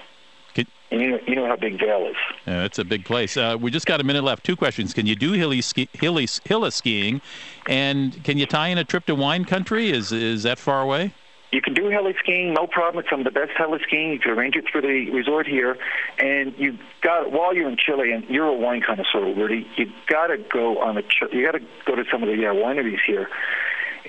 And 0.91 1.01
you 1.01 1.11
know, 1.11 1.19
you 1.27 1.37
know 1.37 1.47
how 1.47 1.55
big 1.55 1.79
Vail 1.79 2.09
is. 2.09 2.17
Yeah, 2.47 2.65
it's 2.65 2.81
a 2.81 2.85
big 2.85 3.05
place. 3.05 3.37
Uh, 3.37 3.57
we 3.61 3.71
just 3.71 3.87
got 3.87 4.01
a 4.01 4.05
minute 4.05 4.25
left. 4.25 4.45
Two 4.45 4.57
questions. 4.57 4.93
Can 4.93 5.07
you 5.07 5.15
do 5.15 5.33
hilly, 5.33 5.61
ski, 5.61 5.89
hilly 5.93 6.29
hilla 6.45 6.73
skiing? 6.73 7.21
And 7.69 8.25
can 8.25 8.39
you 8.39 8.47
tie 8.47 8.69
in 8.69 8.79
a 8.79 8.85
trip 8.85 9.07
to 9.07 9.15
wine 9.15 9.45
country? 9.45 9.93
Is, 9.93 10.11
is 10.11 10.43
that 10.43 10.59
far 10.59 10.83
away? 10.83 11.15
You 11.53 11.61
can 11.61 11.75
do 11.75 11.89
heli 11.91 12.15
skiing, 12.23 12.55
no 12.55 12.67
problem. 12.67 13.01
It's 13.01 13.11
some 13.11 13.21
of 13.21 13.25
the 13.25 13.33
best 13.33 13.51
heli 13.57 13.81
skiing. 13.87 14.13
You 14.13 14.21
can 14.21 14.31
arrange 14.33 14.55
it 14.55 14.65
through 14.71 14.83
the 14.83 15.11
resort 15.11 15.47
here, 15.49 15.77
and 16.19 16.55
you 16.57 16.79
got 17.03 17.33
while 17.33 17.55
you're 17.55 17.69
in 17.69 17.77
Chile, 17.77 18.13
and 18.13 18.25
you're 18.29 18.47
a 18.47 18.55
wine 18.55 18.83
connoisseur, 18.87 19.35
Rudy. 19.35 19.67
You 19.77 19.87
got 20.07 20.29
to 20.29 20.39
go 20.39 20.79
on 20.79 20.97
a 20.97 21.03
you 21.33 21.45
got 21.45 21.59
to 21.59 21.65
go 21.87 21.97
to 21.97 22.05
some 22.11 22.23
of 22.23 22.29
the 22.29 22.37
yeah, 22.37 22.55
wineries 22.55 23.01
here. 23.05 23.29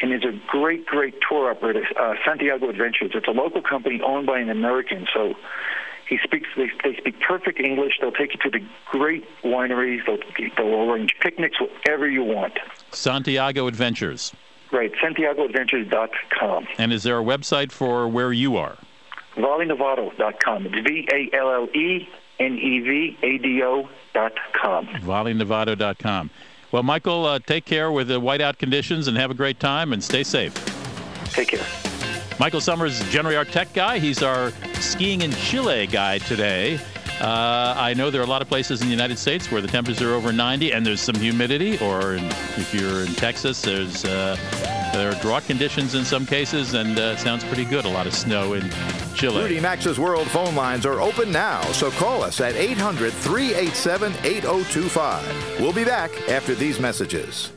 And 0.02 0.12
there's 0.12 0.24
a 0.24 0.40
great, 0.48 0.86
great 0.86 1.16
tour 1.28 1.52
operator, 1.52 1.84
uh, 2.00 2.14
Santiago 2.26 2.70
Adventures. 2.70 3.12
It's 3.14 3.28
a 3.28 3.32
local 3.32 3.62
company 3.62 4.02
owned 4.02 4.26
by 4.26 4.40
an 4.40 4.50
American, 4.50 5.06
so 5.14 5.34
he 6.08 6.18
speaks. 6.24 6.48
They, 6.56 6.70
they 6.84 6.96
speak 6.98 7.20
perfect 7.28 7.60
English. 7.60 7.94
They'll 8.00 8.12
take 8.12 8.34
you 8.34 8.52
to 8.52 8.60
the 8.60 8.66
great 8.86 9.26
wineries. 9.44 10.06
They'll, 10.06 10.18
they'll 10.58 10.92
arrange 10.92 11.16
picnics, 11.20 11.58
whatever 11.60 12.08
you 12.08 12.24
want. 12.24 12.54
Santiago 12.92 13.68
Adventures. 13.68 14.32
Right, 14.72 14.92
SantiagoAdventures.com. 15.04 16.68
And 16.78 16.94
is 16.94 17.04
there 17.04 17.20
a 17.20 17.24
website 17.24 17.72
for 17.72 18.08
where 18.08 18.32
you 18.32 18.56
are? 18.56 18.78
ValleNevado.com. 19.36 20.68
It's 20.68 20.88
V 20.88 21.08
A 21.12 21.36
L 21.36 21.52
L 21.52 21.68
E 21.76 22.08
N 22.40 22.58
E 22.58 22.80
V 22.80 23.18
A 23.22 23.38
D 23.38 23.62
O.com. 23.64 24.88
ValleNevado.com. 24.88 26.30
Well, 26.72 26.84
Michael, 26.84 27.26
uh, 27.26 27.40
take 27.40 27.66
care 27.66 27.92
with 27.92 28.08
the 28.08 28.22
whiteout 28.22 28.58
conditions 28.58 29.08
and 29.08 29.18
have 29.18 29.30
a 29.30 29.34
great 29.34 29.60
time 29.60 29.92
and 29.92 30.02
stay 30.02 30.24
safe. 30.24 30.54
Take 31.26 31.50
care. 31.50 31.66
Michael 32.40 32.62
Summers, 32.62 33.00
generally 33.10 33.36
our 33.36 33.46
tech 33.46 33.74
guy. 33.74 34.00
He's 34.00 34.24
our 34.24 34.52
skiing 34.76 35.22
in 35.22 35.32
Chile 35.34 35.86
guy 35.88 36.18
today. 36.20 36.80
Uh, 37.22 37.76
I 37.78 37.94
know 37.94 38.10
there 38.10 38.20
are 38.20 38.24
a 38.24 38.28
lot 38.28 38.42
of 38.42 38.48
places 38.48 38.82
in 38.82 38.88
the 38.88 38.92
United 38.92 39.20
States 39.20 39.52
where 39.52 39.62
the 39.62 39.68
temperatures 39.68 40.02
are 40.02 40.16
over 40.16 40.34
90 40.34 40.74
and 40.74 40.84
there's 40.84 41.02
some 41.02 41.14
humidity, 41.14 41.78
or 41.78 42.16
in, 42.16 42.26
if 42.58 42.74
you're 42.74 43.04
in 43.04 43.14
Texas, 43.14 43.62
there's 43.62 44.04
uh, 44.06 44.36
there 44.92 45.12
are 45.12 45.22
drought 45.22 45.46
conditions 45.46 45.94
in 45.94 46.04
some 46.04 46.26
cases, 46.26 46.74
and 46.74 46.98
uh, 46.98 47.14
it 47.16 47.20
sounds 47.20 47.44
pretty 47.44 47.64
good. 47.64 47.86
A 47.86 47.90
lot 47.90 48.08
of 48.08 48.16
snow 48.16 48.54
in 48.54 48.68
Chile. 49.14 49.40
Rudy 49.40 49.60
Maxa's 49.60 50.00
World 50.00 50.28
phone 50.30 50.56
lines 50.56 50.84
are 50.84 51.00
open 51.00 51.32
now, 51.32 51.62
so 51.74 51.92
call 51.92 52.24
us 52.24 52.42
at 52.42 52.56
800 52.56 53.14
387 53.14 54.14
8025. 54.24 55.60
We'll 55.60 55.74
be 55.74 55.86
back 55.86 56.12
after 56.28 56.56
these 56.56 56.80
messages. 56.80 57.52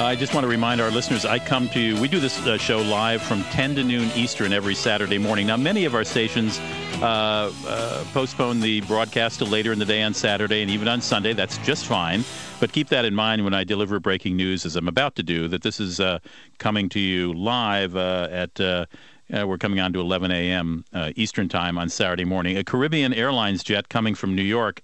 I 0.00 0.14
just 0.14 0.32
want 0.32 0.44
to 0.44 0.48
remind 0.48 0.80
our 0.80 0.90
listeners 0.90 1.24
I 1.24 1.38
come 1.38 1.68
to 1.70 1.80
you. 1.80 2.00
We 2.00 2.08
do 2.08 2.20
this 2.20 2.38
uh, 2.46 2.56
show 2.56 2.78
live 2.78 3.22
from 3.22 3.42
10 3.44 3.74
to 3.76 3.84
noon 3.84 4.10
Eastern 4.14 4.52
every 4.52 4.74
Saturday 4.74 5.18
morning. 5.18 5.46
Now, 5.48 5.56
many 5.56 5.84
of 5.86 5.94
our 5.94 6.04
stations 6.04 6.60
uh, 7.02 7.52
uh, 7.66 8.04
postpone 8.12 8.60
the 8.60 8.80
broadcast 8.82 9.38
to 9.38 9.44
later 9.44 9.72
in 9.72 9.78
the 9.78 9.84
day 9.84 10.02
on 10.02 10.12
Saturday 10.12 10.62
and 10.62 10.70
even 10.70 10.88
on 10.88 11.00
Sunday. 11.00 11.32
That's 11.32 11.58
just 11.58 11.86
fine. 11.86 12.24
But 12.58 12.72
keep 12.72 12.88
that 12.88 13.04
in 13.04 13.14
mind 13.14 13.44
when 13.44 13.54
I 13.54 13.62
deliver 13.62 14.00
breaking 14.00 14.36
news, 14.36 14.66
as 14.66 14.74
I'm 14.74 14.88
about 14.88 15.14
to 15.16 15.22
do, 15.22 15.46
that 15.48 15.62
this 15.62 15.78
is 15.78 16.00
uh, 16.00 16.18
coming 16.58 16.88
to 16.90 17.00
you 17.00 17.32
live 17.32 17.96
uh, 17.96 18.28
at. 18.30 18.60
Uh, 18.60 18.86
uh 19.30 19.46
we're 19.46 19.58
coming 19.58 19.78
on 19.78 19.92
to 19.92 20.00
11 20.00 20.30
a.m. 20.30 20.84
Uh, 20.92 21.12
Eastern 21.14 21.48
Time 21.50 21.78
on 21.78 21.90
Saturday 21.90 22.24
morning. 22.24 22.56
A 22.56 22.64
Caribbean 22.64 23.12
Airlines 23.12 23.62
jet 23.62 23.90
coming 23.90 24.14
from 24.14 24.34
New 24.34 24.42
York 24.42 24.80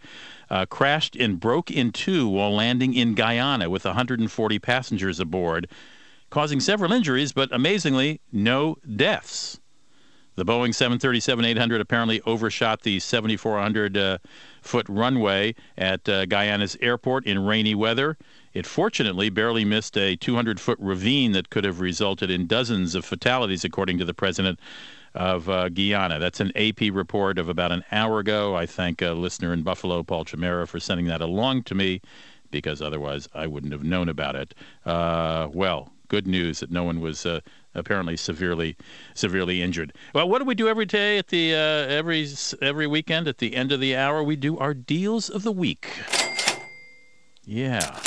uh, 0.51 0.67
crashed 0.67 1.17
and 1.17 1.41
broke 1.41 1.71
in 1.71 1.91
two 1.91 2.29
while 2.29 2.55
landing 2.55 2.95
in 2.95 3.15
Guyana 3.15 3.71
with 3.71 3.87
140 3.87 4.59
passengers 4.59 5.19
aboard, 5.19 5.67
causing 6.31 6.61
several 6.61 6.93
injuries, 6.93 7.33
but 7.33 7.49
amazingly, 7.53 8.21
no 8.31 8.77
deaths. 8.97 9.59
The 10.37 10.45
Boeing 10.45 10.75
737 10.75 11.45
800 11.45 11.81
apparently 11.81 12.21
overshot 12.23 12.83
the 12.83 12.99
7,400 12.99 13.97
uh, 13.97 14.19
foot 14.63 14.87
runway 14.89 15.55
at 15.79 16.09
uh, 16.09 16.27
Guyana's 16.27 16.77
airport 16.81 17.25
in 17.25 17.45
rainy 17.45 17.75
weather. 17.75 18.17
It 18.53 18.67
fortunately 18.67 19.31
barely 19.31 19.65
missed 19.65 19.97
a 19.97 20.17
200 20.17 20.59
foot 20.59 20.79
ravine 20.81 21.33
that 21.33 21.51
could 21.51 21.65
have 21.65 21.81
resulted 21.81 22.31
in 22.31 22.47
dozens 22.47 22.97
of 22.97 23.05
fatalities, 23.05 23.65
according 23.65 23.99
to 23.99 24.05
the 24.05 24.15
president 24.15 24.59
of 25.15 25.49
uh, 25.49 25.69
Guyana. 25.69 26.19
That's 26.19 26.41
an 26.41 26.51
AP 26.57 26.93
report 26.93 27.39
of 27.39 27.49
about 27.49 27.71
an 27.71 27.85
hour 27.93 28.19
ago. 28.19 28.57
I 28.57 28.67
thank 28.67 29.03
a 29.03 29.13
listener 29.13 29.53
in 29.53 29.63
Buffalo, 29.63 30.03
Paul 30.03 30.25
Chimera, 30.25 30.67
for 30.67 30.81
sending 30.81 31.07
that 31.07 31.21
along 31.21 31.63
to 31.65 31.77
me 31.77 32.01
because 32.51 32.83
otherwise 32.83 33.29
I 33.35 33.47
wouldn't 33.47 33.73
have 33.73 33.85
known 33.85 34.09
about 34.09 34.37
it. 34.37 34.55
Uh, 34.85 35.49
well, 35.53 35.93
good 36.09 36.27
news 36.27 36.61
that 36.61 36.71
no 36.71 36.85
one 36.85 37.01
was 37.01 37.27
uh, 37.27 37.41
apparently 37.75 38.17
severely 38.17 38.77
severely 39.15 39.63
injured. 39.63 39.93
Well, 40.15 40.29
what 40.29 40.39
do 40.39 40.45
we 40.45 40.55
do 40.55 40.69
every 40.69 40.87
day 40.87 41.19
at 41.19 41.29
the 41.29 41.55
uh, 41.55 41.59
every 41.59 42.29
every 42.61 42.87
weekend 42.87 43.29
at 43.29 43.39
the 43.39 43.55
end 43.57 43.73
of 43.73 43.81
the 43.81 43.97
hour? 43.97 44.23
We 44.23 44.37
do 44.37 44.59
our 44.59 44.75
deals 44.75 45.29
of 45.29 45.43
the 45.43 45.53
week. 45.53 45.89
Yeah. 47.47 48.01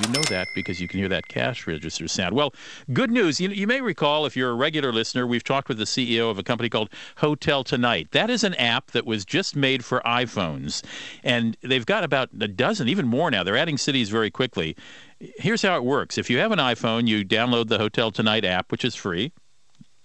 You 0.00 0.10
know 0.10 0.22
that 0.30 0.48
because 0.54 0.80
you 0.80 0.88
can 0.88 1.00
hear 1.00 1.08
that 1.10 1.28
cash 1.28 1.66
register 1.66 2.08
sound. 2.08 2.34
Well, 2.34 2.54
good 2.94 3.10
news. 3.10 3.40
You, 3.40 3.50
you 3.50 3.66
may 3.66 3.82
recall, 3.82 4.24
if 4.24 4.34
you're 4.34 4.50
a 4.50 4.54
regular 4.54 4.90
listener, 4.90 5.26
we've 5.26 5.44
talked 5.44 5.68
with 5.68 5.76
the 5.76 5.84
CEO 5.84 6.30
of 6.30 6.38
a 6.38 6.42
company 6.42 6.70
called 6.70 6.88
Hotel 7.16 7.62
Tonight. 7.62 8.08
That 8.12 8.30
is 8.30 8.42
an 8.42 8.54
app 8.54 8.92
that 8.92 9.04
was 9.04 9.26
just 9.26 9.54
made 9.54 9.84
for 9.84 10.00
iPhones. 10.06 10.82
And 11.22 11.58
they've 11.60 11.84
got 11.84 12.04
about 12.04 12.30
a 12.40 12.48
dozen, 12.48 12.88
even 12.88 13.06
more 13.06 13.30
now. 13.30 13.42
They're 13.42 13.56
adding 13.56 13.76
cities 13.76 14.08
very 14.08 14.30
quickly 14.30 14.76
here's 15.36 15.62
how 15.62 15.76
it 15.76 15.84
works. 15.84 16.18
If 16.18 16.28
you 16.30 16.38
have 16.38 16.52
an 16.52 16.58
iPhone, 16.58 17.06
you 17.06 17.24
download 17.24 17.68
the 17.68 17.78
Hotel 17.78 18.10
Tonight 18.10 18.44
app, 18.44 18.72
which 18.72 18.84
is 18.84 18.94
free, 18.94 19.32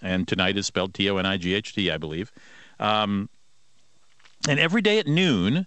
and 0.01 0.28
tonight 0.28 0.57
is 0.57 0.68
spelled 0.68 0.93
T 0.93 1.09
O 1.09 1.18
N 1.18 1.26
I 1.26 1.38
G 1.38 1.53
H 1.53 1.74
T, 1.74 1.89
I 1.89 1.97
believe. 1.97 2.32
Um, 2.80 3.30
and 4.47 4.59
every 4.59 4.82
day 4.82 4.99
at 4.99 5.07
noon, 5.07 5.65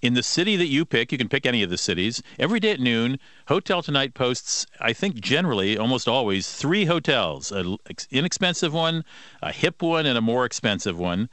in 0.00 0.14
the 0.14 0.22
city 0.22 0.56
that 0.56 0.66
you 0.66 0.84
pick, 0.84 1.10
you 1.10 1.18
can 1.18 1.28
pick 1.28 1.46
any 1.46 1.62
of 1.62 1.70
the 1.70 1.78
cities. 1.78 2.22
Every 2.38 2.60
day 2.60 2.72
at 2.72 2.80
noon, 2.80 3.18
Hotel 3.46 3.82
Tonight 3.82 4.14
posts, 4.14 4.66
I 4.80 4.92
think 4.92 5.16
generally, 5.16 5.76
almost 5.76 6.08
always, 6.08 6.52
three 6.52 6.84
hotels 6.84 7.50
an 7.50 7.78
inexpensive 8.10 8.72
one, 8.72 9.04
a 9.42 9.52
hip 9.52 9.82
one, 9.82 10.06
and 10.06 10.18
a 10.18 10.20
more 10.20 10.44
expensive 10.44 10.98
one, 10.98 11.28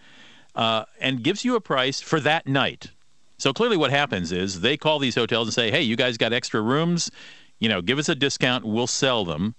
uh, 0.55 0.85
and 0.99 1.23
gives 1.23 1.45
you 1.45 1.55
a 1.55 1.61
price 1.61 2.01
for 2.01 2.19
that 2.19 2.47
night. 2.47 2.91
So 3.37 3.51
clearly, 3.53 3.77
what 3.77 3.91
happens 3.91 4.31
is 4.31 4.61
they 4.61 4.77
call 4.77 4.97
these 4.97 5.15
hotels 5.15 5.47
and 5.47 5.53
say, 5.53 5.69
hey, 5.69 5.81
you 5.81 5.95
guys 5.95 6.17
got 6.17 6.31
extra 6.31 6.61
rooms? 6.61 7.11
You 7.59 7.69
know, 7.69 7.81
give 7.81 7.97
us 7.99 8.09
a 8.09 8.15
discount, 8.15 8.65
we'll 8.65 8.87
sell 8.87 9.25
them. 9.25 9.55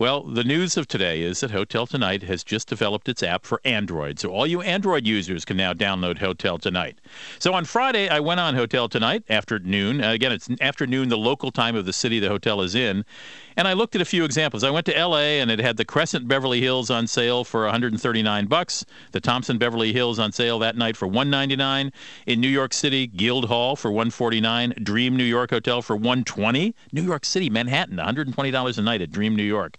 Well, 0.00 0.22
the 0.22 0.44
news 0.44 0.78
of 0.78 0.88
today 0.88 1.20
is 1.20 1.40
that 1.40 1.50
Hotel 1.50 1.86
Tonight 1.86 2.22
has 2.22 2.42
just 2.42 2.70
developed 2.70 3.06
its 3.06 3.22
app 3.22 3.44
for 3.44 3.60
Android. 3.66 4.18
So 4.18 4.30
all 4.30 4.46
you 4.46 4.62
Android 4.62 5.06
users 5.06 5.44
can 5.44 5.58
now 5.58 5.74
download 5.74 6.16
Hotel 6.16 6.56
Tonight. 6.56 6.98
So 7.38 7.52
on 7.52 7.66
Friday, 7.66 8.08
I 8.08 8.18
went 8.18 8.40
on 8.40 8.54
Hotel 8.54 8.88
Tonight 8.88 9.24
after 9.28 9.58
noon. 9.58 10.02
Uh, 10.02 10.12
again, 10.12 10.32
it's 10.32 10.48
afternoon, 10.62 11.10
the 11.10 11.18
local 11.18 11.50
time 11.50 11.76
of 11.76 11.84
the 11.84 11.92
city 11.92 12.18
the 12.18 12.30
hotel 12.30 12.62
is 12.62 12.74
in. 12.74 13.04
And 13.58 13.68
I 13.68 13.74
looked 13.74 13.94
at 13.94 14.00
a 14.00 14.06
few 14.06 14.24
examples. 14.24 14.64
I 14.64 14.70
went 14.70 14.86
to 14.86 14.98
LA 14.98 15.36
and 15.42 15.50
it 15.50 15.58
had 15.58 15.76
the 15.76 15.84
Crescent 15.84 16.26
Beverly 16.26 16.62
Hills 16.62 16.88
on 16.88 17.06
sale 17.06 17.44
for 17.44 17.64
139 17.64 18.46
bucks, 18.46 18.86
the 19.12 19.20
Thompson 19.20 19.58
Beverly 19.58 19.92
Hills 19.92 20.18
on 20.18 20.32
sale 20.32 20.58
that 20.60 20.78
night 20.78 20.96
for 20.96 21.06
199, 21.06 21.92
in 22.26 22.40
New 22.40 22.48
York 22.48 22.72
City, 22.72 23.06
Gild 23.06 23.48
Hall 23.48 23.76
for 23.76 23.90
149, 23.90 24.72
Dream 24.82 25.14
New 25.14 25.24
York 25.24 25.50
Hotel 25.50 25.82
for 25.82 25.94
120, 25.94 26.74
New 26.92 27.02
York 27.02 27.26
City, 27.26 27.50
Manhattan, 27.50 27.98
$120 27.98 28.78
a 28.78 28.80
night 28.80 29.02
at 29.02 29.10
Dream 29.10 29.36
New 29.36 29.42
York. 29.42 29.76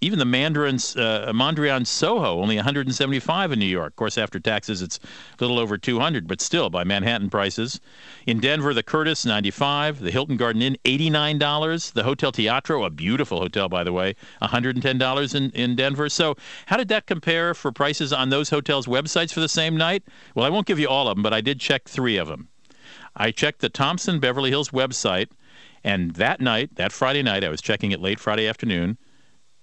Even 0.00 0.18
the 0.18 0.24
Mandarin 0.24 0.76
uh, 0.76 1.32
Mondrian 1.32 1.86
Soho 1.86 2.40
only 2.40 2.56
175 2.56 3.52
in 3.52 3.58
New 3.58 3.66
York. 3.66 3.92
Of 3.92 3.96
course, 3.96 4.18
after 4.18 4.38
taxes 4.38 4.82
it's 4.82 4.98
a 4.98 5.42
little 5.42 5.58
over 5.58 5.78
200, 5.78 6.26
but 6.26 6.40
still 6.40 6.70
by 6.70 6.84
Manhattan 6.84 7.30
prices. 7.30 7.80
In 8.26 8.40
Denver, 8.40 8.74
the 8.74 8.82
Curtis 8.82 9.24
95, 9.24 10.00
the 10.00 10.10
Hilton 10.10 10.36
Garden 10.36 10.62
Inn 10.62 10.76
$89, 10.84 11.92
the 11.92 12.02
Hotel 12.02 12.32
Teatro, 12.32 12.84
a 12.84 12.90
beautiful 12.90 13.38
hotel 13.38 13.68
by 13.68 13.84
the 13.84 13.92
way, 13.92 14.14
$110 14.42 15.34
in, 15.34 15.50
in 15.50 15.76
Denver. 15.76 16.08
So 16.08 16.36
how 16.66 16.76
did 16.76 16.88
that 16.88 17.06
compare 17.06 17.54
for 17.54 17.72
prices 17.72 18.12
on 18.12 18.30
those 18.30 18.50
hotels' 18.50 18.86
websites 18.86 19.32
for 19.32 19.40
the 19.40 19.48
same 19.48 19.76
night? 19.76 20.02
Well, 20.34 20.46
I 20.46 20.50
won't 20.50 20.66
give 20.66 20.78
you 20.78 20.88
all 20.88 21.08
of 21.08 21.16
them, 21.16 21.22
but 21.22 21.32
I 21.32 21.40
did 21.40 21.60
check 21.60 21.88
three 21.88 22.16
of 22.16 22.28
them. 22.28 22.48
I 23.16 23.30
checked 23.30 23.60
the 23.60 23.68
Thompson 23.68 24.20
Beverly 24.20 24.50
Hills 24.50 24.70
website, 24.70 25.28
and 25.82 26.12
that 26.16 26.40
night, 26.40 26.74
that 26.76 26.92
Friday 26.92 27.22
night, 27.22 27.44
I 27.44 27.48
was 27.48 27.62
checking 27.62 27.92
it 27.92 28.00
late 28.00 28.20
Friday 28.20 28.46
afternoon. 28.46 28.98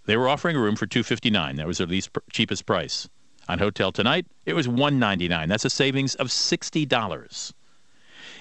They 0.06 0.18
were 0.18 0.28
offering 0.28 0.56
a 0.56 0.60
room 0.60 0.76
for 0.76 0.86
259. 0.86 1.56
That 1.56 1.68
was 1.68 1.78
their 1.78 1.88
least 1.88 2.10
cheapest 2.32 2.66
price. 2.66 3.10
On 3.49 3.60
Hotel 3.60 3.91
Tonight, 3.91 4.26
it 4.45 4.54
was 4.54 4.70
199. 4.70 5.49
That's 5.49 5.66
a 5.66 5.70
savings 5.70 6.16
of 6.16 6.28
$60. 6.28 7.54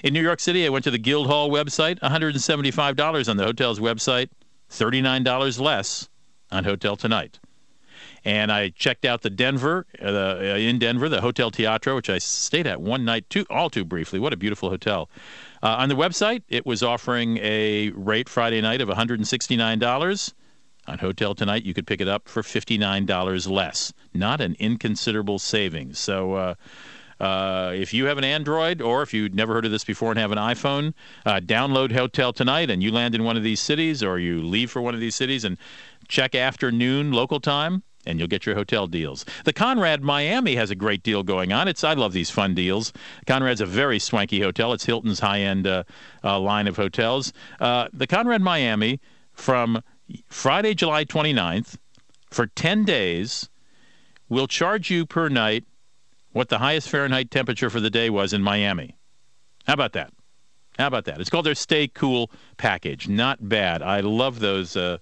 In 0.05 0.15
New 0.15 0.23
York 0.23 0.39
City, 0.39 0.65
I 0.65 0.69
went 0.69 0.85
to 0.85 0.91
the 0.91 0.99
Gild 0.99 1.27
Hall 1.27 1.51
website, 1.51 1.99
$175 2.01 3.29
on 3.29 3.37
the 3.37 3.45
hotel's 3.45 3.81
website, 3.81 4.29
$39 4.71 5.61
less 5.61 6.09
on 6.51 6.65
Hotel 6.65 6.97
Tonight. 6.97 7.41
And 8.25 8.53
I 8.53 8.69
checked 8.71 9.05
out 9.05 9.23
the 9.23 9.31
Denver, 9.31 9.87
uh, 10.01 10.07
uh, 10.07 10.37
in 10.57 10.79
Denver, 10.79 11.09
the 11.09 11.21
Hotel 11.21 11.51
Teatro, 11.51 11.97
which 11.97 12.11
I 12.11 12.19
stayed 12.19 12.67
at 12.67 12.81
one 12.81 13.05
night, 13.05 13.29
too, 13.29 13.45
all 13.51 13.71
too 13.71 13.85
briefly. 13.85 14.21
What 14.21 14.33
a 14.33 14.37
beautiful 14.37 14.71
hotel. 14.71 15.11
Uh, 15.63 15.77
on 15.79 15.89
the 15.89 15.97
website, 15.97 16.43
it 16.49 16.65
was 16.65 16.83
offering 16.83 17.39
a 17.39 17.91
rate 17.91 18.29
Friday 18.29 18.61
night 18.61 18.81
of 18.81 18.89
$169. 18.89 20.33
On 20.89 20.99
Hotel 20.99 21.35
Tonight, 21.35 21.65
you 21.65 21.75
could 21.75 21.87
pick 21.87 22.01
it 22.01 22.09
up 22.09 22.29
for 22.29 22.43
$59 22.43 23.51
less. 23.51 23.93
Not 24.13 24.41
an 24.41 24.57
inconsiderable 24.59 25.39
savings. 25.39 25.99
So, 25.99 26.35
uh, 26.35 26.55
uh, 27.21 27.73
if 27.73 27.95
you 27.95 28.07
have 28.07 28.19
an 28.19 28.25
Android 28.25 28.83
or 28.83 29.03
if 29.03 29.15
you've 29.15 29.33
never 29.33 29.55
heard 29.55 29.65
of 29.65 29.71
this 29.71 29.85
before 29.85 30.11
and 30.11 30.19
have 30.19 30.33
an 30.33 30.39
iPhone, 30.39 30.93
uh, 31.25 31.35
download 31.35 31.93
Hotel 31.93 32.33
Tonight 32.33 32.69
and 32.69 32.83
you 32.83 32.91
land 32.91 33.15
in 33.15 33.23
one 33.23 33.37
of 33.37 33.45
these 33.45 33.61
cities 33.61 34.03
or 34.03 34.19
you 34.19 34.43
leave 34.43 34.73
for 34.73 34.83
one 34.83 34.93
of 34.93 34.99
these 34.99 35.15
cities 35.15 35.45
and 35.45 35.57
check 36.09 36.35
after 36.35 36.73
noon 36.73 37.13
local 37.13 37.39
time 37.39 37.85
and 38.07 38.19
you'll 38.19 38.27
get 38.27 38.45
your 38.45 38.57
hotel 38.57 38.89
deals. 38.89 39.25
The 39.45 39.53
Conrad 39.53 40.03
Miami 40.03 40.57
has 40.57 40.71
a 40.71 40.75
great 40.75 41.05
deal 41.05 41.23
going 41.23 41.53
on. 41.53 41.69
It's 41.69 41.85
I 41.85 41.95
love 41.95 42.13
these 42.13 42.31
fun 42.31 42.55
deals. 42.55 42.93
Conrad's 43.27 43.61
a 43.61 43.67
very 43.67 44.01
swanky 44.01 44.41
hotel. 44.41 44.73
It's 44.73 44.85
Hilton's 44.85 45.21
high-end 45.21 45.67
uh, 45.67 45.85
uh, 46.25 46.41
line 46.41 46.67
of 46.67 46.77
hotels. 46.77 47.33
Uh, 47.61 47.87
the 47.93 48.09
Conrad 48.09 48.43
Miami 48.43 49.01
from 49.33 49.81
Friday, 50.29 50.75
July 50.75 51.05
29th, 51.05 51.77
for 52.31 52.47
10 52.47 52.85
days, 52.85 53.49
we'll 54.29 54.47
charge 54.47 54.91
you 54.91 55.07
per 55.07 55.29
night 55.29 55.65
what 56.33 56.49
the 56.49 56.59
highest 56.59 56.89
Fahrenheit 56.89 57.31
temperature 57.31 57.71
for 57.71 57.81
the 57.81 57.91
day 57.91 58.11
was 58.11 58.33
in 58.33 58.43
Miami. 58.43 58.97
How 59.67 59.75
about 59.75 59.93
that? 59.93 60.13
How 60.79 60.87
about 60.87 61.05
that? 61.05 61.21
It's 61.21 61.29
called 61.31 61.47
their 61.47 61.55
Stay 61.55 61.87
Cool 61.89 62.31
package. 62.57 63.07
Not 63.07 63.49
bad. 63.49 63.83
I 63.83 64.01
love 64.01 64.41
those. 64.41 64.77
Uh, 64.77 64.99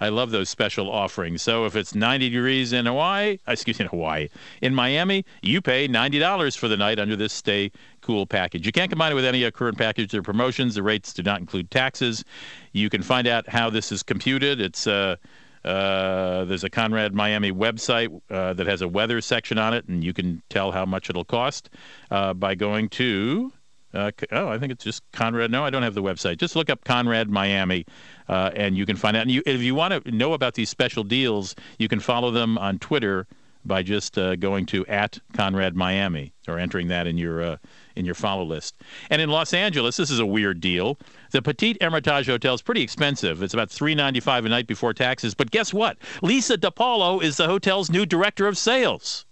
I 0.00 0.08
love 0.08 0.30
those 0.30 0.48
special 0.48 0.90
offerings. 0.90 1.42
So 1.42 1.66
if 1.66 1.76
it's 1.76 1.94
90 1.94 2.30
degrees 2.30 2.72
in 2.72 2.86
Hawaii, 2.86 3.38
excuse 3.46 3.78
me, 3.78 3.84
in 3.84 3.90
Hawaii, 3.90 4.28
in 4.62 4.74
Miami, 4.74 5.26
you 5.42 5.60
pay 5.60 5.88
$90 5.88 6.56
for 6.56 6.68
the 6.68 6.76
night 6.78 6.98
under 6.98 7.16
this 7.16 7.34
Stay 7.34 7.70
Cool 8.02 8.26
package. 8.26 8.66
You 8.66 8.72
can't 8.72 8.90
combine 8.90 9.12
it 9.12 9.14
with 9.14 9.24
any 9.24 9.48
current 9.50 9.76
package 9.76 10.14
or 10.14 10.22
promotions. 10.22 10.74
The 10.74 10.82
rates 10.82 11.12
do 11.12 11.22
not 11.22 11.40
include 11.40 11.70
taxes. 11.70 12.24
You 12.72 12.88
can 12.88 13.02
find 13.02 13.26
out 13.26 13.48
how 13.48 13.70
this 13.70 13.92
is 13.92 14.02
computed. 14.02 14.60
It's 14.60 14.86
uh, 14.86 15.16
uh, 15.64 16.44
there's 16.46 16.64
a 16.64 16.70
Conrad 16.70 17.14
Miami 17.14 17.52
website 17.52 18.20
uh, 18.30 18.54
that 18.54 18.66
has 18.66 18.80
a 18.82 18.88
weather 18.88 19.20
section 19.20 19.58
on 19.58 19.74
it, 19.74 19.86
and 19.88 20.02
you 20.02 20.12
can 20.12 20.42
tell 20.48 20.72
how 20.72 20.86
much 20.86 21.10
it'll 21.10 21.24
cost 21.24 21.70
uh, 22.10 22.32
by 22.32 22.54
going 22.54 22.88
to. 22.90 23.52
Uh, 23.92 24.10
oh, 24.32 24.48
I 24.48 24.58
think 24.58 24.72
it's 24.72 24.84
just 24.84 25.02
Conrad. 25.12 25.50
No, 25.50 25.64
I 25.64 25.70
don't 25.70 25.82
have 25.82 25.94
the 25.94 26.02
website. 26.02 26.38
Just 26.38 26.56
look 26.56 26.70
up 26.70 26.84
Conrad 26.84 27.28
Miami, 27.28 27.84
uh, 28.28 28.50
and 28.54 28.76
you 28.76 28.86
can 28.86 28.96
find 28.96 29.16
out. 29.16 29.22
And 29.22 29.30
you, 29.30 29.42
if 29.44 29.60
you 29.60 29.74
want 29.74 30.04
to 30.04 30.10
know 30.12 30.32
about 30.32 30.54
these 30.54 30.70
special 30.70 31.04
deals, 31.04 31.54
you 31.78 31.88
can 31.88 32.00
follow 32.00 32.30
them 32.30 32.56
on 32.56 32.78
Twitter 32.78 33.26
by 33.64 33.82
just 33.82 34.16
uh, 34.18 34.36
going 34.36 34.66
to 34.66 34.86
at 34.86 35.18
Conrad 35.34 35.76
Miami 35.76 36.32
or 36.48 36.58
entering 36.58 36.88
that 36.88 37.06
in 37.06 37.18
your 37.18 37.42
uh, 37.42 37.56
in 37.96 38.04
your 38.04 38.14
follow 38.14 38.44
list. 38.44 38.76
And 39.10 39.20
in 39.20 39.30
Los 39.30 39.52
Angeles, 39.52 39.96
this 39.96 40.10
is 40.10 40.18
a 40.18 40.26
weird 40.26 40.60
deal. 40.60 40.98
The 41.32 41.42
Petit 41.42 41.76
Hermitage 41.80 42.26
Hotel 42.26 42.54
is 42.54 42.62
pretty 42.62 42.82
expensive. 42.82 43.42
It's 43.42 43.54
about 43.54 43.70
three 43.70 43.94
ninety 43.94 44.20
five 44.20 44.44
a 44.44 44.48
night 44.48 44.66
before 44.66 44.94
taxes. 44.94 45.34
But 45.34 45.50
guess 45.50 45.74
what? 45.74 45.98
Lisa 46.22 46.56
DePaulo 46.56 47.22
is 47.22 47.36
the 47.36 47.46
hotel's 47.46 47.90
new 47.90 48.06
director 48.06 48.46
of 48.46 48.56
sales. 48.56 49.26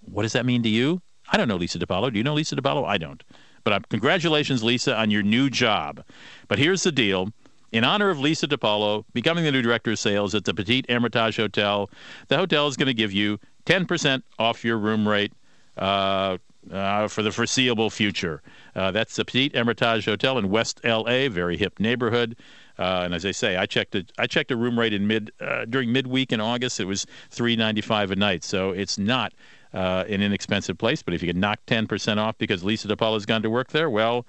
What 0.00 0.22
does 0.22 0.32
that 0.32 0.46
mean 0.46 0.62
to 0.62 0.68
you? 0.68 1.00
I 1.30 1.36
don't 1.36 1.48
know 1.48 1.56
Lisa 1.56 1.78
DePaulo. 1.78 2.12
Do 2.12 2.18
you 2.18 2.24
know 2.24 2.34
Lisa 2.34 2.56
DePaulo? 2.56 2.86
I 2.86 2.98
don't. 2.98 3.22
But 3.64 3.72
uh, 3.72 3.80
congratulations, 3.90 4.64
Lisa, 4.64 4.96
on 4.96 5.10
your 5.10 5.22
new 5.22 5.48
job. 5.48 6.02
But 6.48 6.58
here's 6.58 6.82
the 6.82 6.92
deal. 6.92 7.28
In 7.72 7.84
honor 7.84 8.10
of 8.10 8.20
Lisa 8.20 8.46
DiPaolo 8.46 9.04
becoming 9.14 9.44
the 9.44 9.50
new 9.50 9.62
director 9.62 9.92
of 9.92 9.98
sales 9.98 10.34
at 10.34 10.44
the 10.44 10.52
Petit 10.52 10.84
Hermitage 10.90 11.36
Hotel, 11.36 11.88
the 12.28 12.36
hotel 12.36 12.68
is 12.68 12.76
going 12.76 12.86
to 12.86 12.94
give 12.94 13.12
you 13.12 13.40
10% 13.64 14.22
off 14.38 14.62
your 14.62 14.76
room 14.76 15.08
rate 15.08 15.32
uh, 15.78 16.36
uh, 16.70 17.08
for 17.08 17.22
the 17.22 17.32
foreseeable 17.32 17.88
future. 17.88 18.42
Uh, 18.76 18.90
that's 18.90 19.16
the 19.16 19.24
Petit 19.24 19.52
Hermitage 19.54 20.04
Hotel 20.04 20.36
in 20.36 20.50
West 20.50 20.82
LA, 20.84 21.30
very 21.30 21.56
hip 21.56 21.80
neighborhood. 21.80 22.36
Uh, 22.78 23.02
and 23.04 23.14
as 23.14 23.24
I 23.24 23.30
say, 23.30 23.56
I 23.56 23.64
checked 23.64 23.94
a, 23.94 24.04
I 24.18 24.26
checked 24.26 24.50
a 24.50 24.56
room 24.56 24.78
rate 24.78 24.92
in 24.92 25.06
mid 25.06 25.32
uh, 25.40 25.64
during 25.64 25.92
midweek 25.92 26.30
in 26.30 26.40
August. 26.40 26.78
It 26.78 26.84
was 26.86 27.06
three 27.30 27.54
ninety 27.54 27.82
five 27.82 28.10
a 28.10 28.16
night, 28.16 28.44
so 28.44 28.70
it's 28.70 28.96
not 28.96 29.34
uh, 29.74 30.04
an 30.08 30.22
inexpensive 30.22 30.78
place. 30.78 31.02
But 31.02 31.12
if 31.12 31.22
you 31.22 31.28
can 31.28 31.38
knock 31.38 31.60
ten 31.66 31.86
percent 31.86 32.18
off 32.18 32.38
because 32.38 32.64
Lisa 32.64 32.88
DiPaolo 32.88 33.14
has 33.14 33.26
gone 33.26 33.42
to 33.42 33.50
work 33.50 33.68
there, 33.68 33.90
well, 33.90 34.24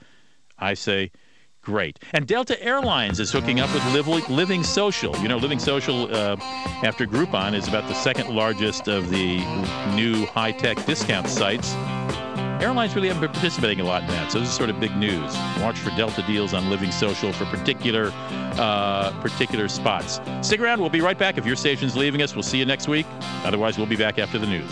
I 0.59 0.73
say 0.73 1.11
great. 1.63 1.99
And 2.11 2.27
Delta 2.27 2.61
Airlines 2.61 3.19
is 3.19 3.31
hooking 3.31 3.59
up 3.59 3.73
with 3.73 4.29
Living 4.29 4.63
Social. 4.63 5.15
You 5.17 5.27
know, 5.27 5.37
Living 5.37 5.59
Social, 5.59 6.13
uh, 6.13 6.35
after 6.83 7.07
Groupon, 7.07 7.53
is 7.53 7.67
about 7.67 7.87
the 7.87 7.95
second 7.95 8.29
largest 8.29 8.87
of 8.87 9.09
the 9.09 9.37
new 9.95 10.25
high 10.27 10.51
tech 10.51 10.85
discount 10.85 11.27
sites 11.27 11.73
airlines 12.63 12.95
really 12.95 13.09
haven't 13.09 13.21
been 13.21 13.31
participating 13.31 13.81
a 13.81 13.83
lot 13.83 14.01
in 14.03 14.07
that. 14.07 14.31
So 14.31 14.39
this 14.39 14.47
is 14.47 14.55
sort 14.55 14.69
of 14.69 14.79
big 14.79 14.95
news. 14.95 15.35
Watch 15.59 15.77
for 15.77 15.89
Delta 15.91 16.23
deals 16.25 16.53
on 16.53 16.69
Living 16.69 16.91
Social 16.91 17.33
for 17.33 17.45
particular 17.45 18.11
uh, 18.13 19.11
particular 19.21 19.67
spots. 19.67 20.21
Stick 20.41 20.61
around. 20.61 20.79
We'll 20.79 20.89
be 20.89 21.01
right 21.01 21.17
back. 21.17 21.37
If 21.37 21.45
your 21.45 21.55
station's 21.55 21.97
leaving 21.97 22.21
us, 22.21 22.35
we'll 22.35 22.43
see 22.43 22.59
you 22.59 22.65
next 22.65 22.87
week. 22.87 23.05
Otherwise, 23.43 23.77
we'll 23.77 23.87
be 23.87 23.97
back 23.97 24.17
after 24.17 24.39
the 24.39 24.47
news. 24.47 24.71